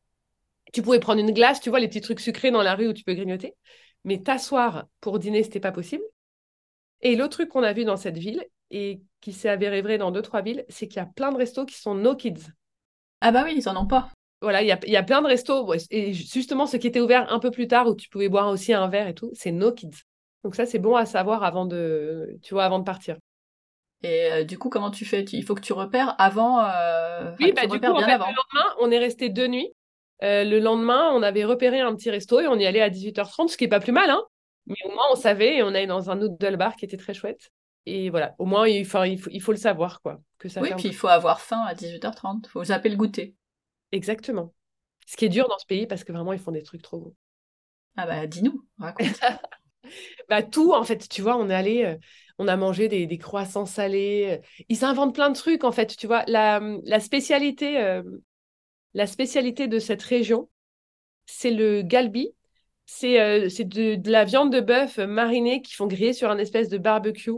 Tu 0.72 0.82
pouvais 0.82 1.00
prendre 1.00 1.20
une 1.20 1.32
glace, 1.32 1.60
tu 1.60 1.70
vois, 1.70 1.80
les 1.80 1.88
petits 1.88 2.00
trucs 2.00 2.20
sucrés 2.20 2.50
dans 2.50 2.62
la 2.62 2.74
rue 2.74 2.88
où 2.88 2.92
tu 2.92 3.04
peux 3.04 3.14
grignoter. 3.14 3.54
Mais 4.04 4.22
t'asseoir 4.22 4.86
pour 5.00 5.18
dîner, 5.18 5.42
c'était 5.42 5.60
pas 5.60 5.72
possible. 5.72 6.04
Et 7.00 7.16
l'autre 7.16 7.32
truc 7.32 7.48
qu'on 7.48 7.62
a 7.62 7.72
vu 7.72 7.84
dans 7.84 7.96
cette 7.96 8.18
ville, 8.18 8.44
et 8.70 9.02
qui 9.20 9.32
s'est 9.32 9.48
avéré 9.48 9.82
vrai 9.82 9.98
dans 9.98 10.10
deux, 10.10 10.22
trois 10.22 10.42
villes, 10.42 10.64
c'est 10.68 10.86
qu'il 10.86 10.98
y 10.98 11.02
a 11.02 11.06
plein 11.06 11.32
de 11.32 11.36
restos 11.36 11.66
qui 11.66 11.74
sont 11.74 11.94
no 11.94 12.14
kids. 12.14 12.52
Ah 13.20 13.32
bah 13.32 13.42
oui, 13.44 13.54
ils 13.56 13.68
en 13.68 13.76
ont 13.76 13.86
pas 13.86 14.10
voilà, 14.42 14.62
il 14.62 14.68
y 14.68 14.72
a, 14.72 14.78
y 14.86 14.96
a, 14.96 15.02
plein 15.02 15.20
de 15.20 15.26
restos. 15.26 15.70
Et 15.90 16.12
justement, 16.14 16.66
ce 16.66 16.76
qui 16.78 16.86
était 16.86 17.00
ouvert 17.00 17.30
un 17.32 17.38
peu 17.40 17.50
plus 17.50 17.68
tard, 17.68 17.86
où 17.88 17.94
tu 17.94 18.08
pouvais 18.08 18.28
boire 18.28 18.48
aussi 18.48 18.72
un 18.72 18.88
verre 18.88 19.08
et 19.08 19.14
tout, 19.14 19.30
c'est 19.34 19.52
No 19.52 19.72
Kids. 19.72 20.04
Donc 20.44 20.54
ça, 20.54 20.64
c'est 20.64 20.78
bon 20.78 20.96
à 20.96 21.04
savoir 21.04 21.44
avant 21.44 21.66
de, 21.66 22.38
tu 22.42 22.54
vois, 22.54 22.64
avant 22.64 22.78
de 22.78 22.84
partir. 22.84 23.18
Et 24.02 24.32
euh, 24.32 24.44
du 24.44 24.58
coup, 24.58 24.70
comment 24.70 24.90
tu 24.90 25.04
fais? 25.04 25.22
Il 25.24 25.44
faut 25.44 25.54
que 25.54 25.60
tu 25.60 25.72
repères 25.72 26.14
avant. 26.18 26.60
Euh... 26.64 27.32
Oui, 27.38 27.52
bah, 27.52 27.66
du 27.66 27.78
coup, 27.78 27.86
en 27.86 28.00
fait, 28.00 28.12
le 28.12 28.18
lendemain, 28.18 28.74
on 28.80 28.90
est 28.90 28.98
resté 28.98 29.28
deux 29.28 29.46
nuits. 29.46 29.72
Euh, 30.22 30.44
le 30.44 30.58
lendemain, 30.58 31.10
on 31.12 31.22
avait 31.22 31.44
repéré 31.44 31.80
un 31.80 31.94
petit 31.94 32.10
resto 32.10 32.40
et 32.40 32.46
on 32.46 32.56
y 32.56 32.66
allait 32.66 32.82
à 32.82 32.90
18h30, 32.90 33.48
ce 33.48 33.56
qui 33.56 33.64
est 33.64 33.68
pas 33.68 33.80
plus 33.80 33.92
mal, 33.92 34.10
hein. 34.10 34.22
Mais 34.66 34.76
au 34.84 34.90
moins, 34.90 35.04
on 35.12 35.16
savait 35.16 35.56
et 35.56 35.62
on 35.62 35.68
allait 35.68 35.86
dans 35.86 36.10
un 36.10 36.16
noodle 36.16 36.56
bar 36.56 36.76
qui 36.76 36.84
était 36.84 36.98
très 36.98 37.14
chouette. 37.14 37.50
Et 37.86 38.10
voilà, 38.10 38.34
au 38.38 38.44
moins, 38.44 38.68
il 38.68 38.84
faut, 38.84 39.02
il 39.04 39.18
faut, 39.18 39.30
il 39.32 39.40
faut 39.40 39.52
le 39.52 39.58
savoir, 39.58 40.00
quoi. 40.02 40.20
Que 40.38 40.48
ça 40.48 40.60
oui, 40.60 40.70
puis 40.76 40.88
il 40.88 40.94
faut 40.94 41.08
avoir 41.08 41.40
faim 41.40 41.62
à 41.66 41.74
18h30. 41.74 42.42
Il 42.44 42.48
faut 42.48 42.64
zapper 42.64 42.90
le 42.90 42.96
goûter. 42.96 43.34
Exactement. 43.92 44.54
Ce 45.06 45.16
qui 45.16 45.24
est 45.24 45.30
dur 45.30 45.48
dans 45.48 45.58
ce 45.58 45.66
pays 45.66 45.86
parce 45.86 46.04
que 46.04 46.12
vraiment, 46.12 46.32
ils 46.32 46.38
font 46.38 46.52
des 46.52 46.62
trucs 46.62 46.82
trop 46.82 46.98
beaux. 46.98 47.14
Ah 47.96 48.06
bah, 48.06 48.26
dis-nous, 48.26 48.64
raconte. 48.78 49.20
bah, 50.28 50.42
tout, 50.42 50.72
en 50.72 50.84
fait, 50.84 51.08
tu 51.08 51.22
vois, 51.22 51.36
on 51.36 51.48
est 51.48 51.54
allé, 51.54 51.96
on 52.40 52.48
a 52.48 52.56
mangé 52.56 52.88
des, 52.88 53.18
croissants 53.18 53.66
salés. 53.66 54.38
Euh, 54.40 54.64
ils 54.70 54.82
inventent 54.82 55.14
plein 55.14 55.28
de 55.28 55.36
trucs, 55.36 55.62
en 55.62 55.72
fait, 55.72 55.94
tu 55.94 56.06
vois. 56.06 56.24
La, 56.26 56.58
la 56.84 56.98
spécialité, 56.98 57.78
euh, 57.78 58.02
la 58.94 59.06
spécialité 59.06 59.68
de 59.68 59.78
cette 59.78 60.02
région, 60.02 60.48
c'est 61.26 61.50
le 61.50 61.82
galbi. 61.82 62.34
C'est 62.86 63.18
de, 63.18 63.94
de, 63.94 64.10
la 64.10 64.24
viande 64.24 64.52
de 64.52 64.60
bœuf 64.60 64.96
marinée 64.96 65.60
qu'ils 65.60 65.76
font 65.76 65.86
griller 65.86 66.14
sur 66.14 66.30
un 66.30 66.38
espèce 66.38 66.70
de 66.70 66.78
barbecue. 66.78 67.30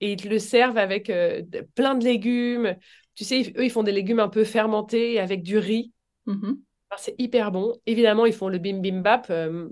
et 0.00 0.12
ils 0.12 0.16
te 0.16 0.26
le 0.26 0.38
servent 0.38 0.78
avec 0.78 1.10
euh, 1.10 1.42
plein 1.74 1.94
de 1.94 2.04
légumes. 2.04 2.76
Tu 3.14 3.24
sais, 3.24 3.52
eux, 3.56 3.64
ils 3.64 3.70
font 3.70 3.82
des 3.82 3.92
légumes 3.92 4.20
un 4.20 4.30
peu 4.30 4.42
fermentés 4.42 5.20
avec 5.20 5.42
du 5.42 5.58
riz. 5.58 5.92
Mm-hmm. 6.26 6.56
C'est 6.96 7.14
hyper 7.18 7.52
bon. 7.52 7.78
Évidemment, 7.84 8.24
ils 8.24 8.32
font 8.32 8.48
le 8.48 8.56
bibimbap. 8.56 9.26
Euh, 9.28 9.68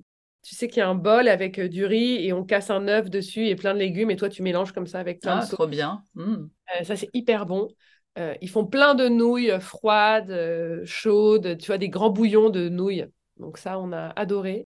tu 0.48 0.54
sais 0.54 0.66
qu'il 0.66 0.78
y 0.78 0.80
a 0.80 0.88
un 0.88 0.94
bol 0.94 1.28
avec 1.28 1.58
euh, 1.58 1.68
du 1.68 1.84
riz 1.84 2.24
et 2.26 2.32
on 2.32 2.42
casse 2.42 2.70
un 2.70 2.88
œuf 2.88 3.10
dessus 3.10 3.48
et 3.48 3.54
plein 3.54 3.74
de 3.74 3.78
légumes 3.78 4.10
et 4.10 4.16
toi, 4.16 4.30
tu 4.30 4.42
mélanges 4.42 4.72
comme 4.72 4.86
ça 4.86 4.98
avec 4.98 5.20
plein 5.20 5.40
ah, 5.42 5.46
trop 5.46 5.66
bien. 5.66 6.02
Mm. 6.14 6.46
ça, 6.84 6.96
c'est 6.96 7.10
hyper 7.12 7.44
bon. 7.44 7.68
ils 8.40 8.48
font 8.48 8.64
plein 8.64 8.94
de 8.94 9.08
nouilles 9.08 9.60
froides, 9.60 10.34
chaudes, 10.84 11.58
tu 11.58 11.66
vois, 11.66 11.76
des 11.76 11.90
grands 11.90 12.08
bouillons 12.08 12.48
de 12.48 12.70
nouilles. 12.70 13.04
Donc 13.36 13.58
ça, 13.58 13.78
on 13.78 13.92
a 13.92 14.08
adoré. 14.16 14.66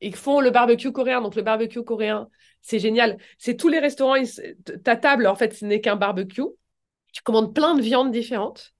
Ils 0.00 0.16
font 0.16 0.40
le 0.40 0.50
barbecue 0.50 0.90
coréen. 0.90 1.20
Donc 1.20 1.34
le 1.34 1.42
barbecue 1.42 1.84
coréen, 1.84 2.28
c'est 2.62 2.78
génial. 2.78 3.18
C'est 3.36 3.58
tous 3.58 3.68
les 3.68 3.78
restaurants, 3.78 4.16
ta 4.84 4.96
table, 4.96 5.26
en 5.26 5.34
fait, 5.34 5.52
ce 5.52 5.66
n'est 5.66 5.82
qu'un 5.82 5.96
barbecue. 5.96 6.48
Tu 7.12 7.22
commandes 7.22 7.54
plein 7.54 7.74
de 7.74 7.82
viandes 7.82 8.10
différentes. 8.10 8.72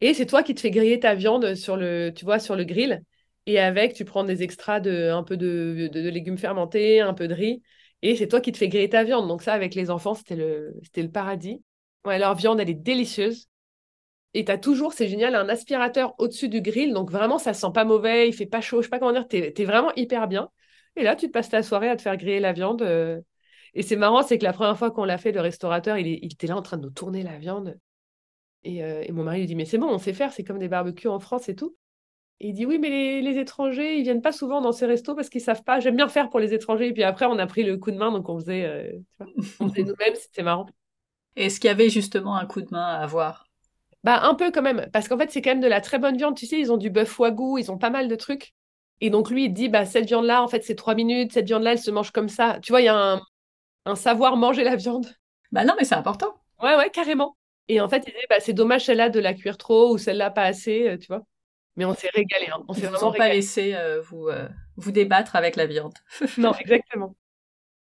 Et 0.00 0.14
c'est 0.14 0.26
toi 0.26 0.44
qui 0.44 0.54
te 0.54 0.60
fais 0.60 0.70
griller 0.70 1.00
ta 1.00 1.14
viande 1.14 1.56
sur 1.56 1.76
le, 1.76 2.12
tu 2.14 2.24
vois, 2.24 2.38
sur 2.38 2.54
le 2.54 2.64
grill. 2.64 3.02
Et 3.46 3.58
avec, 3.58 3.94
tu 3.94 4.04
prends 4.04 4.24
des 4.24 4.42
extras 4.42 4.80
de 4.80 5.10
un 5.10 5.22
peu 5.22 5.36
de, 5.36 5.90
légumes 5.92 6.38
fermentés, 6.38 7.00
un 7.00 7.14
peu 7.14 7.28
de 7.28 7.34
riz. 7.34 7.62
Et 8.02 8.16
c'est 8.16 8.28
toi 8.28 8.40
qui 8.40 8.52
te 8.52 8.58
fais 8.58 8.68
griller 8.68 8.88
ta 8.88 9.04
viande. 9.04 9.28
Donc 9.28 9.42
ça, 9.42 9.52
avec 9.52 9.74
les 9.74 9.90
enfants, 9.90 10.14
c'était 10.14 10.36
le, 10.36 10.74
c'était 10.82 11.02
le 11.02 11.10
paradis. 11.10 11.62
Ouais, 12.04 12.18
leur 12.18 12.34
viande, 12.34 12.60
elle 12.60 12.70
est 12.70 12.74
délicieuse. 12.74 13.48
Et 14.34 14.44
tu 14.44 14.52
as 14.52 14.58
toujours, 14.58 14.92
c'est 14.92 15.08
génial, 15.08 15.34
un 15.36 15.48
aspirateur 15.48 16.14
au-dessus 16.18 16.48
du 16.48 16.60
grill. 16.60 16.92
Donc 16.92 17.10
vraiment, 17.10 17.38
ça 17.38 17.54
sent 17.54 17.68
pas 17.72 17.84
mauvais, 17.84 18.28
il 18.28 18.32
fait 18.34 18.46
pas 18.46 18.60
chaud, 18.60 18.82
je 18.82 18.86
sais 18.86 18.90
pas 18.90 18.98
comment 18.98 19.12
dire, 19.12 19.28
tu 19.28 19.36
es, 19.36 19.64
vraiment 19.64 19.94
hyper 19.94 20.26
bien. 20.28 20.50
Et 20.96 21.02
là, 21.04 21.16
tu 21.16 21.26
te 21.28 21.32
passes 21.32 21.48
ta 21.50 21.62
soirée 21.62 21.88
à 21.88 21.96
te 21.96 22.02
faire 22.02 22.16
griller 22.16 22.40
la 22.40 22.52
viande. 22.52 22.82
Euh. 22.82 23.20
Et 23.74 23.82
c'est 23.82 23.96
marrant, 23.96 24.22
c'est 24.22 24.38
que 24.38 24.44
la 24.44 24.52
première 24.52 24.78
fois 24.78 24.90
qu'on 24.90 25.04
l'a 25.04 25.18
fait, 25.18 25.32
le 25.32 25.40
restaurateur, 25.40 25.98
il, 25.98 26.24
était 26.24 26.46
là 26.46 26.56
en 26.56 26.62
train 26.62 26.76
de 26.76 26.82
nous 26.82 26.90
tourner 26.90 27.22
la 27.22 27.38
viande. 27.38 27.78
Euh, 28.66 29.02
et, 29.06 29.12
mon 29.12 29.24
mari 29.24 29.40
lui 29.40 29.46
dit, 29.46 29.56
mais 29.56 29.64
c'est 29.64 29.78
bon, 29.78 29.88
on 29.88 29.98
sait 29.98 30.14
faire, 30.14 30.32
c'est 30.32 30.44
comme 30.44 30.58
des 30.58 30.68
barbecues 30.68 31.08
en 31.08 31.20
France 31.20 31.48
et 31.48 31.54
tout. 31.54 31.76
Et 32.40 32.48
il 32.48 32.52
dit, 32.52 32.66
oui, 32.66 32.78
mais 32.78 33.20
les, 33.20 33.38
étrangers, 33.38 33.96
ils 33.96 34.02
viennent 34.02 34.22
pas 34.22 34.32
souvent 34.32 34.60
dans 34.60 34.72
ces 34.72 34.86
restos 34.86 35.14
parce 35.14 35.28
qu'ils 35.28 35.40
savent 35.40 35.62
pas. 35.62 35.80
J'aime 35.80 35.96
bien 35.96 36.08
faire 36.08 36.30
pour 36.30 36.40
les 36.40 36.52
étrangers. 36.52 36.88
Et 36.88 36.92
puis 36.92 37.04
après, 37.04 37.26
on 37.26 37.38
a 37.38 37.46
pris 37.46 37.62
le 37.62 37.76
coup 37.76 37.90
de 37.90 37.96
main, 37.96 38.10
donc 38.10 38.28
on 38.28 38.38
faisait, 38.38 38.64
euh, 38.64 38.92
on 39.60 39.68
faisait 39.68 39.82
nous-mêmes, 39.82 40.14
c'était 40.14 40.42
marrant. 40.42 40.66
Est-ce 41.36 41.60
qu'il 41.60 41.68
y 41.68 41.70
avait 41.70 41.88
justement 41.88 42.36
un 42.36 42.46
coup 42.46 42.60
de 42.60 42.68
main 42.70 42.84
à 42.84 42.98
avoir? 42.98 43.46
Bah, 44.02 44.20
un 44.22 44.34
peu 44.34 44.50
quand 44.50 44.62
même, 44.62 44.88
parce 44.92 45.08
qu'en 45.08 45.16
fait, 45.16 45.30
c'est 45.30 45.40
quand 45.40 45.50
même 45.50 45.60
de 45.60 45.66
la 45.66 45.80
très 45.80 45.98
bonne 45.98 46.16
viande. 46.16 46.36
Tu 46.36 46.46
sais, 46.46 46.58
ils 46.58 46.70
ont 46.70 46.76
du 46.76 46.90
bœuf 46.90 47.18
wagyu, 47.18 47.58
ils 47.58 47.70
ont 47.70 47.78
pas 47.78 47.90
mal 47.90 48.08
de 48.08 48.14
trucs. 48.16 48.52
Et 49.00 49.10
donc, 49.10 49.30
lui, 49.30 49.46
il 49.46 49.52
dit, 49.52 49.68
bah, 49.68 49.86
cette 49.86 50.06
viande-là, 50.06 50.42
en 50.42 50.48
fait, 50.48 50.62
c'est 50.62 50.74
trois 50.74 50.94
minutes, 50.94 51.32
cette 51.32 51.46
viande-là, 51.46 51.72
elle 51.72 51.78
se 51.78 51.90
mange 51.90 52.10
comme 52.10 52.28
ça. 52.28 52.58
Tu 52.62 52.72
vois, 52.72 52.80
il 52.80 52.84
y 52.84 52.88
a 52.88 53.20
un, 53.86 53.94
savoir 53.96 54.36
manger 54.36 54.64
la 54.64 54.76
viande. 54.76 55.06
Bah 55.52 55.64
non, 55.64 55.74
mais 55.78 55.84
c'est 55.84 55.94
important. 55.94 56.34
Ouais, 56.62 56.76
ouais, 56.76 56.90
carrément. 56.90 57.36
Et 57.68 57.80
en 57.80 57.88
fait, 57.88 58.04
il 58.06 58.12
dit, 58.12 58.26
bah, 58.28 58.40
c'est 58.40 58.52
dommage 58.52 58.84
celle-là 58.84 59.08
de 59.08 59.20
la 59.20 59.34
cuire 59.34 59.56
trop 59.56 59.92
ou 59.92 59.98
celle-là 59.98 60.30
pas 60.30 60.44
assez, 60.44 60.88
euh, 60.88 60.98
tu 60.98 61.06
vois. 61.08 61.24
Mais 61.76 61.84
on 61.84 61.94
s'est 61.94 62.10
régalé. 62.14 62.48
Hein. 62.52 62.62
On 62.68 62.74
s'est 62.74 62.86
vraiment 62.86 63.12
pas 63.12 63.28
laissé 63.28 63.74
euh, 63.74 64.00
vous, 64.00 64.28
euh, 64.28 64.48
vous 64.76 64.92
débattre 64.92 65.36
avec 65.36 65.56
la 65.56 65.66
viande. 65.66 65.94
non, 66.38 66.54
exactement. 66.54 67.16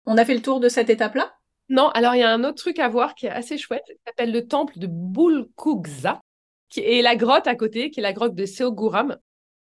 On 0.06 0.17
a 0.17 0.25
fait 0.25 0.36
le 0.36 0.41
tour 0.41 0.60
de 0.60 0.69
cette 0.69 0.89
étape-là? 0.89 1.34
Non, 1.69 1.89
alors 1.89 2.15
il 2.15 2.19
y 2.19 2.23
a 2.23 2.32
un 2.32 2.43
autre 2.43 2.58
truc 2.58 2.80
à 2.80 2.88
voir 2.88 3.13
qui 3.13 3.28
est 3.28 3.32
assez 3.32 3.58
chouette, 3.58 3.84
qui 3.88 4.02
s'appelle 4.06 4.32
le 4.32 4.47
temple 4.47 4.80
de 4.80 4.88
Bulkugza, 4.88 6.21
qui 6.67 6.80
est 6.80 7.02
la 7.02 7.15
grotte 7.15 7.47
à 7.47 7.56
côté, 7.56 7.91
qui 7.91 7.99
est 7.99 8.04
la 8.04 8.13
grotte 8.13 8.36
de 8.36 8.45
Seoguram. 8.45 9.17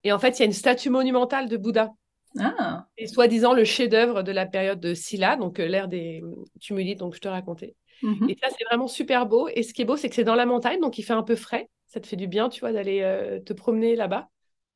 Et 0.05 0.13
en 0.13 0.19
fait, 0.19 0.39
il 0.39 0.41
y 0.41 0.43
a 0.43 0.47
une 0.47 0.53
statue 0.53 0.91
monumentale 0.91 1.49
de 1.49 1.57
Bouddha. 1.57 1.91
Ah. 2.39 2.87
Et 2.97 3.09
soi-disant 3.09 3.55
le 3.55 3.65
chef-d'œuvre 3.65 4.23
de 4.23 4.31
la 4.31 4.47
période 4.47 4.79
de 4.79 4.95
Silla, 4.95 5.37
donc 5.37 5.59
euh, 5.59 5.67
l'ère 5.67 5.89
des 5.89 6.23
tumulites, 6.61 7.01
donc 7.01 7.15
je 7.15 7.21
te 7.21 7.29
racontais. 7.29 7.75
Mhm. 8.03 8.31
Et 8.31 8.39
ça, 8.41 8.49
c'est 8.57 8.65
vraiment 8.65 8.87
super 8.89 9.27
beau. 9.27 9.49
Et 9.49 9.63
ce 9.63 9.75
qui 9.75 9.83
est 9.83 9.85
beau, 9.85 9.97
c'est 9.97 10.09
que 10.09 10.15
c'est 10.15 10.25
dans 10.25 10.37
la 10.37 10.47
montagne, 10.47 10.81
donc 10.81 10.99
il 10.99 11.03
fait 11.03 11.13
un 11.13 11.25
peu 11.25 11.37
frais. 11.37 11.69
Ça 11.91 12.01
te 12.01 12.07
fait 12.07 12.17
du 12.17 12.29
bien, 12.29 12.49
tu 12.49 12.61
vois, 12.61 12.73
d'aller 12.73 13.03
euh, 13.03 13.41
te 13.41 13.53
promener 13.53 13.97
là-bas 13.97 14.31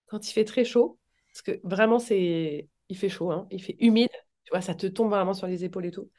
quand 0.07 0.29
il 0.29 0.33
fait 0.33 0.45
très 0.45 0.65
chaud. 0.65 0.99
Parce 1.33 1.43
que 1.43 1.61
vraiment, 1.63 2.01
c'est, 2.01 2.69
il 2.89 2.99
fait 2.99 3.09
chaud, 3.09 3.31
hein. 3.31 3.47
il 3.51 3.63
fait 3.63 3.77
humide. 3.79 4.11
Tu 4.43 4.51
vois, 4.51 4.61
ça 4.61 4.75
te 4.75 4.87
tombe 4.89 5.11
vraiment 5.11 5.33
sur 5.33 5.47
les 5.47 5.65
épaules 5.65 5.87
et 5.87 5.93
tout. 5.93 6.11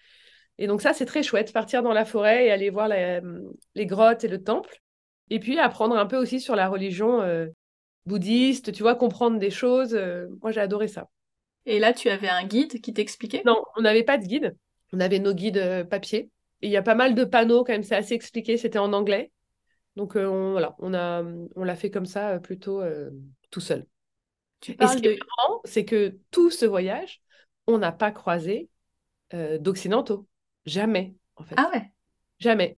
Et 0.58 0.68
donc 0.68 0.82
ça, 0.82 0.94
c'est 0.94 1.06
très 1.06 1.22
chouette, 1.22 1.52
partir 1.52 1.84
dans 1.84 1.92
la 1.92 2.06
forêt 2.06 2.46
et 2.46 2.52
aller 2.52 2.70
voir 2.70 2.88
les 2.88 3.86
grottes 3.86 4.24
et 4.24 4.30
le 4.30 4.42
temple. 4.42 4.82
Et 5.30 5.40
puis 5.40 5.60
apprendre 5.60 5.98
un 5.98 6.06
peu 6.06 6.18
aussi 6.18 6.40
sur 6.40 6.56
la 6.56 6.70
religion 6.70 7.22
euh, 7.22 7.48
bouddhiste, 8.06 8.72
tu 8.72 8.82
vois, 8.82 8.96
comprendre 8.96 9.38
des 9.38 9.52
choses. 9.52 9.96
Euh, 9.96 10.28
moi, 10.42 10.52
j'ai 10.52 10.62
adoré 10.62 10.88
ça. 10.88 11.10
Et 11.66 11.80
là, 11.80 11.92
tu 11.92 12.10
avais 12.10 12.30
un 12.30 12.46
guide 12.46 12.80
qui 12.80 12.94
t'expliquait? 12.94 13.42
Non, 13.46 13.62
on 13.76 13.82
n'avait 13.82 14.04
pas 14.04 14.18
de 14.18 14.26
guide. 14.26 14.56
On 14.94 15.02
avait 15.02 15.20
nos 15.20 15.34
guides 15.34 15.88
papier. 15.90 16.30
Et 16.62 16.68
il 16.68 16.72
y 16.72 16.78
a 16.78 16.82
pas 16.82 16.96
mal 16.96 17.16
de 17.16 17.26
panneaux 17.26 17.66
quand 17.66 17.74
même, 17.74 17.84
c'est 17.84 17.96
assez 17.96 18.14
expliqué, 18.14 18.56
c'était 18.58 18.80
en 18.80 18.94
anglais. 18.94 19.32
Donc 19.96 20.16
on, 20.16 20.52
voilà, 20.52 20.76
on 20.80 20.94
a 20.94 21.24
on 21.56 21.64
l'a 21.64 21.76
fait 21.76 21.90
comme 21.90 22.06
ça 22.06 22.40
plutôt 22.40 22.82
tout 23.50 23.62
seul. 23.62 23.86
et 24.68 24.88
ce 24.88 24.98
qui 24.98 25.08
est 25.08 25.20
marrant, 25.38 25.62
c'est 25.64 25.86
que 25.86 26.18
tout 26.32 26.50
ce 26.50 26.66
voyage, 26.66 27.22
on 27.68 27.78
n'a 27.78 27.92
pas 27.92 28.12
croisé 28.12 28.70
d'occidentaux. 29.32 30.28
Jamais, 30.66 31.16
en 31.36 31.44
fait. 31.44 31.56
Ah 31.58 31.70
ouais 31.74 31.92
Jamais. 32.40 32.78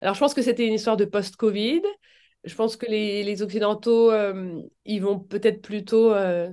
Alors, 0.00 0.14
je 0.14 0.20
pense 0.20 0.34
que 0.34 0.42
c'était 0.42 0.66
une 0.66 0.74
histoire 0.74 0.96
de 0.96 1.04
post-Covid. 1.04 1.82
Je 2.44 2.54
pense 2.54 2.76
que 2.76 2.86
les, 2.86 3.42
Occidentaux, 3.42 4.10
euh, 4.10 4.60
ils 4.84 5.00
vont 5.00 5.18
peut-être 5.18 5.60
plutôt 5.60 6.12
euh, 6.12 6.50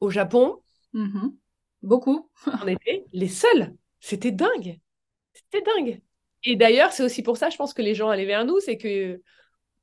au 0.00 0.10
Japon. 0.10 0.60
Mm-hmm. 0.92 1.34
Beaucoup. 1.82 2.30
On 2.62 2.66
était 2.66 3.04
les 3.12 3.28
seuls. 3.28 3.74
C'était 4.00 4.32
dingue. 4.32 4.78
C'était 5.32 5.62
dingue. 5.62 6.00
Et 6.44 6.56
d'ailleurs, 6.56 6.92
c'est 6.92 7.02
aussi 7.02 7.22
pour 7.22 7.38
ça, 7.38 7.48
je 7.48 7.56
pense 7.56 7.72
que 7.72 7.80
les 7.80 7.94
gens 7.94 8.10
allaient 8.10 8.26
vers 8.26 8.44
nous, 8.44 8.60
c'est 8.60 8.76
que, 8.76 9.22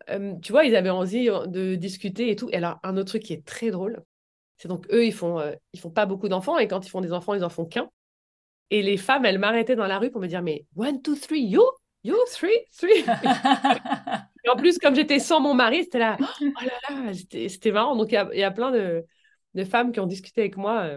euh, 0.10 0.36
tu 0.42 0.52
vois, 0.52 0.66
ils 0.66 0.76
avaient 0.76 0.90
envie 0.90 1.28
de 1.28 1.76
discuter 1.76 2.30
et 2.30 2.36
tout. 2.36 2.50
Et 2.52 2.56
alors, 2.56 2.80
un 2.84 2.98
autre 2.98 3.10
truc 3.10 3.24
qui 3.24 3.34
est 3.34 3.46
très 3.46 3.72
drôle, 3.72 4.04
c'est 4.58 4.68
donc 4.68 4.88
eux, 4.92 5.06
ils 5.06 5.14
font, 5.14 5.42
ils 5.74 5.80
font 5.80 5.90
pas 5.90 6.06
beaucoup 6.06 6.30
d'enfants, 6.30 6.58
et 6.58 6.68
quand 6.68 6.86
ils 6.86 6.90
font 6.90 7.02
des 7.02 7.14
enfants, 7.14 7.34
ils 7.34 7.44
en 7.44 7.50
font 7.50 7.66
qu'un. 7.66 7.90
Et 8.70 8.82
les 8.82 8.98
femmes, 8.98 9.26
elles 9.26 9.40
m'arrêtaient 9.40 9.76
dans 9.76 9.88
la 9.88 10.00
rue 10.00 10.12
pour 10.12 10.22
me 10.22 10.28
dire, 10.28 10.42
mais 10.42 10.66
one, 10.76 11.02
two, 11.02 11.16
three, 11.16 11.42
you, 11.42 11.64
you, 12.04 12.16
three, 12.32 12.58
three. 12.78 13.04
et 14.46 14.50
en 14.50 14.56
plus, 14.56 14.78
comme 14.78 14.96
j'étais 14.96 15.20
sans 15.20 15.42
mon 15.42 15.54
mari, 15.54 15.84
c'était 15.84 16.00
là, 16.00 16.18
oh 16.42 16.46
là 16.66 16.96
là, 16.96 17.14
c'était 17.14 17.72
marrant. 17.72 17.96
Donc, 17.96 18.12
il 18.12 18.40
y, 18.40 18.44
a 18.44 18.52
plein 18.52 18.72
de, 18.72 19.06
de, 19.56 19.64
femmes 19.66 19.92
qui 19.92 20.00
ont 20.00 20.08
discuté 20.08 20.42
avec 20.42 20.58
moi. 20.58 20.90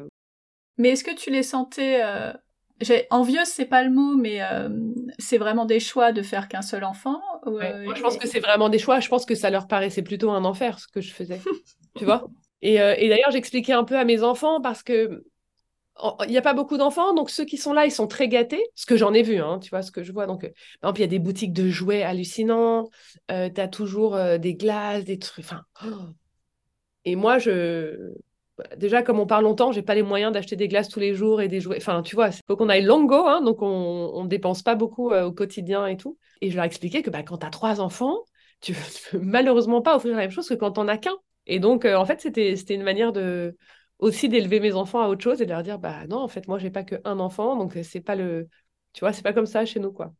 Mais 0.79 0.91
est-ce 0.91 1.05
que 1.05 1.15
tu 1.15 1.31
les 1.31 1.43
sentais 1.43 2.01
euh... 2.03 2.33
Envieuse, 3.11 3.47
c'est 3.47 3.67
pas 3.67 3.83
le 3.83 3.91
mot, 3.91 4.15
mais 4.17 4.43
euh, 4.43 4.69
c'est 5.19 5.39
vraiment 5.39 5.65
des 5.65 5.81
choix 5.81 6.13
de 6.13 6.23
faire 6.23 6.49
qu'un 6.49 6.63
seul 6.63 6.85
enfant 6.85 7.21
euh, 7.47 7.85
Moi, 7.85 7.95
je 7.95 8.03
pense 8.03 8.17
que 8.17 8.29
c'est 8.29 8.41
vraiment 8.41 8.69
des 8.69 8.79
choix. 8.79 9.01
Je 9.01 9.09
pense 9.09 9.27
que 9.27 9.35
ça 9.35 9.51
leur 9.51 9.67
paraissait 9.67 10.03
plutôt 10.03 10.31
un 10.31 10.45
enfer 10.45 10.79
ce 10.79 10.89
que 10.89 11.01
je 11.01 11.13
faisais. 11.13 11.41
tu 11.97 12.05
vois? 12.05 12.27
Et, 12.63 12.75
et 12.75 13.09
d'ailleurs, 13.09 13.31
j'expliquais 13.31 13.75
un 13.75 13.85
peu 13.85 13.99
à 13.99 14.05
mes 14.05 14.23
enfants 14.23 14.61
parce 14.61 14.83
que 14.83 15.25
il 16.27 16.31
n'y 16.31 16.39
a 16.39 16.43
pas 16.43 16.55
beaucoup 16.55 16.77
d'enfants, 16.77 17.15
donc 17.15 17.31
ceux 17.31 17.45
qui 17.45 17.57
sont 17.57 17.73
là, 17.73 17.87
ils 17.87 17.93
sont 17.93 18.09
très 18.09 18.29
gâtés, 18.29 18.63
ce 18.75 18.85
que 18.85 18.97
j'en 18.97 19.15
ai 19.15 19.23
vu, 19.23 19.39
hein, 19.39 19.61
tu 19.61 19.71
vois, 19.71 19.83
ce 19.83 19.93
que 19.93 20.03
je 20.03 20.13
vois. 20.13 20.27
Donc, 20.27 20.45
euh, 20.45 20.49
par 20.81 20.91
exemple, 20.91 21.01
il 21.01 21.03
y 21.03 21.05
a 21.05 21.09
des 21.09 21.19
boutiques 21.19 21.53
de 21.53 21.69
jouets 21.69 22.03
hallucinants, 22.03 22.91
euh, 23.31 23.49
tu 23.49 23.61
as 23.61 23.69
toujours 23.69 24.17
euh, 24.17 24.39
des 24.39 24.55
glaces, 24.55 25.05
des 25.05 25.19
trucs. 25.19 25.45
Enfin, 25.45 25.63
oh. 25.85 26.11
Et 27.05 27.17
moi, 27.17 27.39
je. 27.39 28.13
Déjà, 28.77 29.03
comme 29.03 29.19
on 29.19 29.27
parle 29.27 29.45
longtemps, 29.45 29.73
j'ai 29.73 29.83
pas 29.83 29.95
les 29.95 30.03
moyens 30.03 30.33
d'acheter 30.33 30.55
des 30.55 30.69
glaces 30.69 30.89
tous 30.89 31.01
les 31.01 31.15
jours 31.15 31.41
et 31.43 31.49
des 31.49 31.61
jouets. 31.61 31.79
Enfin, 31.79 32.03
tu 32.03 32.15
vois, 32.15 32.29
il 32.29 32.41
faut 32.47 32.57
qu'on 32.57 32.69
aille 32.69 32.85
longo, 32.85 33.27
hein, 33.27 33.41
donc 33.41 33.63
on 33.63 34.23
ne 34.23 34.29
dépense 34.29 34.63
pas 34.63 34.77
beaucoup 34.77 35.13
au 35.13 35.33
quotidien 35.33 35.87
et 35.87 35.97
tout. 35.97 36.19
Et 36.41 36.51
je 36.51 36.57
leur 36.57 36.65
expliquais 36.65 37.03
que 37.03 37.11
bah, 37.11 37.23
quand 37.23 37.39
tu 37.39 37.47
as 37.47 37.51
trois 37.51 37.81
enfants, 37.81 38.19
tu 38.61 38.73
ne 38.73 39.11
peux 39.11 39.25
malheureusement 39.25 39.83
pas 39.83 39.97
offrir 39.97 40.13
la 40.13 40.19
même 40.23 40.31
chose 40.31 40.49
que 40.49 40.55
quand 40.55 40.79
on 40.79 40.87
as 40.89 40.99
qu'un. 40.99 41.17
Et 41.47 41.59
donc, 41.59 41.85
en 41.85 42.05
fait, 42.07 42.21
c'était 42.21 42.55
une 42.75 42.85
manière 42.85 43.13
de 43.13 43.57
aussi 43.99 44.29
d'élever 44.29 44.61
mes 44.61 44.75
enfants 44.75 45.01
à 45.01 45.09
autre 45.09 45.23
chose 45.23 45.41
et 45.41 45.47
de 45.47 45.51
leur 45.51 45.63
dire 45.63 45.79
bah 45.79 46.07
non 46.09 46.19
en 46.19 46.29
fait 46.29 46.49
moi 46.49 46.59
j'ai 46.59 46.71
pas 46.71 46.83
qu'un 46.85 47.19
enfant 47.19 47.57
donc 47.57 47.79
c'est 47.83 48.01
pas 48.01 48.17
le 48.17 48.49
tu 48.93 49.01
vois 49.01 49.13
c'est 49.13 49.23
pas 49.23 49.33
comme 49.33 49.47
ça 49.47 49.65
chez 49.65 49.81
nous 49.81 49.93
quoi 49.93 50.13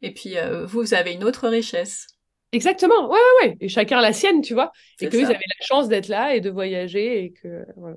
et 0.00 0.12
puis 0.12 0.36
euh, 0.36 0.66
vous 0.66 0.94
avez 0.94 1.12
une 1.12 1.24
autre 1.24 1.48
richesse 1.48 2.08
exactement 2.52 3.08
ouais 3.08 3.18
ouais 3.18 3.48
ouais 3.48 3.56
et 3.60 3.68
chacun 3.68 4.00
la 4.00 4.12
sienne 4.12 4.42
tu 4.42 4.54
vois 4.54 4.72
et 5.00 5.08
qu'ils 5.08 5.24
avaient 5.24 5.34
la 5.34 5.66
chance 5.66 5.88
d'être 5.88 6.08
là 6.08 6.34
et 6.34 6.40
de 6.40 6.50
voyager 6.50 7.24
et 7.24 7.32
que 7.32 7.64
voilà. 7.76 7.96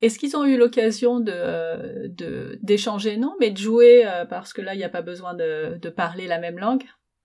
Est-ce 0.00 0.18
qu'ils 0.20 0.36
ont 0.36 0.44
eu 0.44 0.56
l'occasion 0.56 1.18
de, 1.18 2.08
d'échanger? 2.62 3.16
Non 3.16 3.34
mais 3.40 3.50
de 3.50 3.56
jouer 3.56 4.06
euh, 4.06 4.24
parce 4.26 4.52
que 4.52 4.62
là 4.62 4.74
il 4.74 4.78
n'y 4.78 4.84
a 4.84 4.88
pas 4.88 5.02
besoin 5.02 5.34
de, 5.34 5.76
de 5.80 5.90
parler 5.90 6.26
la 6.26 6.38
même 6.38 6.58
langue 6.58 6.84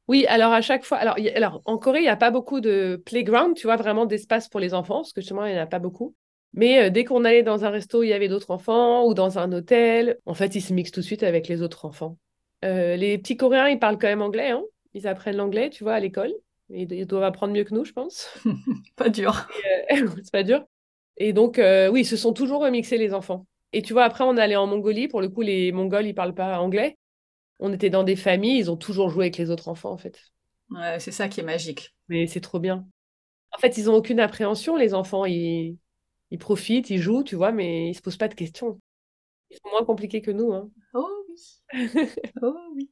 oui, 0.10 0.26
alors 0.28 0.52
à 0.52 0.62
chaque 0.62 0.84
fois, 0.84 0.98
alors, 0.98 1.16
alors 1.34 1.62
en 1.64 1.78
Corée, 1.78 2.00
il 2.00 2.04
n'y 2.04 2.10
a 2.10 2.18
pas 2.18 2.30
beaucoup 2.30 2.60
de 2.60 3.02
playground, 3.06 3.56
tu 3.56 3.68
vois, 3.68 3.78
vraiment 3.78 4.06
d'espace 4.06 4.50
pour 4.50 4.60
les 4.60 4.74
enfants, 4.74 4.96
parce 4.96 5.14
que 5.14 5.22
justement, 5.22 5.46
il 5.46 5.54
n'y 5.54 5.58
en 5.58 5.64
a 5.64 5.66
pas 5.66 5.80
beaucoup. 5.80 6.14
Mais 6.52 6.84
euh, 6.84 6.90
dès 6.90 7.06
qu'on 7.06 7.24
allait 7.24 7.42
dans 7.42 7.64
un 7.64 7.70
resto, 7.70 8.04
il 8.04 8.10
y 8.10 8.14
avait 8.14 8.28
d'autres 8.28 8.52
enfants 8.52 9.06
ou 9.06 9.14
dans 9.14 9.40
un 9.40 9.50
hôtel, 9.54 10.20
en 10.26 10.34
fait, 10.34 10.56
ils 10.56 10.62
se 10.62 10.74
mixent 10.74 10.92
tout 10.92 11.00
de 11.00 11.06
suite 11.06 11.24
avec 11.24 11.48
les 11.48 11.62
autres 11.62 11.86
enfants. 11.86 12.18
Euh, 12.66 12.98
les 12.98 13.18
petits 13.18 13.38
Coréens, 13.38 13.70
ils 13.70 13.80
parlent 13.80 13.98
quand 13.98 14.08
même 14.08 14.22
anglais. 14.22 14.50
Hein 14.50 14.64
ils 14.94 15.08
apprennent 15.08 15.38
l'anglais, 15.38 15.70
tu 15.70 15.84
vois, 15.84 15.94
à 15.94 16.00
l'école. 16.00 16.34
Ils, 16.74 17.06
doivent 17.06 17.24
apprendre 17.24 17.54
mieux 17.54 17.64
que 17.64 17.74
nous, 17.74 17.86
je 17.86 17.94
pense. 17.94 18.28
pas 18.96 19.10
dur. 19.10 19.48
Euh, 19.92 20.08
c'est 20.24 20.32
pas 20.32 20.44
dur. 20.44 20.66
Et 21.18 21.32
donc, 21.32 21.58
oui, 21.58 22.02
ils 22.02 22.06
se 22.06 22.18
sont 22.18 22.34
toujours 22.34 22.62
remixés, 22.62 22.98
les 22.98 23.14
enfants. 23.14 23.46
Et 23.72 23.82
tu 23.82 23.94
vois, 23.94 24.04
après, 24.04 24.24
on 24.24 24.36
est 24.38 24.42
allé 24.42 24.56
en 24.56 24.68
Mongolie. 24.68 25.08
Pour 25.08 25.22
le 25.22 25.30
coup, 25.30 25.42
les 25.42 25.72
Mongols, 25.72 26.08
ils 26.08 26.16
parlent 26.16 26.34
pas 26.34 26.60
anglais. 26.60 26.98
on 27.60 27.72
était 27.72 27.90
dans 27.90 28.04
des 28.04 28.16
familles, 28.16 28.58
ils 28.58 28.72
ont 28.72 28.78
toujours 28.78 29.10
joué 29.10 29.26
avec 29.26 29.38
les 29.38 29.52
autres 29.52 29.68
enfants, 29.68 29.92
en 29.92 29.98
fait. 29.98 30.20
Ouais, 30.72 31.00
c'est 31.00 31.12
ça 31.12 31.28
qui 31.28 31.40
est 31.40 31.44
magique. 31.44 31.96
Mais 32.08 32.26
c'est 32.28 32.42
trop 32.42 32.60
bien. 32.60 32.88
En 33.56 33.60
fait, 33.60 33.78
ils 33.78 33.86
n'ont 33.86 33.96
aucune 33.96 34.20
appréhension, 34.20 34.76
les 34.76 34.94
enfants. 34.94 35.26
Ils, 35.26 35.78
ils 36.32 36.40
profitent, 36.40 36.90
ils 36.90 37.02
jouent, 37.02 37.24
tu 37.24 37.36
vois, 37.36 37.52
mais 37.52 37.90
ils 37.90 37.96
se 37.96 38.02
posent 38.02 38.18
pas 38.18 38.28
de 38.28 38.34
questions. 38.34 38.80
Ils 39.52 39.58
sont 39.58 39.70
moins 39.70 39.86
compliqués 39.86 40.22
que 40.22 40.32
nous. 40.32 40.52
Hein. 40.54 40.70
Oh 40.96 41.26
oui. 41.30 41.62
oh 42.42 42.58
oui. 42.76 42.90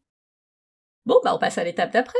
Bon, 1.06 1.20
bah 1.24 1.34
on 1.36 1.40
passe 1.40 1.58
à 1.58 1.64
l'étape 1.64 1.92
d'après. 1.92 2.20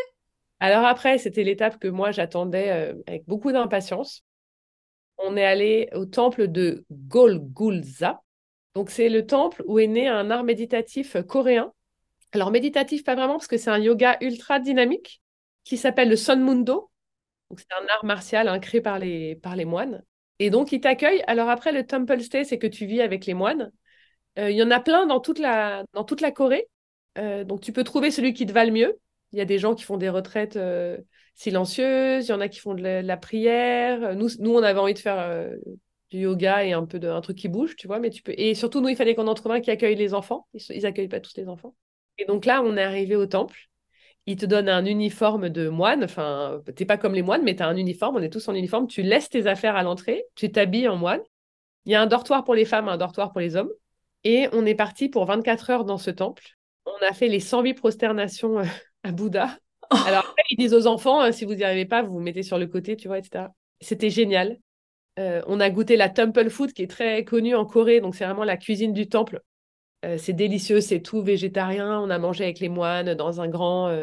Alors 0.62 0.86
après, 0.86 1.18
c'était 1.18 1.44
l'étape 1.44 1.80
que 1.80 1.88
moi 1.88 2.12
j'attendais 2.12 2.70
euh, 2.70 2.94
avec 3.08 3.26
beaucoup 3.26 3.52
d'impatience. 3.52 4.24
On 5.18 5.36
est 5.36 5.44
allé 5.44 5.90
au 5.94 6.06
temple 6.06 6.48
de 6.48 6.86
Golgulza. 6.92 8.22
Donc 8.76 8.92
c'est 8.92 9.10
le 9.10 9.26
temple 9.26 9.64
où 9.66 9.80
est 9.80 9.88
né 9.88 10.08
un 10.08 10.30
art 10.30 10.44
méditatif 10.44 11.18
coréen. 11.28 11.74
Alors 12.32 12.52
méditatif 12.52 13.04
pas 13.04 13.16
vraiment 13.16 13.34
parce 13.34 13.48
que 13.48 13.58
c'est 13.58 13.72
un 13.72 13.80
yoga 13.80 14.18
ultra 14.22 14.60
dynamique 14.60 15.24
qui 15.64 15.78
s'appelle 15.78 16.10
le 16.10 16.16
Sun 16.16 16.40
Mundo. 16.40 16.92
Donc 17.50 17.60
c'est 17.60 17.74
un 17.74 17.88
art 17.96 18.06
martial 18.06 18.48
hein, 18.48 18.60
créé 18.60 18.82
par 18.82 19.00
les, 19.00 19.66
moines. 19.66 20.04
Et 20.38 20.52
donc 20.52 20.72
ils 20.72 20.80
t'accueillent. 20.80 21.24
Alors 21.26 21.50
après 21.50 21.72
le 21.72 21.88
temple 21.88 22.22
stay, 22.22 22.44
c'est 22.44 22.60
que 22.60 22.68
tu 22.68 22.86
vis 22.86 23.02
avec 23.02 23.26
les 23.26 23.34
moines. 23.34 23.72
Euh, 24.38 24.52
il 24.52 24.58
y 24.58 24.64
en 24.64 24.70
a 24.70 24.80
plein 24.80 25.08
dans 25.08 25.22
toute 25.22 25.40
la, 25.40 25.86
dans 25.94 26.04
toute 26.04 26.22
la 26.22 26.32
Corée. 26.32 26.68
Euh, 27.18 27.44
donc 27.44 27.62
tu 27.62 27.74
peux 27.74 27.84
trouver 27.84 28.12
celui 28.12 28.34
qui 28.36 28.46
te 28.46 28.54
va 28.54 28.64
le 28.64 28.72
mieux. 28.72 29.00
Il 29.32 29.40
y 29.40 29.42
a 29.42 29.46
des 29.46 29.60
gens 29.60 29.76
qui 29.76 29.84
font 29.84 29.98
des 29.98 30.10
retraites 30.10 30.58
euh, 30.58 30.98
silencieuses, 31.36 32.28
il 32.28 32.32
y 32.32 32.34
en 32.34 32.42
a 32.42 32.50
qui 32.50 32.60
font 32.60 32.74
de 32.74 32.82
la, 32.82 33.18
prière. 33.18 34.16
Nous, 34.16 34.30
nous, 34.40 34.54
on 34.54 34.64
avait 34.64 34.80
envie 34.80 34.94
de 34.94 35.00
faire 35.00 35.50
du 36.12 36.20
yoga 36.20 36.66
et 36.66 36.74
un 36.74 36.86
peu 36.86 37.00
de 37.00 37.08
un 37.08 37.22
truc 37.22 37.38
qui 37.38 37.48
bouge, 37.48 37.76
tu 37.76 37.88
vois. 37.88 38.00
Mais 38.00 38.10
tu 38.10 38.22
peux. 38.22 38.34
Et 38.38 38.54
surtout, 38.54 38.82
nous, 38.82 38.90
il 38.90 38.96
fallait 38.96 39.16
qu'on 39.16 39.28
en 39.28 39.34
trouve 39.34 39.54
un 39.54 39.62
qui 39.62 39.72
accueille 39.72 39.96
les 39.96 40.14
enfants. 40.14 40.48
Ils, 40.54 40.62
ils 40.70 40.86
accueillent 40.86 41.08
pas 41.08 41.22
tous 41.22 41.36
les 41.38 41.48
enfants. 41.48 41.74
Et 42.18 42.26
donc 42.26 42.46
là, 42.46 42.62
on 42.64 42.78
est 42.78 42.84
arrivé 42.84 43.16
au 43.16 43.26
temple. 43.26 43.70
Ils 44.28 44.36
te 44.36 44.46
donnent 44.46 44.70
un 44.70 44.86
uniforme 44.86 45.50
de 45.50 45.70
moine. 45.70 46.04
Enfin, 46.04 46.62
t'es 46.76 46.86
pas 46.86 46.98
comme 46.98 47.14
les 47.14 47.24
moines, 47.24 47.44
mais 47.44 47.56
tu 47.56 47.64
as 47.64 47.68
un 47.68 47.78
uniforme. 47.78 48.18
On 48.18 48.22
est 48.22 48.32
tous 48.32 48.48
en 48.50 48.54
uniforme. 48.54 48.88
Tu 48.88 49.02
laisses 49.02 49.30
tes 49.30 49.48
affaires 49.48 49.76
à 49.76 49.84
l'entrée. 49.84 50.26
Tu 50.36 50.52
t'habilles 50.52 50.90
en 50.90 50.98
moine. 50.98 51.22
Il 51.86 51.92
y 51.92 51.96
a 51.96 52.02
un 52.02 52.08
dortoir 52.08 52.44
pour 52.44 52.54
les 52.54 52.66
femmes, 52.66 52.88
un 52.90 52.98
dortoir 52.98 53.32
pour 53.32 53.42
les 53.42 53.56
hommes. 53.56 53.72
Et 54.24 54.48
on 54.54 54.66
est 54.66 54.76
parti 54.76 55.10
pour 55.10 55.26
24 55.26 55.70
heures 55.72 55.86
dans 55.86 55.98
ce 55.98 56.12
temple. 56.12 56.44
On 56.86 57.08
a 57.08 57.14
fait 57.14 57.28
les 57.28 57.40
108 57.40 57.74
prosternations 57.74 58.62
euh, 59.06 59.10
à 59.10 59.12
Bouddha. 59.12 59.58
Oh. 59.92 59.98
Alors 60.06 60.22
après, 60.22 60.44
ils 60.50 60.58
disent 60.58 60.74
aux 60.74 60.88
enfants, 60.88 61.22
euh, 61.22 61.32
si 61.32 61.46
vous 61.46 61.54
n'y 61.54 61.64
arrivez 61.64 61.86
pas, 61.86 62.02
vous 62.02 62.14
vous 62.14 62.20
mettez 62.20 62.44
sur 62.44 62.58
le 62.58 62.68
côté, 62.68 62.96
tu 62.96 63.08
vois, 63.08 63.18
etc. 63.18 63.46
C'était 63.82 64.10
génial. 64.10 64.58
Euh, 65.20 65.42
on 65.48 65.60
a 65.60 65.70
goûté 65.70 65.98
la 65.98 66.10
temple 66.10 66.50
food 66.50 66.72
qui 66.72 66.84
est 66.84 66.90
très 66.90 67.26
connue 67.26 67.56
en 67.56 67.66
Corée, 67.66 68.00
donc 68.00 68.16
c'est 68.16 68.26
vraiment 68.26 68.46
la 68.46 68.58
cuisine 68.58 68.94
du 68.94 69.08
temple. 69.10 69.42
c'est 70.18 70.34
délicieux, 70.34 70.82
c'est 70.82 71.02
tout 71.02 71.22
végétarien. 71.22 72.00
On 72.00 72.10
a 72.10 72.18
mangé 72.18 72.46
avec 72.46 72.60
les 72.60 72.70
moines 72.70 73.14
dans 73.14 73.42
un 73.42 73.48
grand 73.48 73.94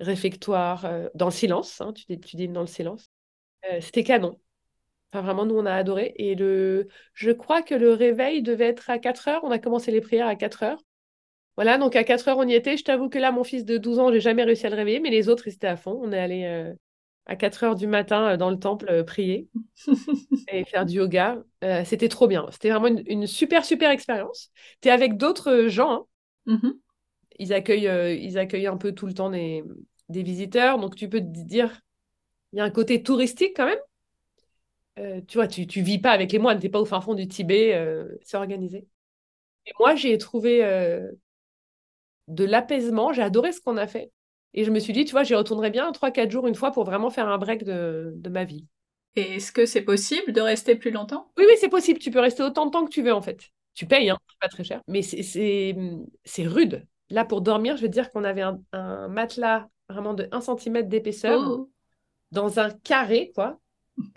réfectoire, 0.00 0.88
dans 1.14 1.26
le 1.26 1.32
silence. 1.32 1.80
Hein, 1.80 1.92
tu, 1.92 2.18
tu 2.18 2.36
dînes 2.36 2.54
dans 2.54 2.62
le 2.62 2.66
silence. 2.66 3.10
C'était 3.80 4.02
canon. 4.02 4.38
Enfin, 5.12 5.22
vraiment, 5.22 5.46
nous, 5.46 5.56
on 5.56 5.66
a 5.66 5.74
adoré. 5.74 6.14
Et 6.16 6.34
le... 6.34 6.88
je 7.14 7.30
crois 7.30 7.62
que 7.62 7.74
le 7.74 7.92
réveil 7.92 8.42
devait 8.42 8.66
être 8.68 8.90
à 8.90 8.98
4 8.98 9.28
heures. 9.28 9.44
On 9.44 9.50
a 9.50 9.58
commencé 9.58 9.90
les 9.90 10.00
prières 10.00 10.26
à 10.26 10.36
4 10.36 10.62
heures. 10.62 10.78
Voilà, 11.56 11.78
donc 11.78 11.96
à 11.96 12.04
4 12.04 12.28
heures, 12.28 12.38
on 12.38 12.46
y 12.46 12.54
était. 12.54 12.76
Je 12.76 12.84
t'avoue 12.84 13.08
que 13.08 13.18
là, 13.18 13.32
mon 13.32 13.42
fils 13.42 13.64
de 13.64 13.78
12 13.78 13.98
ans, 13.98 14.12
j'ai 14.12 14.20
jamais 14.20 14.44
réussi 14.44 14.66
à 14.66 14.70
le 14.70 14.76
réveiller, 14.76 15.00
mais 15.00 15.10
les 15.10 15.28
autres, 15.28 15.48
ils 15.48 15.54
étaient 15.54 15.66
à 15.66 15.76
fond. 15.76 15.98
On 16.02 16.12
est 16.12 16.18
allé 16.18 16.44
euh, 16.44 16.74
à 17.24 17.34
4 17.34 17.64
heures 17.64 17.74
du 17.74 17.86
matin 17.86 18.32
euh, 18.32 18.36
dans 18.36 18.50
le 18.50 18.58
temple 18.58 18.86
euh, 18.90 19.02
prier 19.02 19.48
et 20.52 20.64
faire 20.64 20.84
du 20.84 20.96
yoga. 20.96 21.42
c'était 21.84 22.08
trop 22.08 22.28
bien. 22.28 22.46
C'était 22.50 22.70
vraiment 22.70 22.94
une, 23.06 23.26
super, 23.26 23.64
super 23.64 23.90
expérience. 23.90 24.50
Tu 24.82 24.88
es 24.88 24.90
avec 24.90 25.16
d'autres 25.16 25.66
gens. 25.68 26.06
Hein. 26.46 26.58
Mm-hmm. 26.58 26.72
Ils, 27.38 27.52
accueillent, 27.54 28.22
ils 28.22 28.38
accueillent 28.38 28.66
un 28.66 28.76
peu 28.76 28.92
tout 28.92 29.06
le 29.06 29.14
temps 29.14 29.30
des, 29.30 29.64
des 30.10 30.22
visiteurs. 30.22 30.78
Donc, 30.78 30.94
tu 30.94 31.08
peux 31.08 31.20
te 31.20 31.24
dire, 31.24 31.80
il 32.52 32.58
y 32.58 32.60
a 32.60 32.64
un 32.64 32.70
côté 32.70 33.02
touristique 33.02 33.56
quand 33.56 33.66
même. 33.66 35.22
tu 35.26 35.38
vois, 35.38 35.48
tu, 35.48 35.66
tu 35.66 35.80
vis 35.80 35.98
pas 35.98 36.10
avec 36.10 36.32
les 36.32 36.38
moines, 36.38 36.58
tu 36.58 36.66
n'es 36.66 36.70
pas 36.70 36.80
au 36.80 36.84
fin 36.84 37.00
fond 37.00 37.14
du 37.14 37.26
Tibet, 37.26 37.82
c'est 38.22 38.36
organisé. 38.36 38.86
Et 39.64 39.72
moi, 39.80 39.94
j'ai 39.94 40.16
trouvé 40.18 40.62
de 42.28 42.44
l'apaisement. 42.44 43.12
J'ai 43.12 43.22
adoré 43.22 43.52
ce 43.52 43.60
qu'on 43.60 43.76
a 43.76 43.86
fait. 43.86 44.10
Et 44.54 44.64
je 44.64 44.70
me 44.70 44.78
suis 44.78 44.92
dit, 44.92 45.04
tu 45.04 45.12
vois, 45.12 45.22
j'y 45.22 45.34
retournerai 45.34 45.70
bien 45.70 45.90
3-4 45.90 46.30
jours 46.30 46.46
une 46.46 46.54
fois 46.54 46.72
pour 46.72 46.84
vraiment 46.84 47.10
faire 47.10 47.28
un 47.28 47.38
break 47.38 47.62
de, 47.62 48.28
ma 48.30 48.44
vie. 48.44 48.64
Et 49.14 49.36
est-ce 49.36 49.52
que 49.52 49.66
c'est 49.66 49.82
possible 49.82 50.32
de 50.32 50.40
rester 50.40 50.76
plus 50.76 50.90
longtemps? 50.90 51.30
Oui, 51.36 51.44
oui, 51.46 51.54
c'est 51.60 51.68
possible. 51.68 51.98
Tu 51.98 52.10
peux 52.10 52.20
rester 52.20 52.42
autant 52.42 52.66
de 52.66 52.70
temps 52.70 52.84
que 52.84 52.90
tu 52.90 53.02
veux, 53.02 53.12
en 53.12 53.22
fait. 53.22 53.50
Tu 53.74 53.86
payes, 53.86 54.08
hein, 54.08 54.18
pas 54.40 54.48
très 54.48 54.64
cher. 54.64 54.80
Mais 54.88 55.02
c'est 55.02 56.46
rude. 56.46 56.86
Là, 57.10 57.24
pour 57.24 57.42
dormir, 57.42 57.76
je 57.76 57.82
veux 57.82 57.88
dire 57.88 58.10
qu'on 58.10 58.24
avait 58.24 58.42
un, 58.42 59.08
matelas 59.08 59.68
vraiment 59.88 60.14
de 60.14 60.28
1 60.32 60.40
cm 60.40 60.88
d'épaisseur 60.88 61.40
oh. 61.46 61.70
dans 62.32 62.58
un 62.58 62.70
carré, 62.70 63.32
quoi. 63.34 63.60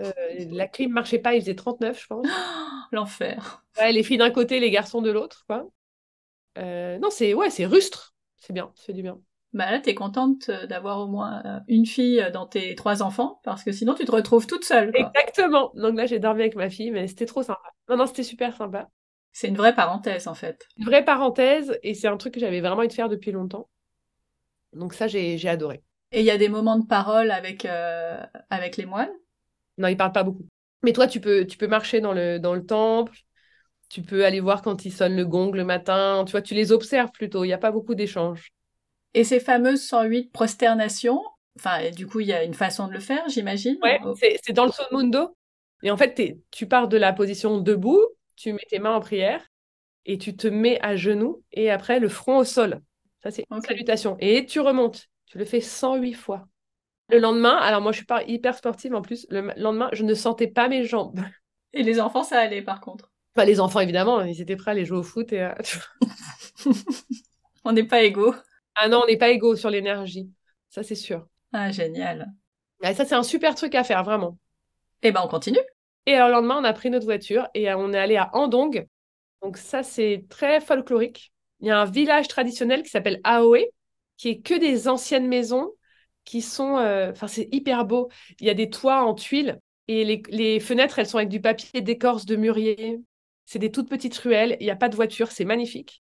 Euh, 0.02 0.12
la 0.52 0.68
clim 0.68 0.92
marchait 0.92 1.20
pas, 1.20 1.36
il 1.36 1.40
faisait 1.40 1.56
39, 1.56 2.02
je 2.02 2.08
pense. 2.08 2.28
L'enfer. 2.92 3.64
Ouais, 3.80 3.94
les 3.94 4.04
filles 4.04 4.18
d'un 4.18 4.30
côté, 4.30 4.60
les 4.60 4.72
garçons 4.72 5.02
de 5.02 5.10
l'autre, 5.10 5.46
quoi. 5.48 5.70
Euh, 6.60 7.00
non, 7.00 7.10
c'est 7.10 7.34
ouais, 7.34 7.50
c'est 7.50 7.66
rustre. 7.66 8.14
C'est 8.38 8.54
bien, 8.54 8.72
c'est 8.76 8.94
du 8.94 9.02
bien. 9.02 9.20
Bah 9.54 9.72
là, 9.72 9.80
t'es 9.80 9.96
contente 9.96 10.50
euh, 10.50 10.68
d'avoir 10.68 11.00
au 11.00 11.08
moins 11.08 11.42
euh, 11.46 11.60
une 11.68 11.86
fille 11.86 12.24
dans 12.32 12.46
tes 12.46 12.76
trois 12.76 13.02
enfants, 13.02 13.40
parce 13.44 13.64
que 13.64 13.72
sinon 13.72 13.96
tu 13.96 14.06
te 14.06 14.12
retrouves 14.12 14.46
toute 14.46 14.64
seule. 14.64 14.92
Exactement. 14.94 15.72
Donc 15.74 15.96
là, 15.96 16.06
j'ai 16.06 16.20
dormi 16.20 16.42
avec 16.42 16.56
ma 16.56 16.70
fille, 16.70 16.92
mais 16.92 17.08
c'était 17.08 17.26
trop 17.26 17.42
sympa. 17.42 17.62
Non, 17.90 17.98
non, 17.98 18.06
c'était 18.06 18.24
super 18.24 18.56
sympa. 18.56 18.90
C'est 19.32 19.48
une 19.48 19.58
vraie 19.58 19.74
parenthèse, 19.74 20.28
en 20.28 20.36
fait. 20.36 20.68
Une 20.78 20.86
vraie 20.86 21.06
parenthèse, 21.06 21.80
et 21.82 21.94
c'est 21.94 22.08
un 22.08 22.18
truc 22.18 22.34
que 22.34 22.40
j'avais 22.40 22.60
vraiment 22.60 22.78
envie 22.78 22.88
de 22.88 22.94
faire 22.94 23.10
depuis 23.10 23.32
longtemps. 23.32 23.70
Donc 24.74 24.94
ça, 24.94 25.08
j'ai 25.08 25.48
adoré. 25.48 25.84
Et 26.12 26.20
il 26.20 26.26
y 26.26 26.32
a 26.32 26.38
des 26.38 26.50
moments 26.50 26.78
de 26.78 26.86
parole 26.86 27.32
avec, 27.32 27.68
avec 28.50 28.78
les 28.78 28.86
moines? 28.86 29.12
Non, 29.78 29.88
ils 29.88 29.98
parlent 29.98 30.12
pas 30.12 30.24
beaucoup. 30.24 30.46
Mais 30.84 30.94
toi, 30.94 31.08
tu 31.08 31.20
peux, 31.20 31.46
tu 31.46 31.58
peux 31.58 31.68
marcher 31.68 32.02
dans 32.02 32.14
le, 32.14 32.40
dans 32.40 32.54
le 32.54 32.66
temple, 32.66 33.18
tu 33.90 34.02
peux 34.02 34.24
aller 34.24 34.40
voir 34.40 34.62
quand 34.62 34.86
ils 34.86 34.94
sonnent 34.94 35.16
le 35.16 35.26
gong 35.26 35.52
le 35.52 35.66
matin. 35.66 36.24
Tu 36.26 36.32
vois, 36.32 36.42
tu 36.42 36.54
les 36.54 36.72
observes 36.72 37.12
plutôt. 37.12 37.44
Il 37.44 37.48
n'y 37.48 37.54
a 37.54 37.58
pas 37.58 37.72
beaucoup 37.72 37.96
d'échanges. 37.96 38.52
Et 39.14 39.24
ces 39.24 39.40
fameuses 39.40 39.82
108 39.82 40.32
prosternations, 40.32 41.22
enfin, 41.58 41.90
du 41.90 42.06
coup, 42.06 42.20
il 42.20 42.28
y 42.28 42.34
a 42.34 42.44
une 42.44 42.54
façon 42.54 42.88
de 42.88 42.94
le 42.94 43.00
faire, 43.00 43.28
j'imagine? 43.28 43.78
Ouais, 43.82 44.00
c'est 44.44 44.54
dans 44.54 44.66
le 44.66 44.72
son 44.72 44.84
mundo. 44.92 45.36
Et 45.82 45.90
en 45.90 45.98
fait, 45.98 46.38
tu 46.52 46.68
pars 46.68 46.88
de 46.88 46.98
la 46.98 47.12
position 47.14 47.58
debout, 47.58 48.06
tu 48.36 48.54
mets 48.54 48.68
tes 48.70 48.80
mains 48.80 48.94
en 48.94 49.00
prière 49.00 49.44
et 50.06 50.18
tu 50.18 50.36
te 50.36 50.48
mets 50.48 50.80
à 50.82 50.96
genoux 50.96 51.44
et 51.52 51.72
après 51.72 52.00
le 52.00 52.10
front 52.10 52.38
au 52.38 52.44
sol. 52.44 52.82
Ça, 53.24 53.32
c'est 53.32 53.46
une 53.50 53.62
salutation. 53.62 54.16
Et 54.20 54.46
tu 54.46 54.60
remontes. 54.60 55.08
Tu 55.26 55.38
le 55.38 55.46
fais 55.46 55.62
108 55.62 56.14
fois. 56.14 56.48
Le 57.10 57.18
lendemain, 57.18 57.56
alors 57.56 57.82
moi, 57.82 57.92
je 57.92 57.98
suis 57.98 58.06
pas 58.06 58.24
hyper 58.24 58.56
sportive 58.56 58.94
en 58.94 59.02
plus. 59.02 59.26
Le 59.30 59.52
lendemain, 59.58 59.90
je 59.94 60.04
ne 60.04 60.14
sentais 60.14 60.48
pas 60.48 60.68
mes 60.68 60.86
jambes. 60.86 61.20
Et 61.74 61.84
les 61.84 62.00
enfants, 62.00 62.24
ça 62.24 62.40
allait 62.40 62.62
par 62.62 62.80
contre? 62.82 63.12
Pas 63.40 63.46
les 63.46 63.62
enfants, 63.62 63.80
évidemment, 63.80 64.22
ils 64.24 64.42
étaient 64.42 64.58
prêts 64.58 64.72
à 64.72 64.74
aller 64.74 64.84
jouer 64.84 64.98
au 64.98 65.04
foot. 65.04 65.32
Et, 65.32 65.48
on 67.64 67.72
n'est 67.72 67.86
pas 67.86 68.04
égaux. 68.04 68.36
Ah 68.76 68.90
non, 68.90 69.04
on 69.04 69.08
n'est 69.08 69.16
pas 69.16 69.30
égaux 69.30 69.56
sur 69.56 69.70
l'énergie. 69.70 70.30
Ça, 70.68 70.84
c'est 70.84 70.94
sûr. 70.94 71.26
Ah, 71.54 71.72
génial. 71.72 72.28
ça, 72.84 73.06
c'est 73.06 73.16
un 73.16 73.24
super 73.24 73.56
truc 73.56 73.76
à 73.76 73.86
faire, 73.86 74.04
vraiment. 74.04 74.38
Eh 75.04 75.14
ben, 75.14 75.22
on 75.24 75.30
continue. 75.30 75.62
Et 76.06 76.16
alors, 76.16 76.28
le 76.28 76.34
lendemain, 76.34 76.58
on 76.60 76.66
a 76.66 76.74
pris 76.74 76.90
notre 76.90 77.06
voiture 77.06 77.48
et 77.54 77.74
on 77.74 77.94
est 77.94 77.98
allé 77.98 78.18
à 78.18 78.30
Andong. 78.34 78.86
Donc, 79.42 79.56
ça, 79.56 79.84
c'est 79.84 80.26
très 80.28 80.60
folklorique. 80.60 81.32
Il 81.62 81.68
y 81.68 81.72
a 81.72 81.80
un 81.80 81.86
village 81.86 82.28
traditionnel 82.28 82.84
qui 82.84 82.90
s'appelle 82.90 83.22
Aoe, 83.24 83.68
qui 84.18 84.28
est 84.28 84.42
que 84.42 84.60
des 84.60 84.90
anciennes 84.90 85.30
maisons 85.30 85.72
qui 86.26 86.42
sont. 86.42 86.78
Euh, 86.78 87.12
enfin, 87.12 87.28
c'est 87.28 87.48
hyper 87.54 87.86
beau. 87.86 88.10
Il 88.42 88.48
y 88.48 88.50
a 88.50 88.54
des 88.54 88.70
toits 88.70 89.02
en 89.02 89.14
tuiles 89.14 89.62
et 89.88 90.04
les, 90.04 90.24
les, 90.28 90.60
fenêtres, 90.60 91.00
elles 91.00 91.08
sont 91.08 91.20
avec 91.20 91.30
du 91.30 91.40
papier 91.40 91.80
d'écorce 91.80 92.26
de 92.26 92.36
mûrier. 92.36 93.00
C'est 93.50 93.58
des 93.58 93.72
toutes 93.72 93.90
petites 93.90 94.16
ruelles, 94.16 94.58
il 94.60 94.66
n'y 94.66 94.70
a 94.70 94.76
pas 94.76 94.90
de 94.90 94.96
voiture, 94.96 95.32
c'est 95.32 95.44
magnifique. 95.44 96.04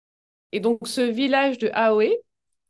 Et 0.51 0.59
donc 0.59 0.85
ce 0.85 0.99
village 0.99 1.57
de 1.57 1.69
Aoe, 1.73 2.11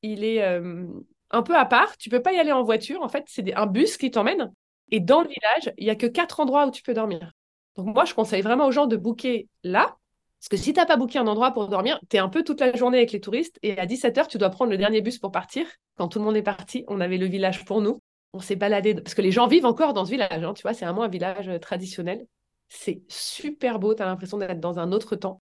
il 0.04 0.24
est 0.24 0.44
euh, 0.44 0.86
un 1.32 1.42
peu 1.42 1.58
à 1.58 1.66
part. 1.66 1.98
Tu 1.98 2.12
peux 2.12 2.22
pas 2.22 2.34
y 2.34 2.38
aller 2.38 2.52
en 2.52 2.62
voiture. 2.62 3.02
En 3.02 3.10
fait, 3.10 3.24
c'est 3.26 3.52
un 3.56 3.66
bus 3.66 3.98
qui 3.98 4.12
t'emmène. 4.12 4.54
Et 4.92 5.00
dans 5.00 5.22
le 5.24 5.28
village, 5.28 5.74
il 5.80 5.88
y 5.88 5.90
a 5.90 5.96
que 5.96 6.06
quatre 6.06 6.40
endroits 6.40 6.68
où 6.68 6.72
tu 6.72 6.84
peux 6.84 6.94
dormir. 6.94 7.32
Donc 7.78 7.96
moi, 7.96 8.06
je 8.06 8.14
conseille 8.14 8.44
vraiment 8.44 8.68
aux 8.68 8.72
gens 8.72 8.86
de 8.86 8.96
booker 8.96 9.48
là. 9.64 9.98
Parce 10.40 10.50
que 10.50 10.58
si 10.58 10.72
tu 10.72 10.80
n'as 10.80 10.86
pas 10.86 10.98
booké 10.98 11.18
un 11.18 11.26
endroit 11.26 11.50
pour 11.50 11.68
dormir, 11.68 12.00
tu 12.08 12.18
es 12.18 12.20
un 12.20 12.30
peu 12.30 12.44
toute 12.44 12.60
la 12.60 12.76
journée 12.76 13.00
avec 13.00 13.12
les 13.12 13.22
touristes. 13.22 13.58
Et 13.64 13.76
à 13.80 13.88
17h, 13.88 14.28
tu 14.28 14.38
dois 14.38 14.52
prendre 14.52 14.70
le 14.70 14.78
dernier 14.78 15.02
bus 15.02 15.18
pour 15.18 15.32
partir. 15.32 15.66
Quand 15.98 16.10
tout 16.10 16.20
le 16.20 16.26
monde 16.26 16.38
est 16.38 16.44
parti, 16.44 16.86
on 16.90 17.02
avait 17.02 17.18
le 17.18 17.26
village 17.26 17.66
pour 17.66 17.82
nous. 17.82 18.04
On 18.34 18.40
s'est 18.40 18.56
baladé. 18.56 18.94
Parce 18.94 19.16
que 19.16 19.24
les 19.24 19.32
gens 19.32 19.48
vivent 19.48 19.66
encore 19.66 19.94
dans 19.94 20.06
ce 20.06 20.12
village. 20.12 20.44
Hein, 20.44 20.54
tu 20.54 20.62
vois, 20.62 20.76
c'est 20.76 20.86
vraiment 20.86 21.02
un 21.02 21.10
village 21.10 21.50
traditionnel. 21.60 22.28
C'est 22.70 23.02
super 23.08 23.80
beau, 23.80 23.96
tu 23.96 24.02
as 24.02 24.06
l'impression 24.06 24.38
d'être 24.38 24.60
dans 24.60 24.80
un 24.80 24.92
autre 24.92 25.16
temps. 25.16 25.42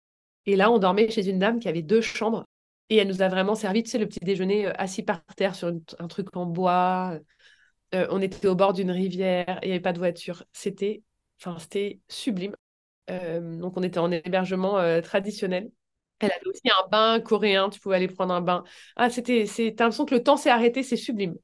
Et 0.45 0.55
là, 0.55 0.71
on 0.71 0.79
dormait 0.79 1.09
chez 1.09 1.27
une 1.29 1.39
dame 1.39 1.59
qui 1.59 1.67
avait 1.67 1.81
deux 1.81 2.01
chambres. 2.01 2.45
Et 2.89 2.97
elle 2.97 3.07
nous 3.07 3.21
a 3.21 3.27
vraiment 3.27 3.55
servi, 3.55 3.83
tu 3.83 3.89
sais, 3.89 3.99
le 3.99 4.07
petit 4.07 4.19
déjeuner 4.19 4.67
euh, 4.67 4.73
assis 4.77 5.03
par 5.03 5.23
terre 5.35 5.53
sur 5.55 5.71
un 5.99 6.07
truc 6.07 6.35
en 6.35 6.45
bois. 6.45 7.19
Euh, 7.93 8.07
on 8.09 8.21
était 8.21 8.47
au 8.47 8.55
bord 8.55 8.73
d'une 8.73 8.91
rivière, 8.91 9.59
il 9.61 9.67
n'y 9.67 9.73
avait 9.73 9.81
pas 9.81 9.93
de 9.93 9.99
voiture. 9.99 10.43
C'était 10.53 11.03
sublime. 12.07 12.55
Euh, 13.09 13.57
donc, 13.57 13.77
on 13.77 13.83
était 13.83 13.99
en 13.99 14.11
hébergement 14.11 15.01
traditionnel. 15.01 15.71
Elle 16.19 16.31
avait 16.31 16.47
aussi 16.47 16.69
un 16.69 16.87
bain 16.89 17.19
coréen, 17.21 17.69
tu 17.69 17.79
pouvais 17.79 17.95
aller 17.95 18.07
prendre 18.07 18.33
un 18.33 18.41
bain. 18.41 18.63
Ah, 18.95 19.09
c'était, 19.09 19.45
c'est, 19.45 19.73
t'as 19.75 19.85
l'impression 19.85 20.05
que 20.05 20.15
le 20.15 20.23
temps 20.23 20.35
s'est 20.37 20.49
arrêté, 20.49 20.83
c'est 20.83 20.97
sublime. 20.97 21.35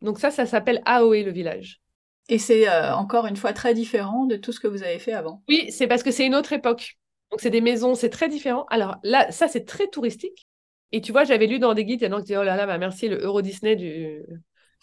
Donc 0.00 0.18
ça, 0.18 0.30
ça 0.30 0.46
s'appelle 0.46 0.82
Aoe, 0.86 1.24
le 1.24 1.30
village. 1.32 1.80
Et 2.28 2.38
c'est 2.38 2.68
euh, 2.68 2.94
encore 2.94 3.26
une 3.26 3.36
fois 3.36 3.52
très 3.52 3.74
différent 3.74 4.26
de 4.26 4.36
tout 4.36 4.52
ce 4.52 4.60
que 4.60 4.68
vous 4.68 4.82
avez 4.82 4.98
fait 4.98 5.12
avant. 5.12 5.42
Oui, 5.48 5.70
c'est 5.70 5.86
parce 5.86 6.02
que 6.02 6.10
c'est 6.10 6.26
une 6.26 6.34
autre 6.34 6.52
époque. 6.52 6.98
Donc 7.30 7.40
c'est 7.40 7.50
des 7.50 7.60
maisons, 7.60 7.94
c'est 7.94 8.10
très 8.10 8.28
différent. 8.28 8.66
Alors 8.70 8.96
là, 9.02 9.30
ça 9.30 9.48
c'est 9.48 9.64
très 9.64 9.88
touristique. 9.88 10.46
Et 10.92 11.00
tu 11.00 11.12
vois, 11.12 11.24
j'avais 11.24 11.46
lu 11.46 11.58
dans 11.58 11.74
des 11.74 11.84
guides, 11.84 12.00
il 12.00 12.04
y 12.04 12.06
a 12.06 12.08
des 12.08 12.14
gens 12.14 12.18
qui 12.18 12.24
disaient, 12.24 12.38
oh 12.38 12.44
là 12.44 12.56
là, 12.56 12.66
bah 12.66 12.78
merci, 12.78 13.08
le 13.08 13.18
Euro 13.18 13.42
Disney 13.42 13.76
du, 13.76 14.24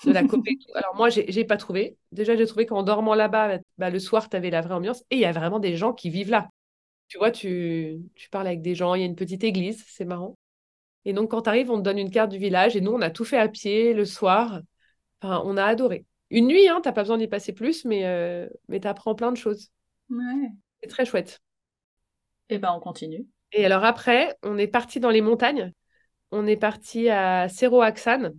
de 0.03 0.11
la 0.11 0.23
Corée. 0.23 0.57
Alors 0.75 0.95
moi, 0.95 1.09
j'ai 1.09 1.45
pas 1.45 1.57
trouvé. 1.57 1.97
Déjà, 2.11 2.35
j'ai 2.35 2.45
trouvé 2.45 2.65
qu'en 2.65 2.83
dormant 2.83 3.15
là-bas, 3.15 3.59
bah, 3.77 3.89
le 3.89 3.99
soir, 3.99 4.29
tu 4.29 4.37
avais 4.37 4.49
la 4.49 4.61
vraie 4.61 4.75
ambiance. 4.75 5.03
Et 5.09 5.15
il 5.15 5.19
y 5.21 5.25
a 5.25 5.31
vraiment 5.31 5.59
des 5.59 5.75
gens 5.77 5.93
qui 5.93 6.09
vivent 6.09 6.29
là. 6.29 6.49
Tu 7.07 7.17
vois, 7.17 7.31
tu, 7.31 8.01
parles 8.31 8.47
avec 8.47 8.61
des 8.61 8.75
gens, 8.75 8.95
il 8.95 9.01
y 9.01 9.03
a 9.03 9.05
une 9.05 9.15
petite 9.15 9.43
église, 9.43 9.83
c'est 9.87 10.05
marrant. 10.05 10.37
Et 11.05 11.13
donc, 11.13 11.31
quand 11.31 11.43
tu 11.43 11.49
arrives, 11.49 11.71
on 11.71 11.77
te 11.77 11.83
donne 11.83 11.99
une 11.99 12.11
carte 12.11 12.31
du 12.31 12.37
village. 12.39 12.75
Et 12.75 12.81
nous, 12.81 12.91
on 12.91 13.01
a 13.01 13.11
tout 13.11 13.25
fait 13.25 13.37
à 13.37 13.47
pied 13.47 13.93
le 13.93 14.05
soir. 14.05 14.61
On 15.21 15.57
a 15.57 15.63
adoré. 15.63 16.05
Une 16.29 16.47
nuit, 16.47 16.67
hein, 16.67 16.79
t'as 16.81 16.91
pas 16.91 17.01
besoin 17.01 17.17
d'y 17.17 17.27
passer 17.27 17.53
plus, 17.53 17.85
mais, 17.85 18.05
euh, 18.05 18.47
mais 18.67 18.79
tu 18.79 18.87
apprends 18.87 19.15
plein 19.15 19.31
de 19.31 19.37
choses. 19.37 19.69
Ouais. 20.09 20.49
C'est 20.81 20.89
très 20.89 21.05
chouette. 21.05 21.41
Et 22.49 22.55
eh 22.55 22.57
ben, 22.59 22.73
on 22.75 22.79
continue. 22.79 23.25
Et 23.51 23.65
alors 23.65 23.83
après, 23.83 24.35
on 24.43 24.57
est 24.57 24.67
parti 24.67 24.99
dans 24.99 25.09
les 25.09 25.21
montagnes. 25.21 25.73
On 26.31 26.45
est 26.45 26.57
parti 26.57 27.09
à 27.09 27.47
Cerro 27.49 27.81
Axan. 27.81 28.31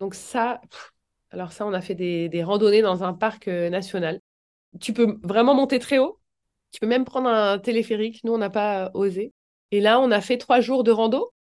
Donc 0.00 0.14
ça, 0.14 0.60
alors 1.30 1.52
ça, 1.52 1.66
on 1.66 1.72
a 1.72 1.80
fait 1.80 1.94
des, 1.94 2.28
des 2.28 2.42
randonnées 2.42 2.82
dans 2.82 3.04
un 3.04 3.12
parc 3.12 3.48
euh, 3.48 3.68
national. 3.68 4.20
Tu 4.80 4.92
peux 4.92 5.18
vraiment 5.22 5.54
monter 5.54 5.78
très 5.78 5.98
haut. 5.98 6.20
Tu 6.70 6.80
peux 6.80 6.86
même 6.86 7.04
prendre 7.04 7.28
un 7.28 7.58
téléphérique. 7.58 8.22
Nous, 8.24 8.32
on 8.32 8.38
n'a 8.38 8.50
pas 8.50 8.90
osé. 8.94 9.32
Et 9.70 9.80
là, 9.80 10.00
on 10.00 10.10
a 10.10 10.20
fait 10.20 10.38
trois 10.38 10.60
jours 10.60 10.84
de 10.84 10.90
rando. 10.92 11.32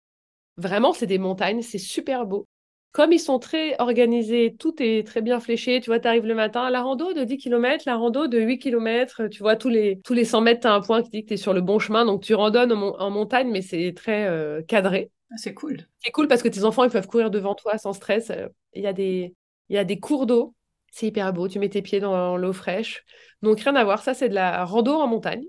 Vraiment, 0.58 0.94
c'est 0.94 1.08
des 1.08 1.18
montagnes, 1.18 1.62
c'est 1.62 1.78
super 1.78 2.26
beau. 2.26 2.48
Comme 2.96 3.12
ils 3.12 3.20
sont 3.20 3.40
très 3.40 3.76
organisés, 3.80 4.56
tout 4.58 4.82
est 4.82 5.06
très 5.06 5.22
bien 5.22 5.42
fléché. 5.42 5.82
Tu 5.82 5.90
vois, 5.90 6.00
tu 6.00 6.08
arrives 6.08 6.26
le 6.26 6.34
matin, 6.34 6.70
la 6.70 6.82
rando 6.82 7.12
de 7.12 7.26
10 7.26 7.36
km, 7.36 7.84
la 7.86 7.98
rando 7.98 8.28
de 8.28 8.40
8 8.40 8.58
km. 8.58 9.28
Tu 9.28 9.40
vois, 9.40 9.58
tous 9.58 9.68
les, 9.68 10.00
tous 10.00 10.14
les 10.14 10.24
100 10.24 10.40
mètres, 10.40 10.62
tu 10.62 10.68
as 10.68 10.74
un 10.74 10.80
point 10.80 11.04
qui 11.04 11.10
dit 11.10 11.24
que 11.24 11.28
tu 11.28 11.34
es 11.34 11.38
sur 11.38 11.54
le 11.54 11.60
bon 11.60 11.78
chemin. 11.78 12.06
Donc, 12.06 12.22
tu 12.22 12.34
randonnes 12.34 12.72
en, 12.72 13.10
montagne, 13.10 13.52
mais 13.52 13.62
c'est 13.62 13.92
très 13.94 14.28
euh, 14.28 14.62
cadré. 14.62 15.12
Ah, 15.30 15.36
c'est 15.36 15.54
cool. 15.54 15.86
C'est 16.00 16.12
cool 16.12 16.30
parce 16.30 16.42
que 16.42 16.48
tes 16.48 16.64
enfants, 16.64 16.86
ils 16.86 16.90
peuvent 16.90 17.08
courir 17.08 17.30
devant 17.30 17.54
toi 17.54 17.78
sans 17.78 17.92
stress. 17.92 18.32
Il 18.72 18.82
y 18.82 18.88
a 18.88 18.94
des, 18.94 19.36
il 19.68 19.76
y 19.76 19.78
a 19.78 19.84
des 19.84 20.00
cours 20.00 20.26
d'eau. 20.26 20.56
C'est 20.90 21.08
hyper 21.08 21.34
beau. 21.34 21.50
Tu 21.50 21.60
mets 21.60 21.68
tes 21.68 21.82
pieds 21.82 22.00
dans 22.00 22.38
l'eau 22.38 22.54
fraîche. 22.54 23.04
Donc, 23.42 23.60
rien 23.60 23.76
à 23.76 23.84
voir. 23.84 24.04
Ça, 24.04 24.14
c'est 24.14 24.30
de 24.30 24.36
la 24.36 24.64
rando 24.64 24.94
en 24.94 25.08
montagne. 25.08 25.44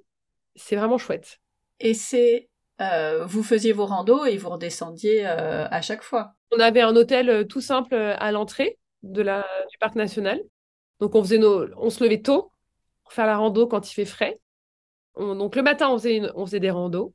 C'est 0.56 0.74
vraiment 0.74 0.98
chouette. 0.98 1.38
Et 1.78 1.94
c'est 1.94 2.48
euh, 2.80 3.24
vous 3.24 3.42
faisiez 3.42 3.72
vos 3.72 3.86
randos 3.86 4.26
et 4.26 4.36
vous 4.36 4.50
redescendiez 4.50 5.26
euh, 5.26 5.66
à 5.70 5.80
chaque 5.80 6.02
fois. 6.02 6.34
On 6.52 6.60
avait 6.60 6.82
un 6.82 6.94
hôtel 6.94 7.30
euh, 7.30 7.44
tout 7.44 7.60
simple 7.60 7.94
à 7.94 8.32
l'entrée 8.32 8.78
du 9.02 9.24
parc 9.80 9.94
national. 9.94 10.40
Donc 11.00 11.14
on, 11.14 11.22
faisait 11.22 11.38
nos, 11.38 11.66
on 11.76 11.90
se 11.90 12.02
levait 12.02 12.22
tôt 12.22 12.50
pour 13.04 13.12
faire 13.12 13.26
la 13.26 13.36
rando 13.36 13.66
quand 13.66 13.90
il 13.90 13.94
fait 13.94 14.04
frais. 14.04 14.38
donc 15.16 15.56
le 15.56 15.62
matin, 15.62 15.88
on 15.90 15.98
faisait, 15.98 16.22
on 16.34 16.46
des 16.46 16.70
randos. 16.70 17.14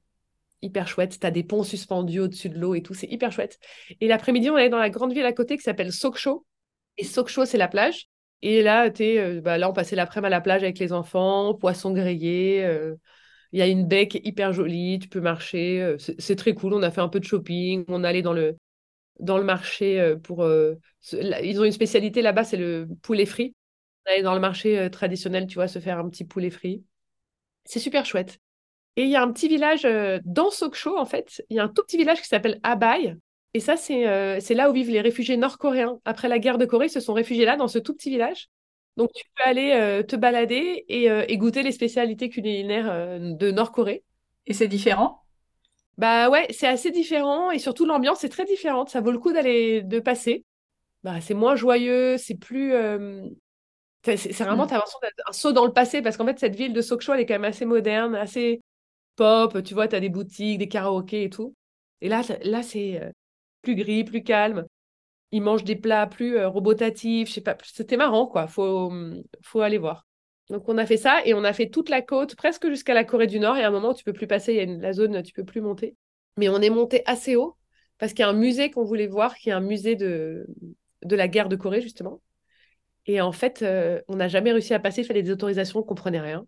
Hyper 0.63 0.87
chouette. 0.87 1.19
Tu 1.19 1.25
as 1.25 1.31
des 1.31 1.43
ponts 1.43 1.63
suspendus 1.63 2.19
au-dessus 2.19 2.49
de 2.49 2.59
l'eau 2.59 2.75
et 2.75 2.83
tout. 2.83 2.93
C'est 2.93 3.07
hyper 3.07 3.31
chouette. 3.31 3.59
Et 3.99 4.07
l'après-midi, 4.07 4.49
on 4.49 4.55
allait 4.55 4.69
dans 4.69 4.77
la 4.77 4.91
grande 4.91 5.11
ville 5.11 5.25
à 5.25 5.33
côté 5.33 5.57
qui 5.57 5.63
s'appelle 5.63 5.91
Sokcho. 5.91 6.45
Et 6.97 7.03
Sokcho, 7.03 7.45
c'est 7.45 7.57
la 7.57 7.67
plage. 7.67 8.07
Et 8.43 8.61
là, 8.61 8.87
es, 8.99 9.41
bah, 9.41 9.57
là, 9.57 9.69
on 9.69 9.73
passait 9.73 9.95
l'après-midi 9.95 10.27
à 10.27 10.29
la 10.29 10.41
plage 10.41 10.61
avec 10.61 10.77
les 10.77 10.93
enfants, 10.93 11.55
poissons 11.55 11.91
grillés. 11.91 12.63
Il 13.51 13.59
y 13.59 13.61
a 13.61 13.67
une 13.67 13.85
baie 13.85 14.07
qui 14.07 14.17
est 14.17 14.25
hyper 14.25 14.53
jolie, 14.53 14.99
tu 14.99 15.09
peux 15.09 15.19
marcher, 15.19 15.81
euh, 15.81 15.97
c'est 15.97 16.35
très 16.35 16.53
cool. 16.53 16.73
On 16.73 16.83
a 16.83 16.91
fait 16.91 17.01
un 17.01 17.09
peu 17.09 17.19
de 17.19 17.25
shopping, 17.25 17.83
on 17.89 18.03
allait 18.03 18.21
dans 18.21 18.33
le, 18.33 18.57
dans 19.19 19.37
le 19.37 19.43
marché 19.43 19.99
euh, 19.99 20.15
pour. 20.15 20.43
Euh, 20.43 20.75
ils 21.11 21.59
ont 21.59 21.65
une 21.65 21.71
spécialité 21.71 22.21
là-bas, 22.21 22.45
c'est 22.45 22.57
le 22.57 22.87
poulet 23.01 23.25
frit. 23.25 23.53
On 24.05 24.11
allait 24.11 24.23
dans 24.23 24.33
le 24.33 24.39
marché 24.39 24.89
traditionnel, 24.89 25.47
tu 25.47 25.55
vois, 25.55 25.67
se 25.67 25.79
faire 25.79 25.99
un 25.99 26.09
petit 26.09 26.23
poulet 26.23 26.49
frit. 26.49 26.83
C'est 27.65 27.79
super 27.79 28.05
chouette. 28.05 28.39
Et 28.95 29.03
il 29.03 29.09
y 29.09 29.15
a 29.15 29.21
un 29.21 29.31
petit 29.31 29.47
village 29.47 29.87
dans 30.25 30.49
Sokcho, 30.49 30.97
en 30.97 31.05
fait. 31.05 31.43
Il 31.49 31.57
y 31.57 31.59
a 31.59 31.63
un 31.63 31.67
tout 31.67 31.83
petit 31.83 31.97
village 31.97 32.21
qui 32.21 32.27
s'appelle 32.27 32.59
Abai. 32.63 33.15
Et 33.53 33.59
ça, 33.59 33.77
c'est 33.77 34.39
c'est 34.41 34.55
là 34.55 34.69
où 34.69 34.73
vivent 34.73 34.89
les 34.89 35.01
réfugiés 35.01 35.37
nord-coréens. 35.37 35.99
Après 36.03 36.27
la 36.29 36.39
guerre 36.39 36.57
de 36.57 36.65
Corée, 36.65 36.87
ils 36.87 36.89
se 36.89 36.99
sont 36.99 37.13
réfugiés 37.13 37.45
là, 37.45 37.57
dans 37.57 37.67
ce 37.67 37.77
tout 37.77 37.93
petit 37.93 38.09
village. 38.09 38.49
Donc, 38.97 39.11
tu 39.13 39.23
peux 39.35 39.43
aller 39.43 39.71
euh, 39.71 40.03
te 40.03 40.15
balader 40.15 40.85
euh, 40.91 41.25
et, 41.27 41.37
goûter 41.37 41.63
les 41.63 41.71
spécialités 41.71 42.29
culinaires 42.29 42.89
euh, 42.89 43.33
de 43.33 43.51
Nord-Corée. 43.51 44.03
Et 44.45 44.53
c'est 44.53 44.67
différent? 44.67 45.23
Bah 45.97 46.29
ouais, 46.29 46.47
c'est 46.49 46.67
assez 46.67 46.89
différent 46.89 47.51
et 47.51 47.59
surtout 47.59 47.85
l'ambiance 47.85 48.23
est 48.23 48.29
très 48.29 48.45
différente. 48.45 48.89
Ça 48.89 49.01
vaut 49.01 49.11
le 49.11 49.19
coup 49.19 49.33
d'aller 49.33 49.81
de 49.81 49.99
passer. 49.99 50.43
Bah, 51.03 51.21
c'est 51.21 51.33
moins 51.33 51.55
joyeux, 51.55 52.17
c'est 52.17 52.35
plus. 52.35 52.73
C'est 54.03 54.31
vraiment, 54.39 54.65
mmh. 54.65 54.79
un 55.27 55.31
saut 55.31 55.51
dans 55.51 55.65
le 55.65 55.73
passé 55.73 56.01
parce 56.01 56.17
qu'en 56.17 56.25
fait, 56.25 56.39
cette 56.39 56.55
ville 56.55 56.73
de 56.73 56.81
Sokcho, 56.81 57.13
elle 57.13 57.19
est 57.19 57.25
quand 57.25 57.35
même 57.35 57.43
assez 57.43 57.65
moderne, 57.65 58.15
assez 58.15 58.61
pop. 59.15 59.61
Tu 59.63 59.75
vois, 59.75 59.87
tu 59.87 59.95
as 59.95 59.99
des 59.99 60.09
boutiques, 60.09 60.57
des 60.57 60.67
karaokés 60.67 61.23
et 61.23 61.29
tout. 61.29 61.53
Et 62.01 62.09
là, 62.09 62.23
là 62.43 62.63
c'est 62.63 62.99
plus 63.61 63.75
gris, 63.75 64.03
plus 64.03 64.23
calme 64.23 64.65
ils 65.31 65.41
mangent 65.41 65.63
des 65.63 65.75
plats 65.75 66.07
plus 66.07 66.37
euh, 66.37 66.47
robotatifs, 66.47 67.29
je 67.29 67.33
sais 67.35 67.41
pas, 67.41 67.57
c'était 67.63 67.97
marrant 67.97 68.27
quoi, 68.27 68.47
faut, 68.47 68.87
hum, 68.87 69.23
faut 69.41 69.61
aller 69.61 69.77
voir. 69.77 70.05
Donc 70.49 70.67
on 70.67 70.77
a 70.77 70.85
fait 70.85 70.97
ça 70.97 71.21
et 71.25 71.33
on 71.33 71.43
a 71.43 71.53
fait 71.53 71.69
toute 71.69 71.89
la 71.89 72.01
côte, 72.01 72.35
presque 72.35 72.67
jusqu'à 72.67 72.93
la 72.93 73.05
Corée 73.05 73.27
du 73.27 73.39
Nord, 73.39 73.57
et 73.57 73.63
à 73.63 73.67
un 73.69 73.71
moment 73.71 73.93
tu 73.93 74.03
peux 74.03 74.13
plus 74.13 74.27
passer, 74.27 74.53
il 74.53 74.57
y 74.57 74.61
a 74.61 74.77
la 74.77 74.93
zone, 74.93 75.23
tu 75.23 75.33
peux 75.33 75.45
plus 75.45 75.61
monter. 75.61 75.95
Mais 76.37 76.49
on 76.49 76.59
est 76.59 76.69
monté 76.69 77.03
assez 77.05 77.35
haut 77.35 77.55
parce 77.97 78.13
qu'il 78.13 78.21
y 78.21 78.25
a 78.25 78.29
un 78.29 78.33
musée 78.33 78.71
qu'on 78.71 78.83
voulait 78.83 79.07
voir, 79.07 79.35
qui 79.35 79.49
est 79.49 79.53
un 79.53 79.61
musée 79.61 79.95
de, 79.95 80.45
de 81.03 81.15
la 81.15 81.27
guerre 81.27 81.49
de 81.49 81.55
Corée 81.55 81.81
justement. 81.81 82.21
Et 83.05 83.21
en 83.21 83.31
fait, 83.31 83.61
euh, 83.61 84.01
on 84.07 84.17
n'a 84.17 84.27
jamais 84.27 84.51
réussi 84.51 84.73
à 84.73 84.79
passer, 84.79 85.01
il 85.01 85.05
fallait 85.05 85.23
des 85.23 85.31
autorisations, 85.31 85.79
on 85.79 85.83
comprenait 85.83 86.19
rien. 86.19 86.45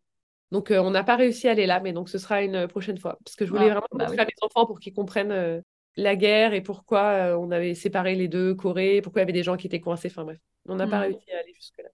Donc 0.52 0.70
euh, 0.70 0.80
on 0.80 0.92
n'a 0.92 1.04
pas 1.04 1.16
réussi 1.16 1.48
à 1.48 1.52
aller 1.52 1.66
là, 1.66 1.80
mais 1.80 1.94
donc 1.94 2.10
ce 2.10 2.18
sera 2.18 2.44
une 2.44 2.68
prochaine 2.68 2.98
fois. 2.98 3.18
Parce 3.24 3.36
que 3.36 3.46
je 3.46 3.52
voulais 3.52 3.70
ah, 3.70 3.74
vraiment 3.74 3.88
bah 3.94 4.06
montrer 4.06 4.20
à 4.20 4.26
mes 4.26 4.34
enfants 4.42 4.66
pour 4.66 4.80
qu'ils 4.80 4.94
comprennent 4.94 5.64
la 5.96 6.16
guerre 6.16 6.54
et 6.54 6.62
pourquoi 6.62 7.02
euh, 7.02 7.38
on 7.38 7.52
avait 7.52 7.76
séparé 7.76 8.16
les 8.16 8.28
deux 8.28 8.56
Corées, 8.56 9.02
pourquoi 9.02 9.22
il 9.22 9.24
y 9.24 9.26
avait 9.26 9.34
des 9.34 9.44
gens 9.44 9.58
qui 9.58 9.68
étaient 9.68 9.80
coincés. 9.80 10.10
Enfin 10.10 10.24
bref, 10.24 10.40
on 10.68 10.76
n'a 10.76 10.88
pas 10.88 11.00
hmm. 11.00 11.14
réussi 11.14 11.32
à 11.32 11.40
aller 11.40 11.54
jusque-là. 11.54 11.90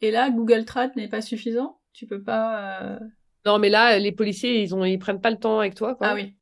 Et 0.00 0.10
là, 0.10 0.30
Google 0.30 0.64
Trad 0.64 0.94
n'est 0.96 1.08
pas 1.08 1.20
suffisant? 1.20 1.80
Tu 1.92 2.06
peux 2.06 2.22
pas. 2.22 2.82
Euh, 2.82 2.98
non, 3.44 3.58
mais 3.58 3.68
là, 3.68 3.98
les 3.98 4.12
policiers, 4.12 4.62
ils 4.62 4.74
ont, 4.74 4.84
ils 4.84 4.98
prennent 4.98 5.20
pas 5.20 5.30
le 5.30 5.38
temps 5.38 5.60
avec 5.60 5.74
toi. 5.74 5.94
Quoi. 5.94 6.08
Ah 6.08 6.14
oui. 6.14 6.34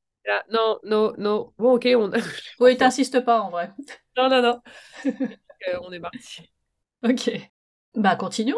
non, 0.51 0.79
non, 0.85 1.13
non. 1.19 1.53
Bon, 1.59 1.75
ok, 1.75 1.89
on. 1.97 2.11
oui, 2.61 2.77
t'insistes 2.77 3.21
pas 3.21 3.41
en 3.41 3.51
vrai. 3.51 3.71
non, 4.17 4.29
non, 4.29 4.43
non. 4.43 4.61
Euh, 5.69 5.79
on 5.83 5.93
est 5.93 6.01
parti. 6.01 6.51
Ok. 7.03 7.31
Bah, 7.95 8.17
continuons. 8.17 8.57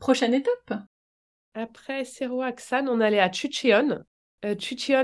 prochaine 0.00 0.32
étape. 0.32 0.80
Après 1.52 2.04
Aksan, 2.42 2.88
on 2.88 3.00
allait 3.00 3.20
à 3.20 3.30
Chucheon. 3.30 4.02
Euh, 4.44 4.54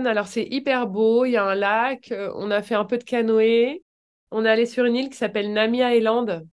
alors 0.07 0.27
c'est 0.27 0.45
hyper 0.45 0.87
beau, 0.89 1.25
il 1.25 1.33
y 1.33 1.37
a 1.37 1.45
un 1.45 1.55
lac, 1.55 2.11
euh, 2.11 2.33
on 2.35 2.51
a 2.51 2.61
fait 2.61 2.75
un 2.75 2.85
peu 2.85 2.99
de 2.99 3.05
canoë, 3.05 3.85
on 4.31 4.45
est 4.45 4.49
allé 4.49 4.67
sur 4.67 4.85
une 4.85 4.97
île 4.97 5.11
qui 5.11 5.17
s'appelle 5.17 5.53
Namia 5.53 5.95
Island, 5.95 6.47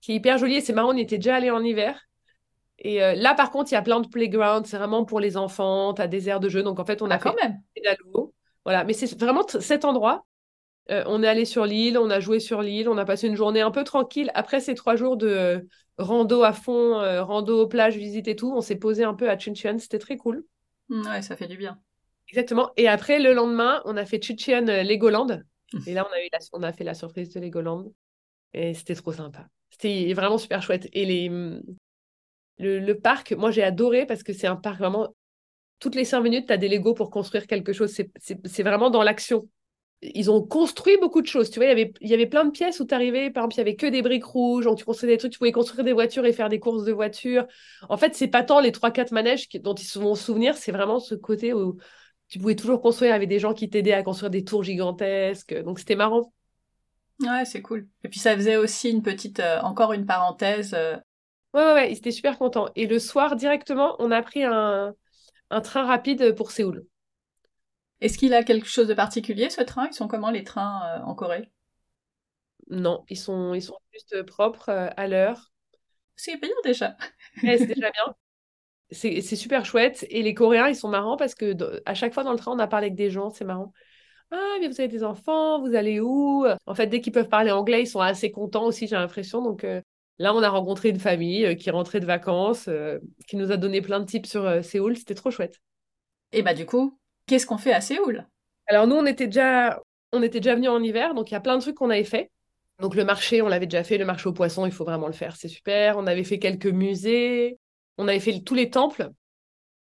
qui 0.00 0.12
est 0.12 0.14
hyper 0.16 0.38
jolie, 0.38 0.56
et 0.56 0.60
c'est 0.60 0.72
marrant, 0.72 0.92
on 0.92 0.96
était 0.96 1.18
déjà 1.18 1.36
allé 1.36 1.50
en 1.50 1.62
hiver. 1.62 2.00
Et 2.78 3.02
euh, 3.02 3.14
là, 3.14 3.34
par 3.34 3.50
contre, 3.50 3.70
il 3.70 3.74
y 3.74 3.78
a 3.78 3.82
plein 3.82 4.00
de 4.00 4.08
playgrounds, 4.08 4.68
c'est 4.68 4.76
vraiment 4.76 5.04
pour 5.04 5.20
les 5.20 5.36
enfants, 5.36 5.94
tu 5.94 6.02
as 6.02 6.08
des 6.08 6.28
aires 6.28 6.40
de 6.40 6.48
jeu, 6.48 6.62
donc 6.62 6.80
en 6.80 6.84
fait, 6.84 7.00
on 7.00 7.10
a 7.10 7.14
ah, 7.14 7.18
fait 7.18 7.30
quand 7.30 7.36
même. 7.40 7.60
Voilà, 8.64 8.82
mais 8.82 8.92
c'est 8.92 9.18
vraiment 9.18 9.46
cet 9.46 9.84
endroit. 9.84 10.26
on 10.88 11.22
est 11.22 11.28
allé 11.28 11.44
sur 11.44 11.64
l'île, 11.64 11.96
on 11.96 12.10
a 12.10 12.18
joué 12.18 12.40
sur 12.40 12.60
l'île, 12.60 12.88
on 12.88 12.98
a 12.98 13.04
passé 13.04 13.28
une 13.28 13.36
journée 13.36 13.60
un 13.60 13.70
peu 13.70 13.84
tranquille. 13.84 14.32
Après 14.34 14.58
ces 14.58 14.74
trois 14.74 14.96
jours 14.96 15.16
de 15.16 15.68
rando 15.98 16.42
à 16.42 16.52
fond, 16.52 16.98
rando 17.24 17.68
plage, 17.68 17.96
visite 17.96 18.26
et 18.26 18.34
tout, 18.34 18.52
on 18.52 18.60
s'est 18.60 18.74
posé 18.76 19.04
un 19.04 19.14
peu 19.14 19.30
à 19.30 19.38
Chuncheon, 19.38 19.78
c'était 19.78 20.00
très 20.00 20.16
cool. 20.16 20.44
Mmh, 20.88 21.06
ouais, 21.06 21.22
ça 21.22 21.36
fait 21.36 21.46
du 21.46 21.56
bien. 21.56 21.78
Exactement. 22.28 22.70
Et 22.76 22.88
après, 22.88 23.20
le 23.20 23.32
lendemain, 23.32 23.82
on 23.84 23.96
a 23.96 24.04
fait 24.04 24.22
Chuchian 24.22 24.66
euh, 24.68 24.82
Legoland. 24.82 25.42
Et 25.86 25.94
là, 25.94 26.06
on 26.08 26.12
a, 26.12 26.20
eu 26.22 26.28
on 26.52 26.62
a 26.62 26.72
fait 26.72 26.84
la 26.84 26.94
surprise 26.94 27.30
de 27.30 27.40
Legoland. 27.40 27.92
Et 28.52 28.74
c'était 28.74 28.94
trop 28.94 29.12
sympa. 29.12 29.48
C'était 29.70 30.12
vraiment 30.14 30.38
super 30.38 30.62
chouette. 30.62 30.88
Et 30.92 31.04
les, 31.04 31.28
mm, 31.28 31.62
le, 32.58 32.92
parc, 32.94 33.32
moi, 33.32 33.50
j'ai 33.50 33.62
adoré 33.62 34.06
parce 34.06 34.22
que 34.22 34.32
c'est 34.32 34.46
un 34.46 34.56
parc 34.56 34.78
vraiment. 34.78 35.14
Toutes 35.78 35.94
les 35.94 36.06
cinq 36.06 36.20
minutes, 36.22 36.46
tu 36.46 36.52
as 36.52 36.56
des 36.56 36.68
Legos 36.68 36.94
pour 36.94 37.10
construire 37.10 37.46
quelque 37.46 37.72
chose. 37.72 37.94
C'est 38.20 38.62
vraiment 38.62 38.88
dans 38.88 39.02
l'action. 39.02 39.48
Ils 40.00 40.30
ont 40.30 40.42
construit 40.42 40.96
beaucoup 40.98 41.20
de 41.20 41.26
choses. 41.26 41.50
Tu 41.50 41.58
vois, 41.58 41.66
il 41.66 41.68
y 41.68 41.72
avait, 41.72 41.92
il 42.00 42.08
y 42.08 42.14
avait 42.14 42.26
plein 42.26 42.44
de 42.44 42.50
pièces 42.50 42.80
où 42.80 42.86
tu 42.86 42.94
arrivais, 42.94 43.30
par 43.30 43.42
exemple, 43.42 43.54
il 43.54 43.58
y 43.58 43.60
avait 43.60 43.76
que 43.76 43.86
des 43.86 44.02
briques 44.02 44.24
rouges, 44.24 44.66
tu 44.76 44.84
construisais 44.84 45.14
des 45.14 45.18
trucs, 45.18 45.32
tu 45.32 45.38
pouvais 45.38 45.52
construire 45.52 45.84
des 45.84 45.92
voitures 45.92 46.24
et 46.24 46.32
faire 46.32 46.48
des 46.48 46.60
courses 46.60 46.84
de 46.84 46.92
voitures. 46.92 47.46
En 47.88 47.96
fait, 47.98 48.14
c'est 48.14 48.28
pas 48.28 48.42
tant 48.42 48.60
les 48.60 48.72
3-4 48.72 49.12
manèges 49.12 49.48
dont 49.60 49.74
ils 49.74 49.84
se 49.84 49.98
vont 49.98 50.14
souvenir, 50.14 50.56
c'est 50.56 50.72
vraiment 50.72 50.98
ce 50.98 51.14
côté 51.14 51.52
où 51.52 51.76
tu 52.28 52.38
pouvais 52.38 52.56
toujours 52.56 52.80
construire 52.80 53.14
avec 53.14 53.28
des 53.28 53.38
gens 53.38 53.54
qui 53.54 53.70
t'aidaient 53.70 53.92
à 53.92 54.02
construire 54.02 54.30
des 54.30 54.44
tours 54.44 54.64
gigantesques. 54.64 55.54
Donc 55.62 55.78
c'était 55.78 55.96
marrant. 55.96 56.32
Ouais, 57.20 57.44
c'est 57.44 57.62
cool. 57.62 57.88
Et 58.04 58.08
puis 58.08 58.18
ça 58.18 58.34
faisait 58.36 58.56
aussi 58.56 58.90
une 58.90 59.02
petite, 59.02 59.40
euh, 59.40 59.60
encore 59.60 59.92
une 59.92 60.06
parenthèse. 60.06 60.74
Euh. 60.74 60.96
Ouais, 61.54 61.62
ouais, 61.64 61.72
ouais, 61.72 61.92
ils 61.92 61.98
étaient 61.98 62.10
super 62.10 62.36
contents. 62.38 62.68
Et 62.76 62.86
le 62.86 62.98
soir, 62.98 63.36
directement, 63.36 63.96
on 63.98 64.10
a 64.10 64.22
pris 64.22 64.44
un, 64.44 64.94
un 65.50 65.60
train 65.60 65.86
rapide 65.86 66.34
pour 66.34 66.50
Séoul. 66.50 66.86
Est-ce 68.00 68.18
qu'il 68.18 68.34
a 68.34 68.42
quelque 68.44 68.66
chose 68.66 68.88
de 68.88 68.94
particulier 68.94 69.48
ce 69.48 69.62
train? 69.62 69.86
Ils 69.88 69.94
sont 69.94 70.08
comment 70.08 70.30
les 70.30 70.44
trains 70.44 70.82
euh, 70.98 71.02
en 71.04 71.14
Corée? 71.14 71.50
Non, 72.68 73.04
ils 73.08 73.16
sont, 73.16 73.54
ils 73.54 73.62
sont 73.62 73.78
juste 73.92 74.22
propres 74.24 74.70
à 74.96 75.06
l'heure. 75.08 75.52
C'est 76.16 76.36
bien 76.40 76.50
déjà. 76.64 76.96
c'est 77.40 77.66
déjà 77.66 77.90
bien. 77.90 78.14
C'est 78.90 79.20
super 79.22 79.64
chouette. 79.64 80.06
Et 80.10 80.22
les 80.22 80.34
Coréens, 80.34 80.68
ils 80.68 80.76
sont 80.76 80.88
marrants 80.88 81.16
parce 81.16 81.34
que 81.34 81.54
à 81.84 81.94
chaque 81.94 82.14
fois 82.14 82.22
dans 82.22 82.32
le 82.32 82.38
train, 82.38 82.52
on 82.52 82.58
a 82.58 82.66
parlé 82.66 82.86
avec 82.86 82.96
des 82.96 83.10
gens, 83.10 83.30
c'est 83.30 83.44
marrant. 83.44 83.72
Ah, 84.30 84.56
mais 84.60 84.68
vous 84.68 84.80
avez 84.80 84.88
des 84.88 85.04
enfants, 85.04 85.60
vous 85.60 85.74
allez 85.74 86.00
où? 86.00 86.46
En 86.66 86.74
fait, 86.74 86.86
dès 86.86 87.00
qu'ils 87.00 87.12
peuvent 87.12 87.28
parler 87.28 87.50
anglais, 87.50 87.82
ils 87.82 87.86
sont 87.86 88.00
assez 88.00 88.30
contents 88.30 88.64
aussi, 88.64 88.86
j'ai 88.86 88.96
l'impression. 88.96 89.42
Donc 89.42 89.64
euh, 89.64 89.80
là, 90.18 90.34
on 90.34 90.42
a 90.42 90.48
rencontré 90.48 90.88
une 90.88 91.00
famille 91.00 91.56
qui 91.56 91.70
rentrait 91.70 92.00
de 92.00 92.06
vacances, 92.06 92.68
qui 93.26 93.36
nous 93.36 93.52
a 93.52 93.56
donné 93.56 93.80
plein 93.80 94.00
de 94.00 94.04
tips 94.04 94.28
sur 94.28 94.64
Séoul. 94.64 94.96
C'était 94.96 95.14
trop 95.14 95.30
chouette. 95.30 95.60
Et 96.32 96.42
bah 96.42 96.54
du 96.54 96.66
coup, 96.66 96.98
qu'est-ce 97.26 97.46
qu'on 97.46 97.58
fait 97.58 97.72
à 97.72 97.80
Séoul? 97.80 98.26
Alors 98.66 98.86
nous, 98.86 98.96
on 98.96 99.06
était 99.06 99.26
déjà, 99.26 99.80
on 100.12 100.22
était 100.22 100.40
déjà 100.40 100.54
venus 100.54 100.70
en 100.70 100.82
hiver, 100.82 101.14
donc 101.14 101.30
il 101.30 101.34
y 101.34 101.36
a 101.36 101.40
plein 101.40 101.56
de 101.56 101.62
trucs 101.62 101.76
qu'on 101.76 101.90
avait 101.90 102.04
fait. 102.04 102.30
Donc 102.80 102.94
le 102.94 103.04
marché, 103.04 103.42
on 103.42 103.48
l'avait 103.48 103.66
déjà 103.66 103.84
fait, 103.84 103.96
le 103.96 104.04
marché 104.04 104.28
aux 104.28 104.32
poissons, 104.32 104.66
il 104.66 104.72
faut 104.72 104.84
vraiment 104.84 105.06
le 105.06 105.12
faire, 105.12 105.36
c'est 105.36 105.48
super. 105.48 105.96
On 105.98 106.06
avait 106.06 106.24
fait 106.24 106.38
quelques 106.38 106.66
musées, 106.66 107.58
on 107.98 108.08
avait 108.08 108.20
fait 108.20 108.40
tous 108.40 108.54
les 108.54 108.70
temples. 108.70 109.10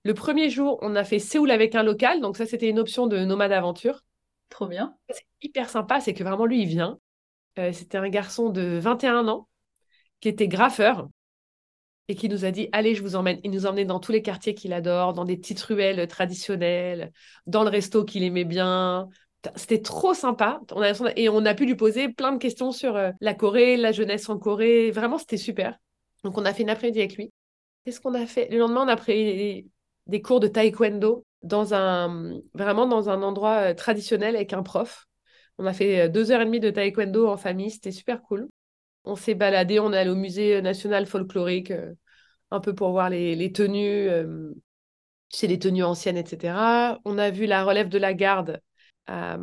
Le 0.05 0.15
premier 0.15 0.51
jour, 0.51 0.79
on 0.83 0.97
a 0.97 1.05
fait 1.05 1.19
Séoul 1.19 1.51
avec 1.51 1.75
un 1.75 1.83
local, 1.83 2.21
donc 2.21 2.37
ça 2.37 2.47
c'était 2.47 2.69
une 2.69 2.79
option 2.79 3.07
de 3.07 3.19
nomade 3.25 3.53
aventure. 3.53 4.03
Trop 4.49 4.67
bien. 4.67 4.95
C'est 5.11 5.27
hyper 5.43 5.69
sympa, 5.69 6.01
c'est 6.01 6.15
que 6.15 6.25
vraiment 6.25 6.47
lui, 6.47 6.63
il 6.63 6.69
vient. 6.69 6.99
Euh, 7.59 7.73
c'était 7.73 7.99
un 7.99 8.09
garçon 8.09 8.51
de 8.51 8.79
21 8.79 9.29
ans 9.29 9.49
qui 10.21 10.29
était 10.29 10.49
graffeur 10.49 11.09
et 12.09 12.15
qui 12.15 12.29
nous 12.29 12.45
a 12.45 12.51
dit 12.51 12.69
allez 12.73 12.95
je 12.95 13.03
vous 13.03 13.17
emmène 13.17 13.39
il 13.45 13.51
nous 13.51 13.67
emmenait 13.67 13.85
dans 13.85 14.01
tous 14.01 14.13
les 14.13 14.23
quartiers 14.23 14.55
qu'il 14.55 14.73
adore 14.73 15.13
dans 15.13 15.25
des 15.25 15.37
petites 15.37 15.61
ruelles 15.61 16.07
traditionnelles 16.09 17.13
dans 17.47 17.65
le 17.65 17.71
resto 17.71 18.05
qu'il 18.05 18.23
aimait 18.23 18.45
bien 18.45 19.09
c'était 19.57 19.83
trop 19.83 20.15
sympa 20.15 20.61
on 20.73 20.83
a, 20.83 20.93
et 21.17 21.29
on 21.29 21.45
a 21.45 21.55
pu 21.55 21.67
lui 21.67 21.75
poser 21.75 22.09
plein 22.09 22.33
de 22.33 22.39
questions 22.39 22.73
sur 22.73 22.97
euh, 22.97 23.11
la 23.21 23.35
Corée 23.35 23.77
la 23.77 23.93
jeunesse 23.93 24.29
en 24.29 24.39
Corée 24.39 24.91
vraiment 24.91 25.19
c'était 25.19 25.37
super 25.37 25.79
donc 26.25 26.39
on 26.39 26.45
a 26.45 26.55
fait 26.55 26.63
une 26.63 26.71
après-midi 26.71 27.01
avec 27.01 27.17
lui 27.17 27.33
qu'est-ce 27.89 28.03
qu'on 28.03 28.13
a 28.13 28.27
fait? 28.27 28.49
Le 28.51 28.59
lendemain 28.59 28.85
on 28.85 28.89
a 28.89 28.97
pris 28.97 29.71
des 30.07 30.21
cours 30.21 30.41
de 30.41 30.47
taekwondo 30.47 31.25
dans 31.43 31.73
un 31.73 32.39
vraiment 32.53 32.87
dans 32.87 33.09
un 33.09 33.23
endroit 33.23 33.71
euh, 33.71 33.75
traditionnel 33.75 34.37
avec 34.37 34.53
un 34.53 34.63
prof 34.63 35.07
on 35.57 35.65
a 35.65 35.73
fait 35.73 36.03
euh, 36.03 36.09
deux 36.09 36.31
heures 36.31 36.43
et 36.43 36.45
demie 36.45 36.61
de 36.61 36.69
taekwondo 36.69 37.27
en 37.29 37.39
famille 37.39 37.71
c'était 37.71 37.93
super 37.93 38.21
cool 38.21 38.47
on 39.05 39.17
s'est 39.17 39.35
baladé, 39.35 39.81
on 39.81 39.91
est 39.95 39.97
allé 39.97 40.11
au 40.11 40.17
musée 40.17 40.61
national 40.61 41.07
folklorique, 41.07 41.71
euh, 41.71 41.95
un 42.51 42.61
peu 42.61 42.75
pour 42.75 42.91
voir 42.91 43.09
les, 43.09 43.53
tenues, 43.53 44.11
c'est 45.31 45.47
les 45.47 45.59
tenues 45.59 45.83
anciennes, 45.83 46.19
etc. 46.19 46.99
On 47.07 47.17
a 47.17 47.31
vu 47.31 47.47
la 47.47 47.65
relève 47.65 47.89
de 47.89 47.97
la 47.97 48.13
garde 48.13 48.61
à 49.07 49.39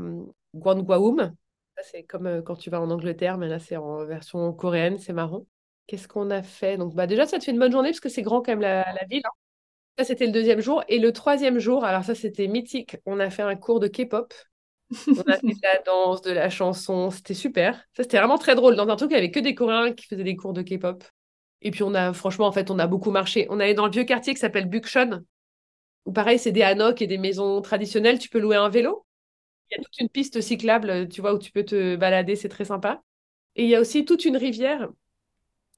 Gwangwaum. 0.55 1.33
C'est 1.81 2.03
comme 2.03 2.43
quand 2.43 2.57
tu 2.57 2.69
vas 2.69 2.79
en 2.79 2.91
Angleterre, 2.91 3.39
mais 3.39 3.47
là 3.47 3.57
c'est 3.57 3.77
en 3.77 4.05
version 4.05 4.53
coréenne, 4.53 4.99
c'est 4.99 5.13
marrant. 5.13 5.47
Qu'est-ce 5.87 6.07
qu'on 6.07 6.31
a 6.31 6.41
fait? 6.41 6.77
Donc 6.77 6.95
bah 6.95 7.07
déjà 7.07 7.25
ça 7.27 7.37
te 7.39 7.43
fait 7.43 7.51
une 7.51 7.59
bonne 7.59 7.71
journée 7.71 7.89
parce 7.89 7.99
que 7.99 8.09
c'est 8.09 8.21
grand 8.21 8.41
quand 8.41 8.51
même 8.51 8.61
la, 8.61 8.83
ville. 9.09 9.21
Hein. 9.25 9.29
Ça 9.99 10.03
c'était 10.05 10.25
le 10.25 10.31
deuxième 10.31 10.61
jour 10.61 10.83
et 10.87 10.99
le 10.99 11.13
troisième 11.13 11.59
jour, 11.59 11.85
alors 11.85 12.03
ça 12.03 12.15
c'était 12.15 12.47
mythique. 12.47 12.97
On 13.05 13.19
a 13.19 13.29
fait 13.29 13.43
un 13.43 13.55
cours 13.55 13.79
de 13.79 13.87
K-pop 13.87 14.33
on 15.07 15.31
a 15.31 15.37
fait 15.37 15.47
de 15.47 15.61
la 15.63 15.81
danse, 15.85 16.21
de 16.21 16.31
la 16.31 16.49
chanson, 16.49 17.09
c'était 17.11 17.33
super. 17.33 17.77
Ça, 17.95 18.03
c'était 18.03 18.17
vraiment 18.17 18.37
très 18.37 18.55
drôle. 18.55 18.75
Dans 18.75 18.87
un 18.87 18.95
truc, 18.95 19.11
il 19.11 19.13
n'y 19.13 19.19
avait 19.19 19.31
que 19.31 19.39
des 19.39 19.55
Coréens 19.55 19.93
qui 19.93 20.05
faisaient 20.05 20.23
des 20.23 20.35
cours 20.35 20.53
de 20.53 20.61
K-pop. 20.61 21.03
Et 21.61 21.71
puis, 21.71 21.83
on 21.83 21.93
a, 21.93 22.13
franchement, 22.13 22.47
en 22.47 22.51
fait, 22.51 22.69
on 22.69 22.79
a 22.79 22.87
beaucoup 22.87 23.11
marché. 23.11 23.47
On 23.49 23.59
allait 23.59 23.73
dans 23.73 23.85
le 23.85 23.91
vieux 23.91 24.03
quartier 24.03 24.33
qui 24.33 24.39
s'appelle 24.39 24.69
Bukchon, 24.69 25.23
où 26.05 26.11
pareil, 26.11 26.37
c'est 26.39 26.51
des 26.51 26.61
hanoks 26.61 27.01
et 27.01 27.07
des 27.07 27.17
maisons 27.17 27.61
traditionnelles. 27.61 28.19
Tu 28.19 28.29
peux 28.29 28.39
louer 28.39 28.57
un 28.57 28.69
vélo. 28.69 29.05
Il 29.71 29.77
y 29.77 29.81
a 29.81 29.83
toute 29.83 29.99
une 29.99 30.09
piste 30.09 30.41
cyclable, 30.41 31.09
tu 31.09 31.21
vois, 31.21 31.33
où 31.33 31.39
tu 31.39 31.51
peux 31.51 31.65
te 31.65 31.95
balader, 31.95 32.35
c'est 32.35 32.49
très 32.49 32.65
sympa. 32.65 33.01
Et 33.55 33.63
il 33.63 33.69
y 33.69 33.75
a 33.75 33.81
aussi 33.81 34.05
toute 34.05 34.25
une 34.25 34.37
rivière. 34.37 34.89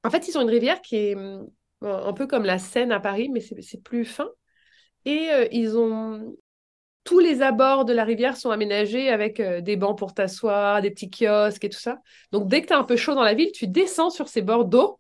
En 0.07 0.09
fait, 0.09 0.29
ils 0.29 0.37
ont 0.37 0.41
une 0.41 0.49
rivière 0.49 0.81
qui 0.81 0.95
est 0.95 1.15
hum, 1.15 1.49
un 1.81 2.13
peu 2.13 2.27
comme 2.27 2.45
la 2.45 2.59
Seine 2.59 2.93
à 2.93 3.01
Paris, 3.01 3.27
mais 3.29 3.41
c'est 3.41 3.83
plus 3.83 4.05
fin. 4.05 4.29
Et 5.03 5.29
euh, 5.31 5.47
ils 5.51 5.77
ont 5.77 6.33
tous 7.03 7.19
les 7.19 7.41
abords 7.41 7.83
de 7.83 7.91
la 7.91 8.05
rivière 8.05 8.37
sont 8.37 8.51
aménagés 8.51 9.09
avec 9.09 9.41
euh, 9.41 9.59
des 9.59 9.75
bancs 9.75 9.97
pour 9.97 10.13
t'asseoir, 10.13 10.81
des 10.81 10.91
petits 10.91 11.09
kiosques 11.09 11.65
et 11.65 11.69
tout 11.69 11.77
ça. 11.77 11.99
Donc 12.31 12.47
dès 12.47 12.61
que 12.61 12.67
tu 12.67 12.73
as 12.73 12.77
un 12.77 12.85
peu 12.85 12.95
chaud 12.95 13.15
dans 13.15 13.23
la 13.23 13.33
ville, 13.33 13.51
tu 13.51 13.67
descends 13.67 14.09
sur 14.09 14.29
ces 14.29 14.41
bords 14.41 14.63
d'eau. 14.63 14.97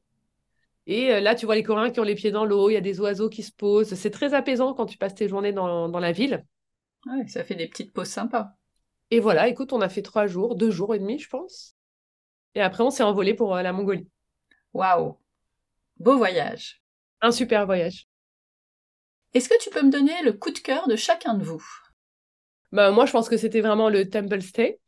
Et 0.87 1.13
euh, 1.13 1.21
là, 1.21 1.35
tu 1.35 1.45
vois 1.45 1.55
les 1.55 1.63
Coréens 1.63 1.89
qui 1.89 2.01
ont 2.01 2.03
les 2.03 2.15
pieds 2.15 2.31
dans 2.31 2.45
l'eau, 2.45 2.69
il 2.69 2.73
y 2.73 2.77
a 2.77 2.81
des 2.81 2.99
oiseaux 2.99 3.29
qui 3.29 3.43
se 3.43 3.53
posent. 3.53 3.93
C'est 3.93 4.11
très 4.11 4.33
apaisant 4.33 4.73
quand 4.73 4.85
tu 4.87 4.97
passes 4.97 5.15
tes 5.15 5.29
journées 5.29 5.53
dans, 5.53 5.87
la 5.87 6.11
ville. 6.11 6.45
Ouais, 7.05 7.25
ça 7.27 7.45
fait 7.45 7.55
des 7.55 7.67
petites 7.67 7.93
pauses 7.93 8.07
sympas. 8.09 8.51
Et 9.09 9.21
voilà, 9.21 9.47
écoute, 9.47 9.71
on 9.71 9.79
a 9.79 9.87
fait 9.87 10.01
trois 10.01 10.27
jours, 10.27 10.55
deux 10.55 10.71
jours 10.71 10.93
et 10.93 10.99
demi, 10.99 11.17
je 11.17 11.29
pense. 11.29 11.77
Et 12.55 12.61
après, 12.61 12.83
on 12.83 12.89
s'est 12.89 13.03
envolé 13.03 13.33
pour 13.33 13.55
euh, 13.55 13.61
la 13.61 13.71
Mongolie. 13.71 14.07
Waouh 14.77 15.17
Beau 15.99 16.17
voyage. 16.17 16.83
Un 17.21 17.31
super 17.31 17.65
voyage. 17.65 18.07
Est-ce 19.33 19.49
que 19.49 19.59
tu 19.59 19.71
peux 19.71 19.81
me 19.81 19.89
donner 19.89 20.21
le 20.23 20.33
coup 20.33 20.51
de 20.51 20.59
cœur 20.59 20.87
de 20.87 20.95
chacun 20.95 21.33
de 21.33 21.43
vous? 21.43 21.65
Bah, 22.71 22.91
moi, 22.91 23.07
je 23.07 23.11
pense 23.11 23.27
que 23.27 23.37
c'était 23.37 23.61
vraiment 23.61 23.89
le 23.89 24.07
Temple 24.07 24.39
Stay. 24.39 24.79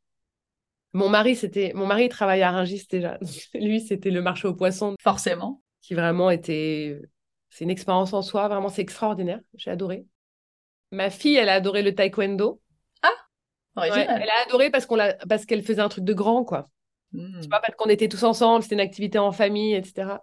Mon 0.94 1.10
mari, 1.10 1.36
c'était 1.36 1.72
mon 1.74 1.88
mari 1.88 2.08
travaillait 2.08 2.44
à 2.44 2.52
Rungis 2.52 2.86
déjà. 2.88 3.18
Lui, 3.56 3.82
c'était 3.82 4.12
le 4.12 4.22
marché 4.22 4.48
aux 4.48 4.54
poissons. 4.54 4.94
Forcément. 5.02 5.64
Qui 5.82 5.96
vraiment 5.96 6.30
était. 6.30 7.02
C'est 7.50 7.64
une 7.64 7.72
expérience 7.72 8.14
en 8.14 8.22
soi. 8.22 8.48
Vraiment, 8.48 8.70
c'est 8.70 8.84
extraordinaire. 8.84 9.40
J'ai 9.56 9.72
adoré. 9.72 10.06
Ma 10.92 11.10
fille, 11.10 11.36
elle 11.36 11.50
a 11.50 11.56
adoré 11.56 11.82
le 11.82 11.96
taekwondo. 11.96 12.62
Ah, 13.02 13.10
original. 13.76 14.22
elle 14.22 14.30
a 14.30 14.46
adoré 14.46 14.70
parce 14.70 14.86
qu'on 14.86 14.98
l'a, 14.98 15.16
parce 15.28 15.48
qu'elle 15.48 15.64
faisait 15.64 15.82
un 15.82 15.90
truc 15.90 16.04
de 16.04 16.14
grand, 16.14 16.44
quoi. 16.44 16.70
Hmm. 17.12 17.42
Tu 17.42 17.50
vois, 17.50 17.60
parce 17.60 17.76
qu'on 17.76 17.90
était 17.90 18.08
tous 18.08 18.24
ensemble, 18.24 18.64
c'était 18.64 18.76
une 18.76 18.82
activité 18.82 19.18
en 19.18 19.32
famille, 19.32 19.74
etc. 19.74 20.18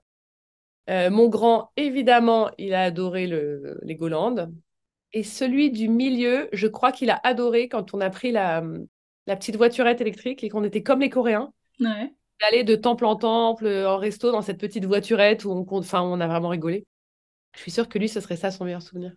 Euh, 0.88 1.10
mon 1.10 1.28
grand, 1.28 1.70
évidemment, 1.76 2.50
il 2.58 2.74
a 2.74 2.82
adoré 2.82 3.26
le 3.26 3.78
Legoland. 3.82 4.50
Et 5.12 5.22
celui 5.22 5.70
du 5.70 5.88
milieu, 5.88 6.48
je 6.52 6.66
crois 6.66 6.92
qu'il 6.92 7.10
a 7.10 7.20
adoré 7.24 7.68
quand 7.68 7.94
on 7.94 8.00
a 8.00 8.10
pris 8.10 8.32
la, 8.32 8.62
la 9.26 9.36
petite 9.36 9.56
voiturette 9.56 10.00
électrique 10.00 10.44
et 10.44 10.48
qu'on 10.48 10.64
était 10.64 10.82
comme 10.82 11.00
les 11.00 11.10
Coréens. 11.10 11.52
Ouais. 11.80 12.12
D'aller 12.40 12.64
de 12.64 12.76
temple 12.76 13.06
en 13.06 13.16
temple, 13.16 13.66
en 13.66 13.96
resto, 13.96 14.30
dans 14.30 14.42
cette 14.42 14.58
petite 14.58 14.84
voiturette 14.84 15.44
où 15.44 15.50
on, 15.50 15.66
enfin, 15.78 16.02
on 16.02 16.20
a 16.20 16.26
vraiment 16.26 16.50
rigolé. 16.50 16.86
Je 17.54 17.60
suis 17.60 17.70
sûre 17.70 17.88
que 17.88 17.98
lui, 17.98 18.08
ce 18.08 18.20
serait 18.20 18.36
ça 18.36 18.50
son 18.50 18.64
meilleur 18.64 18.82
souvenir. 18.82 19.12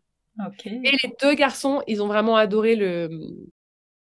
Et 0.63 0.91
les 0.91 1.13
deux 1.21 1.33
garçons, 1.33 1.83
ils 1.85 2.01
ont 2.01 2.07
vraiment 2.07 2.37
adoré 2.37 2.75
le 2.75 3.09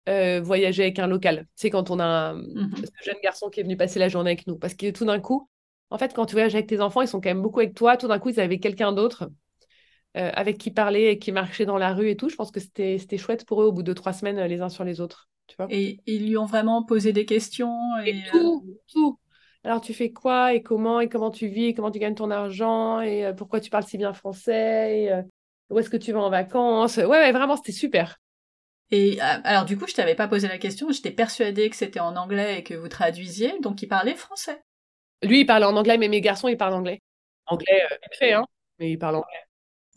euh, 0.09 0.41
voyager 0.41 0.83
avec 0.83 0.99
un 0.99 1.07
local. 1.07 1.47
Tu 1.55 1.61
sais, 1.61 1.69
quand 1.69 1.91
on 1.91 1.99
a 1.99 2.05
un 2.05 2.33
mhm. 2.35 2.73
jeune 3.03 3.15
garçon 3.23 3.49
qui 3.49 3.59
est 3.59 3.63
venu 3.63 3.77
passer 3.77 3.99
la 3.99 4.09
journée 4.09 4.31
avec 4.31 4.47
nous. 4.47 4.57
Parce 4.57 4.73
que 4.73 4.89
tout 4.91 5.05
d'un 5.05 5.19
coup, 5.19 5.49
en 5.89 5.97
fait, 5.97 6.13
quand 6.13 6.25
tu 6.25 6.33
voyages 6.33 6.55
avec 6.55 6.67
tes 6.67 6.81
enfants, 6.81 7.01
ils 7.01 7.07
sont 7.07 7.21
quand 7.21 7.29
même 7.29 7.41
beaucoup 7.41 7.59
avec 7.59 7.75
toi. 7.75 7.97
Tout 7.97 8.07
d'un 8.07 8.19
coup, 8.19 8.29
ils 8.29 8.39
avaient 8.39 8.59
quelqu'un 8.59 8.93
d'autre 8.93 9.29
euh, 10.17 10.29
avec 10.33 10.57
qui 10.57 10.71
parler 10.71 11.05
et 11.05 11.19
qui 11.19 11.31
marchait 11.31 11.65
dans 11.65 11.77
la 11.77 11.93
rue 11.93 12.09
et 12.09 12.17
tout. 12.17 12.27
Je 12.27 12.35
pense 12.35 12.51
que 12.51 12.59
c'était 12.59 13.17
chouette 13.17 13.45
pour 13.45 13.61
eux 13.61 13.65
au 13.65 13.71
bout 13.71 13.83
de 13.83 13.93
trois 13.93 14.11
semaines, 14.11 14.39
euh, 14.39 14.47
les 14.47 14.59
uns 14.59 14.67
sur 14.67 14.83
les 14.83 14.99
autres. 14.99 15.29
Tu 15.47 15.55
vois 15.55 15.67
et 15.69 15.99
ils 16.05 16.27
lui 16.27 16.37
ont 16.37 16.45
vraiment 16.45 16.83
posé 16.83 17.13
des 17.13 17.25
questions 17.25 17.77
et, 18.05 18.21
tout, 18.29 18.65
euh, 18.67 18.73
tout. 18.91 19.19
Alors 19.63 19.79
tu 19.79 19.93
fais 19.93 20.11
quoi 20.11 20.53
et 20.53 20.61
comment 20.61 20.99
et 20.99 21.07
comment 21.07 21.31
tu 21.31 21.47
vis 21.47 21.67
et 21.67 21.73
comment 21.73 21.91
tu 21.91 21.99
gagnes 21.99 22.15
ton 22.15 22.29
argent 22.29 22.99
et 22.99 23.31
pourquoi 23.37 23.61
tu 23.61 23.69
parles 23.69 23.85
si 23.85 23.97
bien 23.97 24.13
français 24.13 25.03
et 25.03 25.21
où 25.69 25.79
est-ce 25.79 25.89
que 25.89 25.97
tu 25.97 26.11
vas 26.11 26.19
en 26.19 26.29
vacances? 26.29 26.97
Ouais, 26.97 27.05
ouais, 27.05 27.31
vraiment, 27.31 27.55
c'était 27.55 27.71
super. 27.71 28.20
Et 28.91 29.19
alors 29.21 29.65
du 29.65 29.77
coup, 29.77 29.87
je 29.87 29.93
t'avais 29.93 30.15
pas 30.15 30.27
posé 30.27 30.47
la 30.47 30.57
question, 30.57 30.91
j'étais 30.91 31.11
persuadée 31.11 31.69
que 31.69 31.77
c'était 31.77 32.01
en 32.01 32.15
anglais 32.17 32.59
et 32.59 32.63
que 32.63 32.73
vous 32.73 32.89
traduisiez, 32.89 33.57
donc 33.61 33.81
il 33.81 33.87
parlait 33.87 34.15
français. 34.15 34.61
Lui, 35.23 35.41
il 35.41 35.45
parlait 35.45 35.65
en 35.65 35.75
anglais, 35.77 35.97
mais 35.97 36.09
mes 36.09 36.19
garçons, 36.19 36.47
ils 36.47 36.57
parlent 36.57 36.73
anglais. 36.73 37.01
Anglais, 37.45 37.83
vite 37.89 38.17
fait, 38.17 38.33
hein, 38.33 38.45
mais 38.79 38.91
ils 38.91 38.97
parlent 38.97 39.15
anglais. 39.15 39.45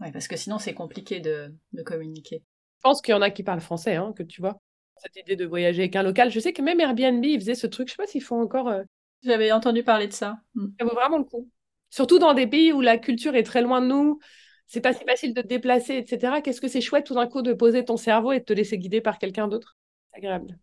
Oui, 0.01 0.13
parce 0.13 0.29
que 0.29 0.37
sinon 0.37 0.59
c'est 0.59 0.75
compliqué 0.75 1.21
de, 1.21 1.55
communiquer. 1.85 2.43
Je 2.77 2.81
pense 2.83 3.01
qu'il 3.01 3.13
y 3.13 3.15
en 3.17 3.23
a 3.23 3.31
qui 3.31 3.43
parlent 3.43 3.61
français, 3.61 3.97
hein, 3.97 4.13
que 4.17 4.23
tu 4.23 4.41
vois. 4.41 4.59
Cette 4.97 5.17
idée 5.17 5.37
de 5.37 5.45
voyager 5.45 5.83
avec 5.83 5.97
un 5.97 6.03
local. 6.03 6.31
Je 6.31 6.39
sais 6.39 6.53
que 6.53 6.63
même 6.63 6.81
Airbnb, 6.81 7.25
ils 7.25 7.39
faisaient 7.41 7.55
ce 7.55 7.67
truc. 7.67 7.89
Je 7.89 7.93
sais 7.93 7.97
pas 7.97 8.07
s'ils 8.07 8.23
font 8.23 8.41
encore. 8.41 8.69
Euh, 8.69 8.83
J'avais 9.23 9.51
entendu 9.51 9.83
parler 9.83 10.07
de 10.07 10.13
ça. 10.13 10.37
Hmm. 10.55 10.69
Ça 10.79 10.87
vaut 10.87 10.95
vraiment 10.95 11.19
le 11.19 11.25
coup. 11.25 11.51
Surtout 11.91 12.19
dans 12.19 12.35
des 12.35 12.47
pays 12.47 12.73
où 12.73 12.81
la 12.81 12.99
culture 12.99 13.35
est 13.35 13.43
très 13.43 13.63
loin 13.63 13.81
de 13.81 13.87
nous, 13.87 14.19
c'est 14.67 14.81
pas 14.81 14.93
si 14.93 15.05
facile 15.05 15.35
de 15.35 15.43
te 15.43 15.47
déplacer, 15.47 15.97
etc. 15.97 16.41
Qu'est-ce 16.43 16.61
que 16.61 16.69
c'est 16.69 16.81
chouette 16.81 17.07
tout 17.07 17.15
d'un 17.15 17.27
coup 17.27 17.43
de 17.43 17.53
poser 17.53 17.85
ton 17.85 17.97
cerveau 17.97 18.33
et 18.33 18.41
de 18.41 18.45
te 18.45 18.53
laisser 18.53 18.79
guider 18.79 19.01
par 19.01 19.19
quelqu'un 19.19 19.49
d'autre? 19.49 19.77
C'est 20.11 20.19
agréable. 20.19 20.59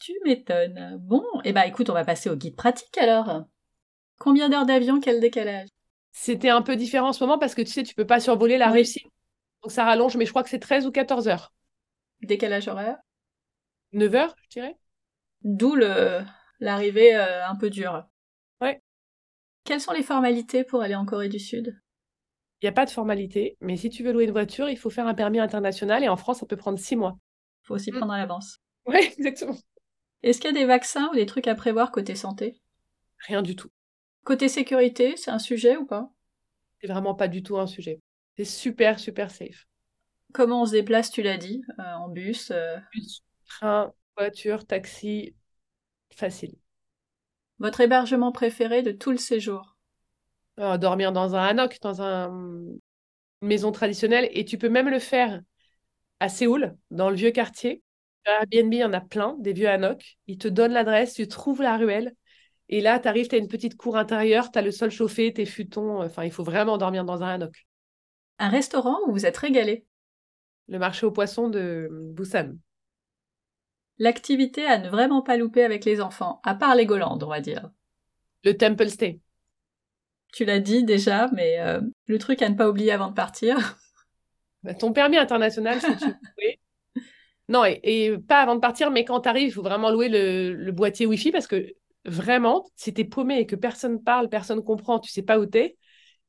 Tu 0.00 0.12
m'étonnes. 0.24 0.96
Bon, 1.00 1.24
et 1.44 1.50
eh 1.50 1.52
ben 1.52 1.62
écoute, 1.62 1.90
on 1.90 1.94
va 1.94 2.04
passer 2.04 2.30
au 2.30 2.36
guide 2.36 2.56
pratique 2.56 2.96
alors. 2.98 3.44
Combien 4.18 4.48
d'heures 4.48 4.66
d'avion, 4.66 5.00
quel 5.00 5.20
décalage? 5.20 5.68
C'était 6.12 6.48
un 6.48 6.62
peu 6.62 6.76
différent 6.76 7.08
en 7.08 7.12
ce 7.12 7.22
moment 7.22 7.38
parce 7.38 7.54
que 7.54 7.62
tu 7.62 7.70
sais, 7.70 7.82
tu 7.82 7.94
peux 7.94 8.06
pas 8.06 8.20
survoler 8.20 8.58
la 8.58 8.70
Russie. 8.70 9.04
Donc 9.62 9.72
ça 9.72 9.84
rallonge, 9.84 10.16
mais 10.16 10.24
je 10.24 10.30
crois 10.30 10.42
que 10.42 10.48
c'est 10.48 10.58
13 10.58 10.86
ou 10.86 10.92
14 10.92 11.28
heures. 11.28 11.52
Décalage 12.22 12.68
horaire? 12.68 12.98
9 13.92 14.14
heures, 14.14 14.34
je 14.44 14.48
dirais. 14.48 14.76
D'où 15.42 15.74
le... 15.74 16.22
l'arrivée 16.60 17.14
euh, 17.14 17.46
un 17.46 17.56
peu 17.56 17.70
dure. 17.70 18.04
Ouais. 18.60 18.82
Quelles 19.64 19.80
sont 19.80 19.92
les 19.92 20.02
formalités 20.02 20.64
pour 20.64 20.82
aller 20.82 20.94
en 20.94 21.04
Corée 21.04 21.28
du 21.28 21.38
Sud? 21.38 21.80
Il 22.60 22.66
n'y 22.66 22.68
a 22.68 22.72
pas 22.72 22.86
de 22.86 22.90
formalité, 22.90 23.56
mais 23.60 23.76
si 23.76 23.88
tu 23.88 24.02
veux 24.02 24.12
louer 24.12 24.24
une 24.24 24.32
voiture, 24.32 24.68
il 24.68 24.76
faut 24.76 24.90
faire 24.90 25.06
un 25.06 25.14
permis 25.14 25.38
international 25.38 26.02
et 26.02 26.08
en 26.08 26.16
France, 26.16 26.40
ça 26.40 26.46
peut 26.46 26.56
prendre 26.56 26.78
6 26.78 26.96
mois. 26.96 27.18
Faut 27.62 27.74
aussi 27.74 27.92
Mm. 27.92 27.96
prendre 27.98 28.12
à 28.12 28.18
l'avance. 28.18 28.58
Ouais, 28.86 29.06
exactement. 29.18 29.56
Est-ce 30.22 30.40
qu'il 30.40 30.50
y 30.50 30.56
a 30.56 30.60
des 30.60 30.66
vaccins 30.66 31.08
ou 31.12 31.14
des 31.14 31.26
trucs 31.26 31.46
à 31.46 31.54
prévoir 31.54 31.92
côté 31.92 32.14
santé? 32.14 32.60
Rien 33.26 33.42
du 33.42 33.54
tout. 33.54 33.70
Côté 34.24 34.48
sécurité, 34.48 35.16
c'est 35.16 35.30
un 35.30 35.38
sujet 35.38 35.76
ou 35.76 35.86
pas? 35.86 36.10
C'est 36.80 36.88
vraiment 36.88 37.14
pas 37.14 37.28
du 37.28 37.42
tout 37.42 37.58
un 37.58 37.66
sujet. 37.66 38.00
C'est 38.36 38.44
super, 38.44 38.98
super 38.98 39.30
safe. 39.30 39.66
Comment 40.32 40.62
on 40.62 40.66
se 40.66 40.72
déplace, 40.72 41.10
tu 41.10 41.22
l'as 41.22 41.38
dit 41.38 41.62
euh, 41.78 41.94
En 41.94 42.08
bus 42.08 42.50
euh, 42.50 42.76
Bus, 42.92 43.22
train, 43.46 43.92
voiture, 44.16 44.66
taxi, 44.66 45.34
facile. 46.14 46.54
Votre 47.58 47.80
hébergement 47.80 48.30
préféré 48.32 48.82
de 48.82 48.92
tout 48.92 49.10
le 49.10 49.16
séjour? 49.16 49.77
Euh, 50.58 50.76
dormir 50.78 51.12
dans 51.12 51.36
un 51.36 51.44
hanok, 51.44 51.78
dans 51.82 52.02
un- 52.02 52.28
une 53.42 53.48
maison 53.48 53.72
traditionnelle. 53.72 54.28
Et 54.32 54.44
tu 54.44 54.58
peux 54.58 54.68
même 54.68 54.88
le 54.88 54.98
faire 54.98 55.40
à 56.20 56.28
Séoul, 56.28 56.76
dans 56.90 57.10
le 57.10 57.16
vieux 57.16 57.30
quartier. 57.30 57.82
Airbnb, 58.26 58.72
il 58.74 58.80
y 58.80 58.84
en 58.84 58.92
a 58.92 59.00
plein, 59.00 59.36
des 59.40 59.52
vieux 59.52 59.68
hanoks. 59.68 60.18
Ils 60.26 60.38
te 60.38 60.48
donnent 60.48 60.72
l'adresse, 60.72 61.14
tu 61.14 61.28
trouves 61.28 61.62
la 61.62 61.76
ruelle. 61.76 62.14
Et 62.68 62.80
là, 62.80 62.98
tu 63.00 63.08
arrives, 63.08 63.28
tu 63.28 63.36
as 63.36 63.38
une 63.38 63.48
petite 63.48 63.76
cour 63.76 63.96
intérieure, 63.96 64.50
tu 64.52 64.58
as 64.58 64.62
le 64.62 64.70
sol 64.72 64.90
chauffé, 64.90 65.32
tes 65.32 65.46
futons. 65.46 66.02
Enfin, 66.02 66.24
il 66.24 66.32
faut 66.32 66.44
vraiment 66.44 66.78
dormir 66.78 67.04
dans 67.04 67.22
un 67.22 67.28
hanok. 67.34 67.66
Un 68.38 68.50
restaurant 68.50 68.98
où 69.06 69.12
vous 69.12 69.26
êtes 69.26 69.36
régalé 69.36 69.86
Le 70.68 70.78
marché 70.78 71.06
aux 71.06 71.12
poissons 71.12 71.48
de 71.48 71.88
Busan. 72.14 72.54
L'activité 73.98 74.66
à 74.66 74.78
ne 74.78 74.88
vraiment 74.88 75.22
pas 75.22 75.36
louper 75.36 75.62
avec 75.62 75.84
les 75.84 76.00
enfants, 76.00 76.40
à 76.42 76.56
part 76.56 76.74
les 76.74 76.84
Golandes, 76.86 77.22
on 77.22 77.28
va 77.28 77.40
dire. 77.40 77.70
Le 78.44 78.56
Temple 78.56 78.90
Stay. 78.90 79.20
Tu 80.32 80.44
l'as 80.44 80.60
dit 80.60 80.84
déjà, 80.84 81.28
mais 81.34 81.58
euh, 81.60 81.80
le 82.06 82.18
truc 82.18 82.42
à 82.42 82.48
ne 82.48 82.54
pas 82.54 82.68
oublier 82.68 82.92
avant 82.92 83.08
de 83.08 83.14
partir. 83.14 83.56
Bah, 84.62 84.74
Ton 84.74 84.92
permis 84.92 85.16
international, 85.18 85.80
si 85.80 85.96
tu 85.96 86.10
veux. 86.12 86.16
Non, 87.48 87.64
et, 87.64 87.80
et 87.82 88.18
pas 88.18 88.40
avant 88.42 88.54
de 88.56 88.60
partir, 88.60 88.90
mais 88.90 89.04
quand 89.04 89.20
tu 89.22 89.28
arrives, 89.28 89.48
il 89.48 89.52
faut 89.52 89.62
vraiment 89.62 89.90
louer 89.90 90.08
le, 90.08 90.52
le 90.54 90.72
boîtier 90.72 91.06
Wi-Fi 91.06 91.30
parce 91.32 91.46
que 91.46 91.74
vraiment, 92.04 92.66
si 92.76 92.92
t'es 92.92 93.04
paumé 93.04 93.38
et 93.40 93.46
que 93.46 93.56
personne 93.56 94.02
parle, 94.02 94.28
personne 94.28 94.62
comprend, 94.62 94.98
tu 95.00 95.10
sais 95.10 95.22
pas 95.22 95.38
où 95.38 95.46
t'es, 95.46 95.78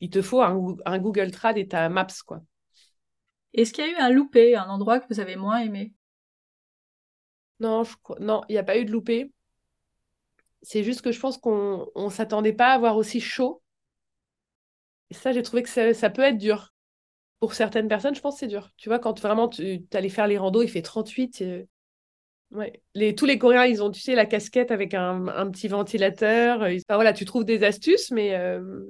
il 0.02 0.10
te 0.10 0.22
faut 0.22 0.42
un, 0.42 0.56
Goo- 0.56 0.78
un 0.86 0.98
Google 1.00 1.32
Trad 1.32 1.58
et 1.58 1.68
ta 1.68 1.90
Maps, 1.90 2.08
quoi. 2.26 2.42
Est-ce 3.54 3.74
qu'il 3.74 3.86
y 3.86 3.88
a 3.88 3.92
eu 3.92 3.96
un 3.98 4.10
loupé, 4.10 4.56
un 4.56 4.68
endroit 4.70 5.00
que 5.00 5.06
vous 5.14 5.20
avez 5.20 5.36
moins 5.36 5.60
aimé? 5.60 5.94
Non, 7.62 7.84
je 7.86 7.96
crois- 8.04 8.20
non, 8.20 8.42
il 8.50 8.54
n'y 8.54 8.58
a 8.58 8.64
pas 8.66 8.78
eu 8.78 8.84
de 8.86 8.92
loupé. 8.92 9.32
C'est 10.62 10.84
juste 10.84 11.02
que 11.02 11.12
je 11.12 11.20
pense 11.20 11.38
qu'on 11.38 11.90
on 11.96 12.10
s'attendait 12.10 12.54
pas 12.54 12.68
à 12.72 12.74
avoir 12.76 12.96
aussi 12.98 13.20
chaud. 13.22 13.62
Et 15.10 15.14
ça, 15.16 15.32
j'ai 15.32 15.42
trouvé 15.44 15.64
que 15.64 15.70
ça, 15.70 15.94
ça 15.94 16.10
peut 16.10 16.22
être 16.22 16.38
dur. 16.38 16.74
Pour 17.40 17.54
certaines 17.56 17.88
personnes, 17.88 18.16
je 18.16 18.22
pense 18.22 18.36
que 18.36 18.42
c'est 18.42 18.48
dur. 18.48 18.72
Tu 18.78 18.90
vois, 18.90 19.00
quand 19.00 19.20
vraiment 19.22 19.50
tu 19.50 19.82
allais 19.94 20.10
faire 20.10 20.28
les 20.28 20.38
randos, 20.38 20.64
il 20.64 20.70
fait 20.70 20.82
38. 20.84 21.42
euh, 21.44 21.66
Ouais. 22.52 22.82
Les, 22.96 23.16
tous 23.16 23.26
les 23.26 23.40
Coréens, 23.40 23.66
ils 23.66 23.84
ont, 23.84 23.92
tu 23.92 24.02
sais, 24.02 24.16
la 24.16 24.26
casquette 24.26 24.72
avec 24.72 24.94
un, 24.96 25.28
un 25.30 25.52
petit 25.52 25.68
ventilateur. 25.70 26.64
euh, 26.64 26.76
Enfin, 26.88 26.96
voilà, 26.96 27.14
tu 27.14 27.26
trouves 27.26 27.46
des 27.46 27.64
astuces, 27.64 28.12
mais, 28.12 28.36
euh, 28.36 28.86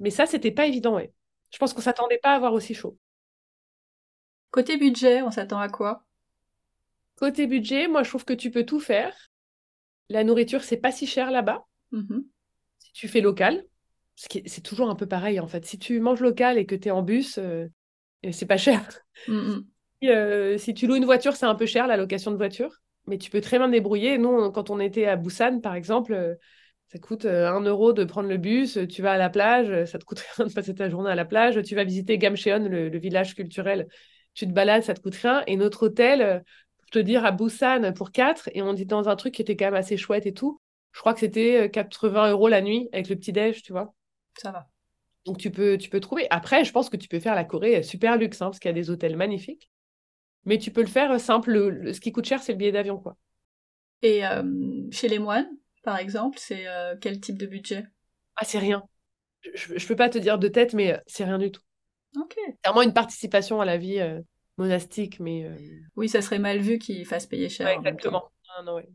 mais 0.00 0.10
ça, 0.10 0.26
c'était 0.26 0.50
pas 0.52 0.66
évident, 0.66 0.94
ouais. 0.96 1.12
Je 1.52 1.58
pense 1.58 1.72
qu'on 1.74 1.80
s'attendait 1.80 2.18
pas 2.18 2.32
à 2.32 2.36
avoir 2.36 2.52
aussi 2.52 2.74
chaud. 2.74 2.98
Côté 4.50 4.76
budget, 4.76 5.22
on 5.22 5.30
s'attend 5.30 5.60
à 5.60 5.68
quoi? 5.68 6.04
Côté 7.16 7.46
budget, 7.46 7.88
moi, 7.88 8.02
je 8.02 8.08
trouve 8.08 8.24
que 8.24 8.32
tu 8.32 8.50
peux 8.50 8.64
tout 8.64 8.80
faire. 8.80 9.14
La 10.08 10.24
nourriture, 10.24 10.64
c'est 10.64 10.76
pas 10.78 10.92
si 10.92 11.06
cher 11.06 11.30
là-bas. 11.30 11.66
Mhm. 11.92 12.24
Si 12.78 12.92
tu 12.94 13.08
fais 13.08 13.20
local, 13.20 13.66
c'est 14.16 14.62
toujours 14.62 14.90
un 14.90 14.94
peu 14.96 15.06
pareil, 15.06 15.40
en 15.40 15.46
fait. 15.48 15.64
Si 15.66 15.78
tu 15.78 16.00
manges 16.00 16.20
local 16.20 16.58
et 16.58 16.66
que 16.66 16.74
tu 16.74 16.88
es 16.88 16.90
en 16.90 17.02
bus, 17.02 17.38
euh, 17.38 17.68
c'est 18.32 18.46
pas 18.46 18.56
cher. 18.58 18.88
Si, 20.02 20.08
euh, 20.10 20.58
si 20.58 20.74
tu 20.74 20.86
loues 20.86 20.96
une 20.96 21.04
voiture, 21.04 21.36
c'est 21.36 21.46
un 21.46 21.54
peu 21.54 21.66
cher, 21.66 21.86
la 21.86 21.96
location 21.96 22.30
de 22.30 22.36
voiture. 22.36 22.70
Mais 23.06 23.18
tu 23.18 23.30
peux 23.30 23.40
très 23.40 23.58
bien 23.58 23.66
te 23.68 23.72
débrouiller. 23.72 24.18
Nous, 24.18 24.28
on- 24.28 24.50
quand 24.50 24.70
on 24.70 24.80
était 24.80 25.06
à 25.06 25.16
Busan, 25.16 25.60
par 25.60 25.74
exemple, 25.74 26.12
euh, 26.12 26.34
ça 26.88 26.98
coûte 26.98 27.24
euh, 27.24 27.48
1 27.50 27.60
euro 27.62 27.92
de 27.92 28.04
prendre 28.04 28.28
le 28.28 28.36
bus. 28.36 28.78
Tu 28.90 29.02
vas 29.02 29.12
à 29.12 29.16
la 29.18 29.30
plage, 29.30 29.84
ça 29.90 29.98
te 29.98 30.04
coûte 30.04 30.20
rien 30.36 30.46
de 30.46 30.52
passer 30.52 30.74
ta 30.74 30.88
journée 30.90 31.10
à 31.10 31.14
la 31.14 31.24
plage. 31.24 31.62
Tu 31.62 31.74
vas 31.74 31.84
visiter 31.84 32.18
Gamcheon, 32.18 32.68
le, 32.70 32.88
le 32.90 32.98
village 32.98 33.34
culturel. 33.34 33.88
Tu 34.34 34.46
te 34.46 34.52
balades, 34.52 34.82
ça 34.84 34.94
te 34.94 35.00
coûte 35.00 35.16
rien. 35.16 35.42
Et 35.46 35.56
notre 35.56 35.86
hôtel, 35.86 36.44
pour 36.78 36.90
te 36.90 36.98
dire, 36.98 37.24
à 37.24 37.32
Busan 37.32 37.92
pour 37.94 38.12
4, 38.12 38.50
et 38.54 38.62
on 38.62 38.74
était 38.74 38.84
dans 38.84 39.08
un 39.08 39.16
truc 39.16 39.34
qui 39.34 39.42
était 39.42 39.56
quand 39.56 39.66
même 39.66 39.74
assez 39.74 39.96
chouette 39.96 40.26
et 40.26 40.34
tout. 40.34 40.60
Je 40.92 41.00
crois 41.00 41.14
que 41.14 41.20
c'était 41.20 41.64
euh, 41.66 41.68
80 41.68 42.30
euros 42.30 42.48
la 42.48 42.60
nuit 42.62 42.88
avec 42.92 43.08
le 43.08 43.16
petit-déj, 43.16 43.62
tu 43.62 43.72
vois. 43.72 43.94
Ça 44.36 44.52
va. 44.52 44.68
Donc 45.26 45.38
tu 45.38 45.50
peux, 45.50 45.76
tu 45.78 45.90
peux 45.90 46.00
trouver. 46.00 46.26
Après, 46.30 46.64
je 46.64 46.72
pense 46.72 46.88
que 46.90 46.96
tu 46.96 47.08
peux 47.08 47.20
faire 47.20 47.34
la 47.34 47.44
Corée 47.44 47.82
super 47.82 48.16
luxe, 48.16 48.40
hein, 48.42 48.46
parce 48.46 48.58
qu'il 48.60 48.68
y 48.68 48.70
a 48.70 48.74
des 48.74 48.90
hôtels 48.90 49.16
magnifiques. 49.16 49.70
Mais 50.46 50.58
tu 50.58 50.72
peux 50.72 50.82
le 50.82 50.86
faire 50.88 51.12
euh, 51.12 51.18
simple. 51.18 51.52
Le- 51.52 51.92
ce 51.94 52.00
qui 52.00 52.12
coûte 52.12 52.26
cher, 52.26 52.42
c'est 52.42 52.52
le 52.52 52.58
billet 52.58 52.72
d'avion, 52.72 52.98
quoi. 52.98 53.16
Et 54.02 54.26
euh, 54.26 54.42
chez 54.90 55.08
les 55.08 55.18
moines, 55.18 55.48
par 55.82 55.98
exemple, 55.98 56.38
c'est 56.40 56.66
euh, 56.66 56.96
quel 57.00 57.20
type 57.20 57.36
de 57.38 57.46
budget? 57.46 57.86
Ah, 58.36 58.44
c'est 58.44 58.58
rien. 58.58 58.82
Je, 59.42 59.50
je, 59.54 59.78
je 59.78 59.86
peux 59.88 59.96
pas 59.96 60.08
te 60.10 60.18
dire 60.18 60.38
de 60.38 60.48
tête, 60.48 60.74
mais 60.74 61.00
c'est 61.06 61.24
rien 61.24 61.38
du 61.38 61.50
tout. 61.52 61.62
Ok. 62.16 62.36
C'est 62.62 62.70
vraiment 62.70 62.82
une 62.82 62.94
participation 62.94 63.60
à 63.60 63.64
la 63.64 63.76
vie 63.78 63.98
euh, 64.00 64.20
monastique, 64.58 65.20
mais 65.20 65.44
Oui, 65.96 66.08
ça 66.08 66.22
serait 66.22 66.38
mal 66.38 66.60
vu 66.60 66.78
qu'ils 66.78 67.06
fassent 67.06 67.26
payer 67.26 67.48
cher. 67.48 67.66
ouais, 67.66 67.74
exactement. 67.74 68.30
Ah, 68.56 68.62
non, 68.62 68.74
ouais. 68.76 68.88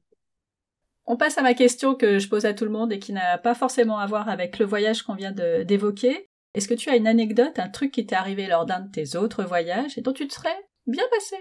On 1.06 1.18
passe 1.18 1.38
à 1.38 1.42
ma 1.42 1.54
question 1.54 1.96
que 1.96 2.20
je 2.20 2.30
pose 2.30 2.46
à 2.46 2.54
tout 2.54 2.66
le 2.66 2.72
monde 2.72 2.94
et 2.94 3.00
qui 3.00 3.12
n'a 3.12 3.38
pas 3.38 3.56
forcément 3.56 4.00
à 4.00 4.06
voir 4.06 4.30
avec 4.30 4.60
le 4.60 4.66
voyage 4.66 5.02
qu'on 5.04 5.16
vient 5.16 5.32
d'évoquer. 5.32 6.30
Est-ce 6.54 6.68
que 6.68 6.74
tu 6.74 6.90
as 6.90 6.96
une 6.96 7.08
anecdote, 7.08 7.60
un 7.60 7.70
truc 7.70 7.92
qui 7.92 8.06
t'est 8.06 8.16
arrivé 8.16 8.48
lors 8.48 8.66
d'un 8.66 8.82
de 8.82 8.92
tes 8.92 9.16
autres 9.16 9.44
voyages 9.44 9.98
et 9.98 10.02
dont 10.02 10.14
tu 10.14 10.28
te 10.28 10.34
serais 10.34 10.56
bien 10.86 11.04
passé? 11.12 11.36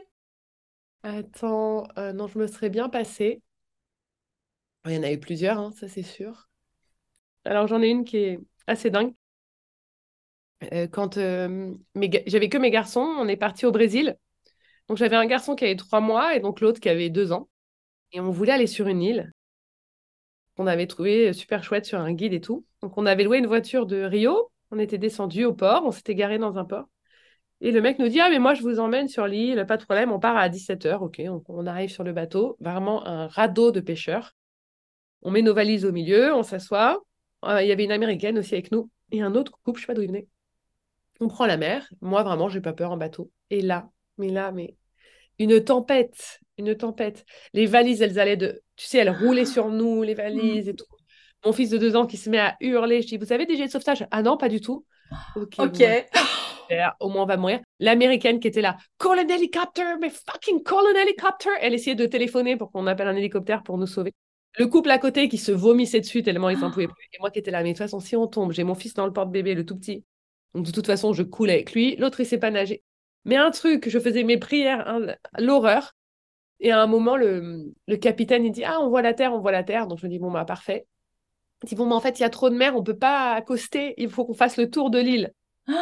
Attends, 1.03 1.87
euh, 1.99 2.13
non, 2.13 2.27
je 2.27 2.39
me 2.39 2.47
serais 2.47 2.71
bien 2.71 2.89
passée. 2.89 3.43
Il 4.87 4.93
y 4.93 4.99
en 4.99 5.03
a 5.03 5.13
eu 5.13 5.21
plusieurs, 5.21 5.59
hein, 5.59 5.73
ça 5.73 5.89
c'est 5.89 6.03
sûr. 6.03 6.49
Alors 7.45 7.67
j'en 7.67 7.83
ai 7.83 7.89
une 7.89 8.05
qui 8.05 8.17
est 8.19 8.41
assez 8.67 8.91
dingue. 8.91 9.15
Euh, 10.73 10.87
quand 10.87 11.17
euh, 11.17 11.75
j'avais 12.27 12.49
que 12.49 12.59
mes 12.59 12.71
garçons, 12.71 13.01
on 13.01 13.29
est 13.29 13.37
parti 13.37 13.67
au 13.67 13.73
Brésil. 13.73 14.17
Donc 14.89 14.99
j'avais 14.99 15.17
un 15.17 15.27
garçon 15.27 15.55
qui 15.55 15.65
avait 15.65 15.77
trois 15.77 16.01
mois 16.01 16.35
et 16.35 16.41
donc 16.41 16.61
l'autre 16.61 16.81
qui 16.81 16.89
avait 16.89 17.11
deux 17.11 17.33
ans. 17.33 17.49
Et 18.13 18.21
on 18.21 18.31
voulait 18.31 18.53
aller 18.53 18.67
sur 18.67 18.89
une 18.89 19.03
île 19.03 19.33
qu'on 20.61 20.67
avait 20.67 20.87
trouvé 20.87 21.33
super 21.33 21.65
chouette 21.65 21.87
sur 21.87 21.99
un 21.99 22.13
guide 22.13 22.35
et 22.35 22.41
tout. 22.43 22.67
Donc 22.83 22.99
on 22.99 23.07
avait 23.07 23.25
loué 23.25 23.39
une 23.39 23.47
voiture 23.47 23.87
de 23.87 24.03
Rio, 24.03 24.53
on 24.71 24.79
était 24.79 24.99
descendu 24.99 25.47
au 25.47 25.55
port, 25.55 25.85
on 25.87 25.91
s'était 25.91 26.15
garé 26.15 26.37
dans 26.37 26.59
un 26.59 26.67
port. 26.67 26.85
Et 27.63 27.73
le 27.73 27.81
mec 27.81 27.99
nous 27.99 28.09
dit, 28.09 28.21
ah 28.21 28.29
mais 28.29 28.39
moi 28.39 28.53
je 28.53 28.61
vous 28.61 28.79
emmène 28.79 29.09
sur 29.09 29.27
l'île, 29.27 29.65
pas 29.67 29.79
de 29.79 29.85
problème, 29.85 30.13
on 30.13 30.21
part 30.21 30.37
à 30.37 30.51
17h, 30.51 31.01
ok, 31.01 31.23
on, 31.29 31.43
on 31.49 31.67
arrive 31.67 31.89
sur 31.89 32.05
le 32.05 32.13
bateau, 32.13 32.59
vraiment 32.61 33.07
un 33.07 33.27
radeau 33.27 33.71
de 33.71 33.81
pêcheurs. 33.81 34.35
On 35.23 35.31
met 35.31 35.41
nos 35.41 35.55
valises 35.55 35.87
au 35.87 35.93
milieu, 35.93 36.35
on 36.35 36.43
s'assoit. 36.43 37.03
Euh, 37.47 37.63
Il 37.63 37.69
y 37.69 37.73
avait 37.73 37.85
une 37.85 37.93
américaine 37.93 38.39
aussi 38.39 38.53
avec 38.53 38.71
nous 38.71 38.91
et 39.13 39.23
un 39.23 39.35
autre 39.37 39.59
couple, 39.65 39.81
je 39.81 39.87
sais 39.87 39.87
pas 39.87 39.95
d'où 39.95 40.03
il 40.03 40.09
venait. 40.09 40.29
On 41.21 41.29
prend 41.29 41.47
la 41.47 41.57
mer. 41.57 41.91
Moi, 42.03 42.23
vraiment, 42.23 42.51
j'ai 42.51 42.61
pas 42.61 42.75
peur 42.75 42.91
en 42.91 42.99
bateau. 42.99 43.31
Et 43.49 43.63
là, 43.63 43.89
mais 44.19 44.29
là, 44.29 44.53
mais 44.53 44.77
une 45.41 45.65
tempête, 45.65 46.39
une 46.59 46.77
tempête. 46.77 47.25
Les 47.55 47.67
valises, 47.67 48.03
elles 48.03 48.21
allaient 48.21 48.37
de, 48.37 48.63
tu 48.77 48.87
sais, 48.87 48.99
elles 48.99 49.11
roulaient 49.11 49.47
sur 49.47 49.71
nous, 49.71 50.03
les 50.03 50.15
valises 50.15 50.69
et 50.69 50.75
tout. 50.75 50.85
Mon 51.45 51.53
fils 51.53 51.71
de 51.71 51.79
deux 51.79 51.97
ans 51.97 52.07
qui 52.07 52.19
se 52.19 52.29
met 52.29 52.39
à 52.39 52.57
hurler. 52.61 53.01
Je 53.01 53.09
dis, 53.09 53.17
vous 53.17 53.33
avez 53.33 53.47
des 53.47 53.57
jets 53.57 53.67
de 53.67 53.73
sauvetage? 53.73 54.07
Ah 54.11 54.23
non, 54.23 54.37
pas 54.37 54.51
du 54.51 54.61
tout. 54.61 54.85
Ok. 55.35 55.57
bon, 55.57 55.65
Ok. 55.65 55.83
super, 56.61 56.95
au 57.01 57.09
moins 57.09 57.23
on 57.23 57.27
va 57.27 57.39
mourir. 57.39 57.61
L'américaine 57.79 58.39
qui 58.39 58.49
était 58.49 58.61
là, 58.61 58.77
call 58.99 59.19
an 59.19 59.29
helicopter, 59.29 59.97
mais 60.01 60.11
fucking 60.11 60.63
call 60.63 60.85
an 60.95 60.99
helicopter. 61.01 61.51
Elle 61.61 61.73
essayait 61.73 61.97
de 61.97 62.05
téléphoner 62.05 62.57
pour 62.57 62.71
qu'on 62.71 62.87
appelle 62.87 63.09
un 63.09 63.17
hélicoptère 63.17 63.63
pour 63.63 63.79
nous 63.79 63.87
sauver. 63.87 64.13
Le 64.59 64.67
couple 64.67 64.91
à 64.91 64.99
côté 64.99 65.29
qui 65.29 65.39
se 65.39 65.53
vomissait 65.53 66.01
dessus 66.01 66.23
tellement 66.23 66.51
ils 66.51 66.63
en 66.63 66.71
pouvaient 66.71 66.89
plus. 66.89 67.09
Et 67.15 67.19
moi 67.21 67.31
qui 67.31 67.39
étais 67.39 67.51
là, 67.51 67.63
mais 67.63 67.71
de 67.71 67.75
toute 67.75 67.85
façon, 67.85 68.01
si 68.01 68.15
on 68.15 68.27
tombe, 68.27 68.53
j'ai 68.53 68.65
mon 68.65 68.75
fils 68.75 68.95
dans 68.95 69.07
le 69.07 69.13
porte-bébé, 69.13 69.55
le 69.55 69.65
tout 69.65 69.77
petit. 69.77 70.05
Donc 70.55 70.67
de 70.67 70.71
toute 70.71 70.87
façon, 70.87 71.13
je 71.15 71.23
coule 71.23 71.51
avec 71.51 71.73
lui. 71.73 71.97
L'autre, 71.97 72.21
il 72.21 72.27
sait 72.27 72.39
pas 72.39 72.51
nager. 72.51 72.83
Mais 73.25 73.37
un 73.37 73.51
truc, 73.51 73.89
je 73.89 73.99
faisais 73.99 74.23
mes 74.25 74.39
prières, 74.39 74.89
hein, 74.89 75.15
l'horreur. 75.39 75.95
Et 76.61 76.73
à 76.73 76.81
un 76.83 76.87
moment, 76.87 77.17
le, 77.17 77.73
le 77.87 77.97
capitaine, 77.97 78.45
il 78.45 78.53
dit, 78.53 78.65
ah, 78.65 78.81
on 78.81 78.89
voit 78.89 79.03
la 79.03 79.15
terre, 79.15 79.33
on 79.35 79.41
voit 79.41 79.53
la 79.53 79.65
terre. 79.65 79.87
Donc 79.87 79.99
je 79.99 80.07
me 80.07 80.11
dis, 80.11 80.19
bon, 80.19 80.31
bah 80.31 80.45
parfait. 80.45 80.87
Il 81.63 81.69
dit, 81.69 81.75
bon, 81.75 81.87
mais 81.87 81.95
en 81.95 82.01
fait, 82.01 82.19
il 82.19 82.23
y 82.23 82.27
a 82.27 82.31
trop 82.31 82.51
de 82.51 82.57
mer, 82.57 82.77
on 82.77 82.83
peut 82.83 82.97
pas 82.97 83.33
accoster, 83.35 83.95
il 83.99 84.11
faut 84.11 84.25
qu'on 84.25 84.35
fasse 84.35 84.57
le 84.57 84.71
tour 84.71 84.91
de 84.91 84.99
l'île. 84.99 85.33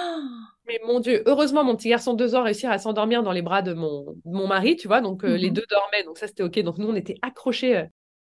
Mais 0.67 0.81
mon 0.87 1.01
Dieu, 1.01 1.23
heureusement, 1.27 1.65
mon 1.65 1.77
petit 1.77 1.89
garçon 1.89 2.13
de 2.13 2.19
deux 2.19 2.35
ans 2.35 2.43
réussir 2.43 2.71
à 2.71 2.79
s'endormir 2.79 3.23
dans 3.23 3.33
les 3.33 3.41
bras 3.43 3.63
de 3.63 3.73
mon, 3.73 4.03
de 4.13 4.21
mon 4.31 4.47
mari, 4.47 4.77
tu 4.77 4.87
vois. 4.87 5.01
Donc, 5.01 5.25
euh, 5.25 5.37
les 5.37 5.49
Mhm. 5.49 5.55
deux 5.55 5.65
dormaient, 5.71 6.03
donc 6.05 6.19
ça, 6.19 6.27
c'était 6.27 6.43
OK. 6.43 6.59
Donc, 6.61 6.77
nous, 6.79 6.89
on 6.89 6.95
était 6.95 7.17
accrochés 7.23 7.77
euh, 7.79 7.85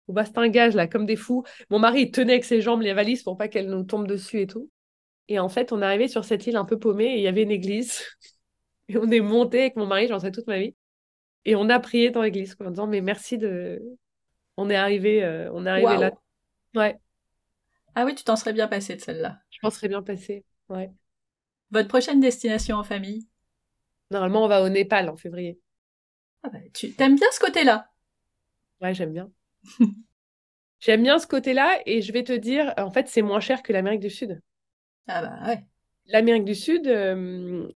au 0.08 0.14
bastingage, 0.14 0.74
là, 0.74 0.88
comme 0.88 1.06
des 1.06 1.16
fous. 1.16 1.44
Mon 1.70 1.78
mari, 1.78 2.02
il 2.04 2.12
tenait 2.12 2.34
avec 2.34 2.46
ses 2.46 2.62
jambes 2.62 2.82
les 2.82 2.94
valises 2.94 3.22
pour 3.24 3.38
pas 3.38 3.48
qu'elles 3.48 3.70
nous 3.70 3.84
tombent 3.84 4.08
dessus 4.08 4.42
et 4.42 4.48
tout. 4.48 4.70
Et 5.30 5.40
en 5.40 5.50
fait, 5.50 5.72
on 5.72 5.82
est 5.82 5.86
arrivé 5.86 6.08
sur 6.08 6.26
cette 6.26 6.48
île 6.48 6.58
un 6.58 6.66
peu 6.66 6.80
paumée 6.80 7.14
et 7.16 7.18
il 7.18 7.22
y 7.24 7.28
avait 7.28 7.44
une 7.44 7.52
église. 7.52 8.04
Et 8.92 8.98
on 8.98 9.10
est 9.10 9.22
monté 9.22 9.62
avec 9.62 9.76
mon 9.78 9.86
mari, 9.88 10.08
j'en 10.08 10.20
sais 10.20 10.32
toute 10.32 10.48
ma 10.48 10.60
vie. 10.60 10.76
Et 11.46 11.56
on 11.56 11.70
a 11.70 11.80
prié 11.80 12.12
dans 12.12 12.22
l'église, 12.22 12.56
en 12.60 12.70
disant, 12.70 12.88
mais 12.88 13.02
merci 13.02 13.38
de. 13.38 13.82
On 14.58 14.70
est 14.70 14.76
arrivé, 14.76 15.24
euh, 15.24 15.50
on 15.54 15.66
est 15.66 15.70
arrivé 15.70 15.98
là. 15.98 16.12
Ouais, 16.76 16.98
Ah 17.96 18.06
oui, 18.06 18.16
tu 18.16 18.24
t'en 18.24 18.36
serais 18.36 18.54
bien 18.54 18.68
passé 18.68 18.96
de 18.96 19.02
celle-là. 19.02 19.40
je 19.50 19.60
pense 19.60 19.76
serait 19.76 19.88
bien 19.88 20.02
passé. 20.02 20.44
Ouais. 20.70 20.92
Votre 21.72 21.88
prochaine 21.88 22.20
destination 22.20 22.78
en 22.78 22.84
famille? 22.84 23.28
Normalement, 24.12 24.44
on 24.44 24.48
va 24.48 24.62
au 24.62 24.70
Népal 24.70 25.10
en 25.10 25.16
février. 25.16 25.58
Ah 26.44 26.50
bah, 26.50 26.60
tu 26.74 26.92
t'aimes 26.92 27.16
bien 27.16 27.28
ce 27.32 27.40
côté-là? 27.40 27.88
Ouais, 28.82 28.94
j'aime 28.94 29.14
bien. 29.14 29.32
j'aime 30.80 31.04
bien 31.04 31.20
ce 31.20 31.28
côté-là 31.28 31.80
et 31.86 32.02
je 32.02 32.12
vais 32.12 32.24
te 32.24 32.34
dire, 32.34 32.74
en 32.78 32.92
fait, 32.92 33.08
c'est 33.08 33.22
moins 33.22 33.40
cher 33.40 33.64
que 33.64 33.72
l'Amérique 33.74 34.02
du 34.02 34.10
Sud. 34.10 34.42
Ah 35.08 35.22
bah 35.22 35.48
ouais. 35.48 35.66
L'Amérique 36.08 36.46
du 36.46 36.56
Sud, 36.56 36.88
euh, 36.88 37.68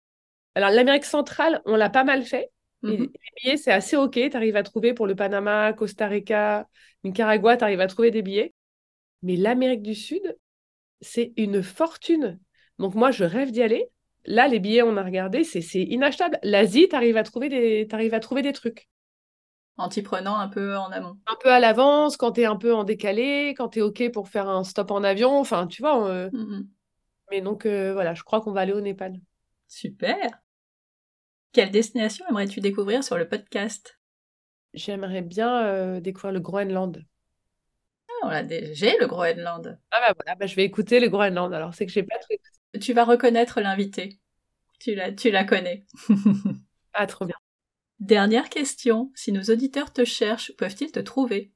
alors 0.55 0.69
l'Amérique 0.71 1.05
centrale, 1.05 1.61
on 1.65 1.75
l'a 1.75 1.89
pas 1.89 2.03
mal 2.03 2.23
fait. 2.23 2.51
Et 2.87 2.87
Mhm. 2.87 2.99
les 3.13 3.19
billets, 3.43 3.57
c'est 3.57 3.71
assez 3.71 3.97
OK. 3.97 4.13
Tu 4.13 4.35
arrives 4.35 4.55
à 4.55 4.63
trouver 4.63 4.93
pour 4.93 5.07
le 5.07 5.15
Panama, 5.15 5.73
Costa 5.73 6.07
Rica, 6.07 6.67
Nicaragua, 7.03 7.57
tu 7.57 7.63
arrives 7.63 7.81
à 7.81 7.87
trouver 7.87 8.11
des 8.11 8.21
billets. 8.21 8.53
Mais 9.23 9.35
l'Amérique 9.35 9.81
du 9.83 9.95
Sud, 9.95 10.37
c'est 11.01 11.33
une 11.37 11.63
fortune. 11.63 12.39
Donc 12.79 12.95
moi, 12.95 13.11
je 13.11 13.23
rêve 13.23 13.51
d'y 13.51 13.61
aller. 13.63 13.89
Là, 14.25 14.47
les 14.47 14.59
billets, 14.59 14.81
on 14.83 14.97
a 14.97 15.03
regardé, 15.03 15.43
c'est 15.43 15.61
inachetable. 15.75 16.39
L'Asie, 16.43 16.87
tu 16.89 16.95
arrives 16.95 17.17
à 17.17 17.23
trouver 17.23 17.49
des, 17.49 17.87
t'arrives 17.87 18.13
à 18.13 18.19
trouver 18.19 18.41
des 18.41 18.53
trucs. 18.53 18.87
En 19.77 19.89
t'y 19.89 20.01
prenant 20.01 20.37
un 20.37 20.47
peu 20.47 20.77
en 20.77 20.91
amont. 20.91 21.17
Un 21.27 21.35
peu 21.41 21.51
à 21.51 21.59
l'avance, 21.59 22.17
quand 22.17 22.33
tu 22.33 22.41
es 22.41 22.45
un 22.45 22.55
peu 22.55 22.73
en 22.73 22.83
décalé, 22.85 23.53
quand 23.57 23.69
tu 23.69 23.79
es 23.79 23.81
OK 23.81 24.09
pour 24.11 24.29
faire 24.29 24.47
un 24.47 24.63
stop 24.63 24.91
en 24.91 25.03
avion. 25.03 25.37
Enfin, 25.37 25.67
tu 25.67 25.81
vois. 25.81 26.07
euh, 26.07 26.29
Mhm. 26.31 26.67
Mais 27.31 27.41
donc, 27.41 27.65
euh, 27.65 27.93
voilà, 27.93 28.13
je 28.13 28.23
crois 28.23 28.41
qu'on 28.41 28.51
va 28.51 28.61
aller 28.61 28.73
au 28.73 28.81
Népal. 28.81 29.19
Super. 29.67 30.41
Quelle 31.55 31.71
destination 31.71 32.25
aimerais-tu 32.27 32.59
découvrir 32.59 33.01
sur 33.01 33.17
le 33.17 33.29
podcast? 33.29 33.97
J'aimerais 34.73 35.21
bien 35.21 35.63
euh, 35.63 35.99
découvrir 36.01 36.33
le 36.33 36.41
Groenland. 36.41 37.01
Ah, 38.23 38.43
J'ai 38.73 38.97
le 38.99 39.07
Groenland. 39.07 39.79
Ah 39.91 39.99
bah 40.05 40.13
voilà, 40.17 40.35
bah, 40.35 40.47
je 40.47 40.55
vais 40.57 40.65
écouter 40.65 40.99
le 40.99 41.07
Groenland. 41.07 41.53
Alors, 41.53 41.73
c'est 41.73 41.85
que 41.85 41.93
j'ai 41.93 42.03
pas 42.03 42.17
tout 42.17 42.27
écouté. 42.31 42.79
Tu 42.81 42.91
vas 42.91 43.05
reconnaître 43.05 43.61
l'invité. 43.61 44.19
Tu 44.81 44.95
la, 44.95 45.13
tu 45.13 45.31
la 45.31 45.45
connais. 45.45 45.85
Ah, 46.97 47.07
trop 47.07 47.23
bien. 47.25 47.35
Dernière 48.01 48.49
question. 48.49 49.13
Si 49.15 49.31
nos 49.31 49.43
auditeurs 49.43 49.93
te 49.93 50.03
cherchent, 50.03 50.51
peuvent-ils 50.57 50.91
te 50.91 50.99
trouver? 50.99 51.53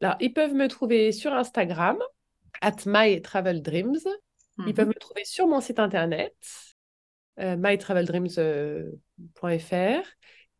Alors, 0.00 0.16
ils 0.20 0.32
peuvent 0.32 0.54
me 0.54 0.66
trouver 0.68 1.12
sur 1.12 1.34
Instagram, 1.34 1.98
at 2.62 2.76
mytraveldreams. 2.86 3.98
Ils 4.58 4.62
Mhm. 4.68 4.72
peuvent 4.74 4.88
me 4.88 4.98
trouver 4.98 5.26
sur 5.26 5.46
mon 5.46 5.60
site 5.60 5.78
internet, 5.78 6.34
euh, 7.40 7.56
mytraveldreams.fr. 7.56 10.06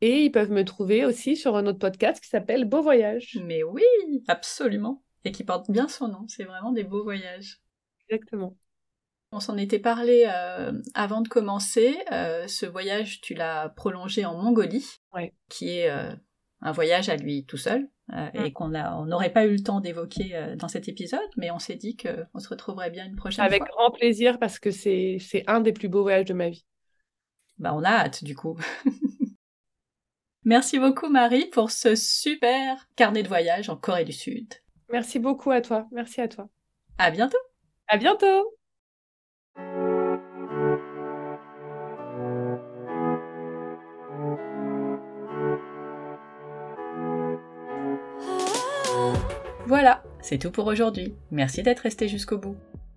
Et 0.01 0.25
ils 0.25 0.31
peuvent 0.31 0.51
me 0.51 0.65
trouver 0.65 1.05
aussi 1.07 1.37
sur 1.37 1.57
un 1.57 1.67
autre 1.67 1.79
podcast 1.79 2.21
qui 2.23 2.29
s'appelle 2.29 2.65
Beau 2.67 2.83
Voyage. 2.83 3.39
Mais 3.45 3.63
oui, 3.63 3.83
absolument. 4.29 5.03
Et 5.25 5.33
qui 5.33 5.45
porte 5.45 5.71
bien 5.71 5.89
son 5.89 6.09
nom. 6.09 6.27
C'est 6.29 6.45
vraiment 6.45 6.73
des 6.73 6.85
beaux 6.85 7.03
voyages. 7.05 7.63
Exactement. 8.09 8.57
On 9.33 9.41
s'en 9.41 9.57
était 9.57 9.79
parlé 9.79 10.27
euh, 10.29 10.73
avant 10.93 11.23
de 11.23 11.29
commencer. 11.29 11.97
Euh, 12.13 12.47
ce 12.47 12.67
voyage, 12.67 13.23
tu 13.23 13.33
l'as 13.35 13.71
prolongé 13.71 14.27
en 14.27 14.37
Mongolie, 14.37 14.87
Ouais. 15.15 15.33
qui 15.49 15.79
est 15.79 15.89
euh, 15.91 16.15
un 16.61 16.73
voyage 16.73 17.09
à 17.09 17.17
lui 17.17 17.45
tout 17.45 17.57
seul, 17.57 17.89
euh, 18.13 18.29
et 18.35 18.53
qu'on 18.53 18.75
a, 18.75 18.95
on 18.97 19.07
n'aurait 19.07 19.33
pas 19.33 19.47
eu 19.47 19.53
le 19.53 19.63
temps 19.63 19.81
d'évoquer 19.81 20.35
euh, 20.35 20.57
dans 20.57 20.69
cet 20.69 20.89
épisode, 20.89 21.21
mais 21.37 21.51
on 21.51 21.59
s'est 21.59 21.75
dit 21.75 21.97
qu'on 21.97 22.39
se 22.39 22.49
retrouverait 22.49 22.91
bien 22.91 23.07
une 23.07 23.17
prochaine 23.17 23.45
Avec 23.45 23.61
fois. 23.63 23.69
grand 23.77 23.91
plaisir 23.91 24.39
parce 24.39 24.59
que 24.59 24.71
c'est 24.71 25.19
c'est 25.21 25.45
un 25.47 25.61
des 25.61 25.73
plus 25.73 25.89
beaux 25.89 26.03
voyages 26.03 26.27
de 26.27 26.35
ma 26.35 26.49
vie. 26.49 26.67
Bah, 27.59 27.73
on 27.75 27.83
a 27.83 27.91
hâte 27.91 28.25
du 28.25 28.35
coup. 28.35 28.59
Merci 30.45 30.79
beaucoup 30.79 31.09
Marie 31.09 31.47
pour 31.47 31.71
ce 31.71 31.95
super 31.95 32.87
carnet 32.97 33.23
de 33.23 33.29
voyage 33.29 33.71
en 33.71 33.77
Corée 33.77 34.05
du 34.05 34.13
Sud. 34.13 34.53
Merci 34.91 35.19
beaucoup 35.19 35.51
à 35.51 35.63
toi. 35.63 35.89
Merci 35.91 36.21
à 36.21 36.29
toi. 36.29 36.49
À 36.99 37.11
bientôt. 37.11 37.39
À 37.89 37.97
bientôt! 37.97 38.55
Voilà, 49.67 50.03
c'est 50.21 50.39
tout 50.39 50.51
pour 50.51 50.67
aujourd'hui. 50.67 51.15
Merci 51.31 51.63
d'être 51.63 51.81
resté 51.81 52.07
jusqu'au 52.07 52.39
bout. 52.39 52.57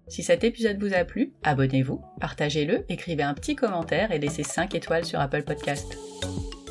Si 0.09 0.23
cet 0.23 0.43
épisode 0.43 0.81
vous 0.81 0.93
a 0.93 1.03
plu, 1.05 1.33
abonnez-vous, 1.43 2.01
partagez-le, 2.19 2.85
écrivez 2.89 3.23
un 3.23 3.33
petit 3.33 3.55
commentaire 3.55 4.11
et 4.11 4.19
laissez 4.19 4.43
5 4.43 4.75
étoiles 4.75 5.05
sur 5.05 5.19
Apple 5.19 5.43
Podcast. 5.43 5.97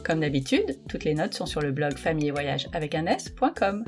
Comme 0.04 0.20
d'habitude, 0.20 0.78
toutes 0.88 1.04
les 1.04 1.14
notes 1.14 1.34
sont 1.34 1.46
sur 1.46 1.60
le 1.60 1.72
blog 1.72 1.96
famille 1.96 2.28
et 2.28 2.30
voyage 2.30 2.68
avec 2.72 2.94
un 2.94 3.06
s.com. 3.06 3.84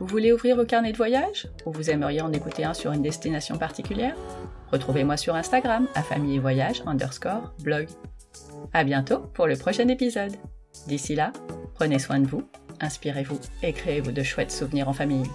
Vous 0.00 0.06
voulez 0.06 0.32
ouvrir 0.32 0.56
vos 0.56 0.64
carnets 0.64 0.92
de 0.92 0.96
voyage? 0.96 1.48
Ou 1.64 1.72
vous 1.72 1.90
aimeriez 1.90 2.20
en 2.20 2.32
écouter 2.32 2.64
un 2.64 2.74
sur 2.74 2.92
une 2.92 3.02
destination 3.02 3.56
particulière? 3.56 4.16
Retrouvez-moi 4.70 5.16
sur 5.16 5.34
Instagram 5.34 5.88
à 5.94 6.02
famille 6.02 6.36
et 6.36 6.40
voyage 6.40 6.82
underscore 6.86 7.54
blog. 7.62 7.86
À 8.72 8.82
bientôt 8.84 9.20
pour 9.34 9.46
le 9.46 9.56
prochain 9.56 9.88
épisode. 9.88 10.34
D'ici 10.88 11.14
là, 11.14 11.32
prenez 11.74 11.98
soin 11.98 12.18
de 12.18 12.26
vous, 12.26 12.42
inspirez-vous 12.80 13.40
et 13.62 13.72
créez-vous 13.72 14.12
de 14.12 14.22
chouettes 14.22 14.52
souvenirs 14.52 14.88
en 14.88 14.92
famille. 14.92 15.28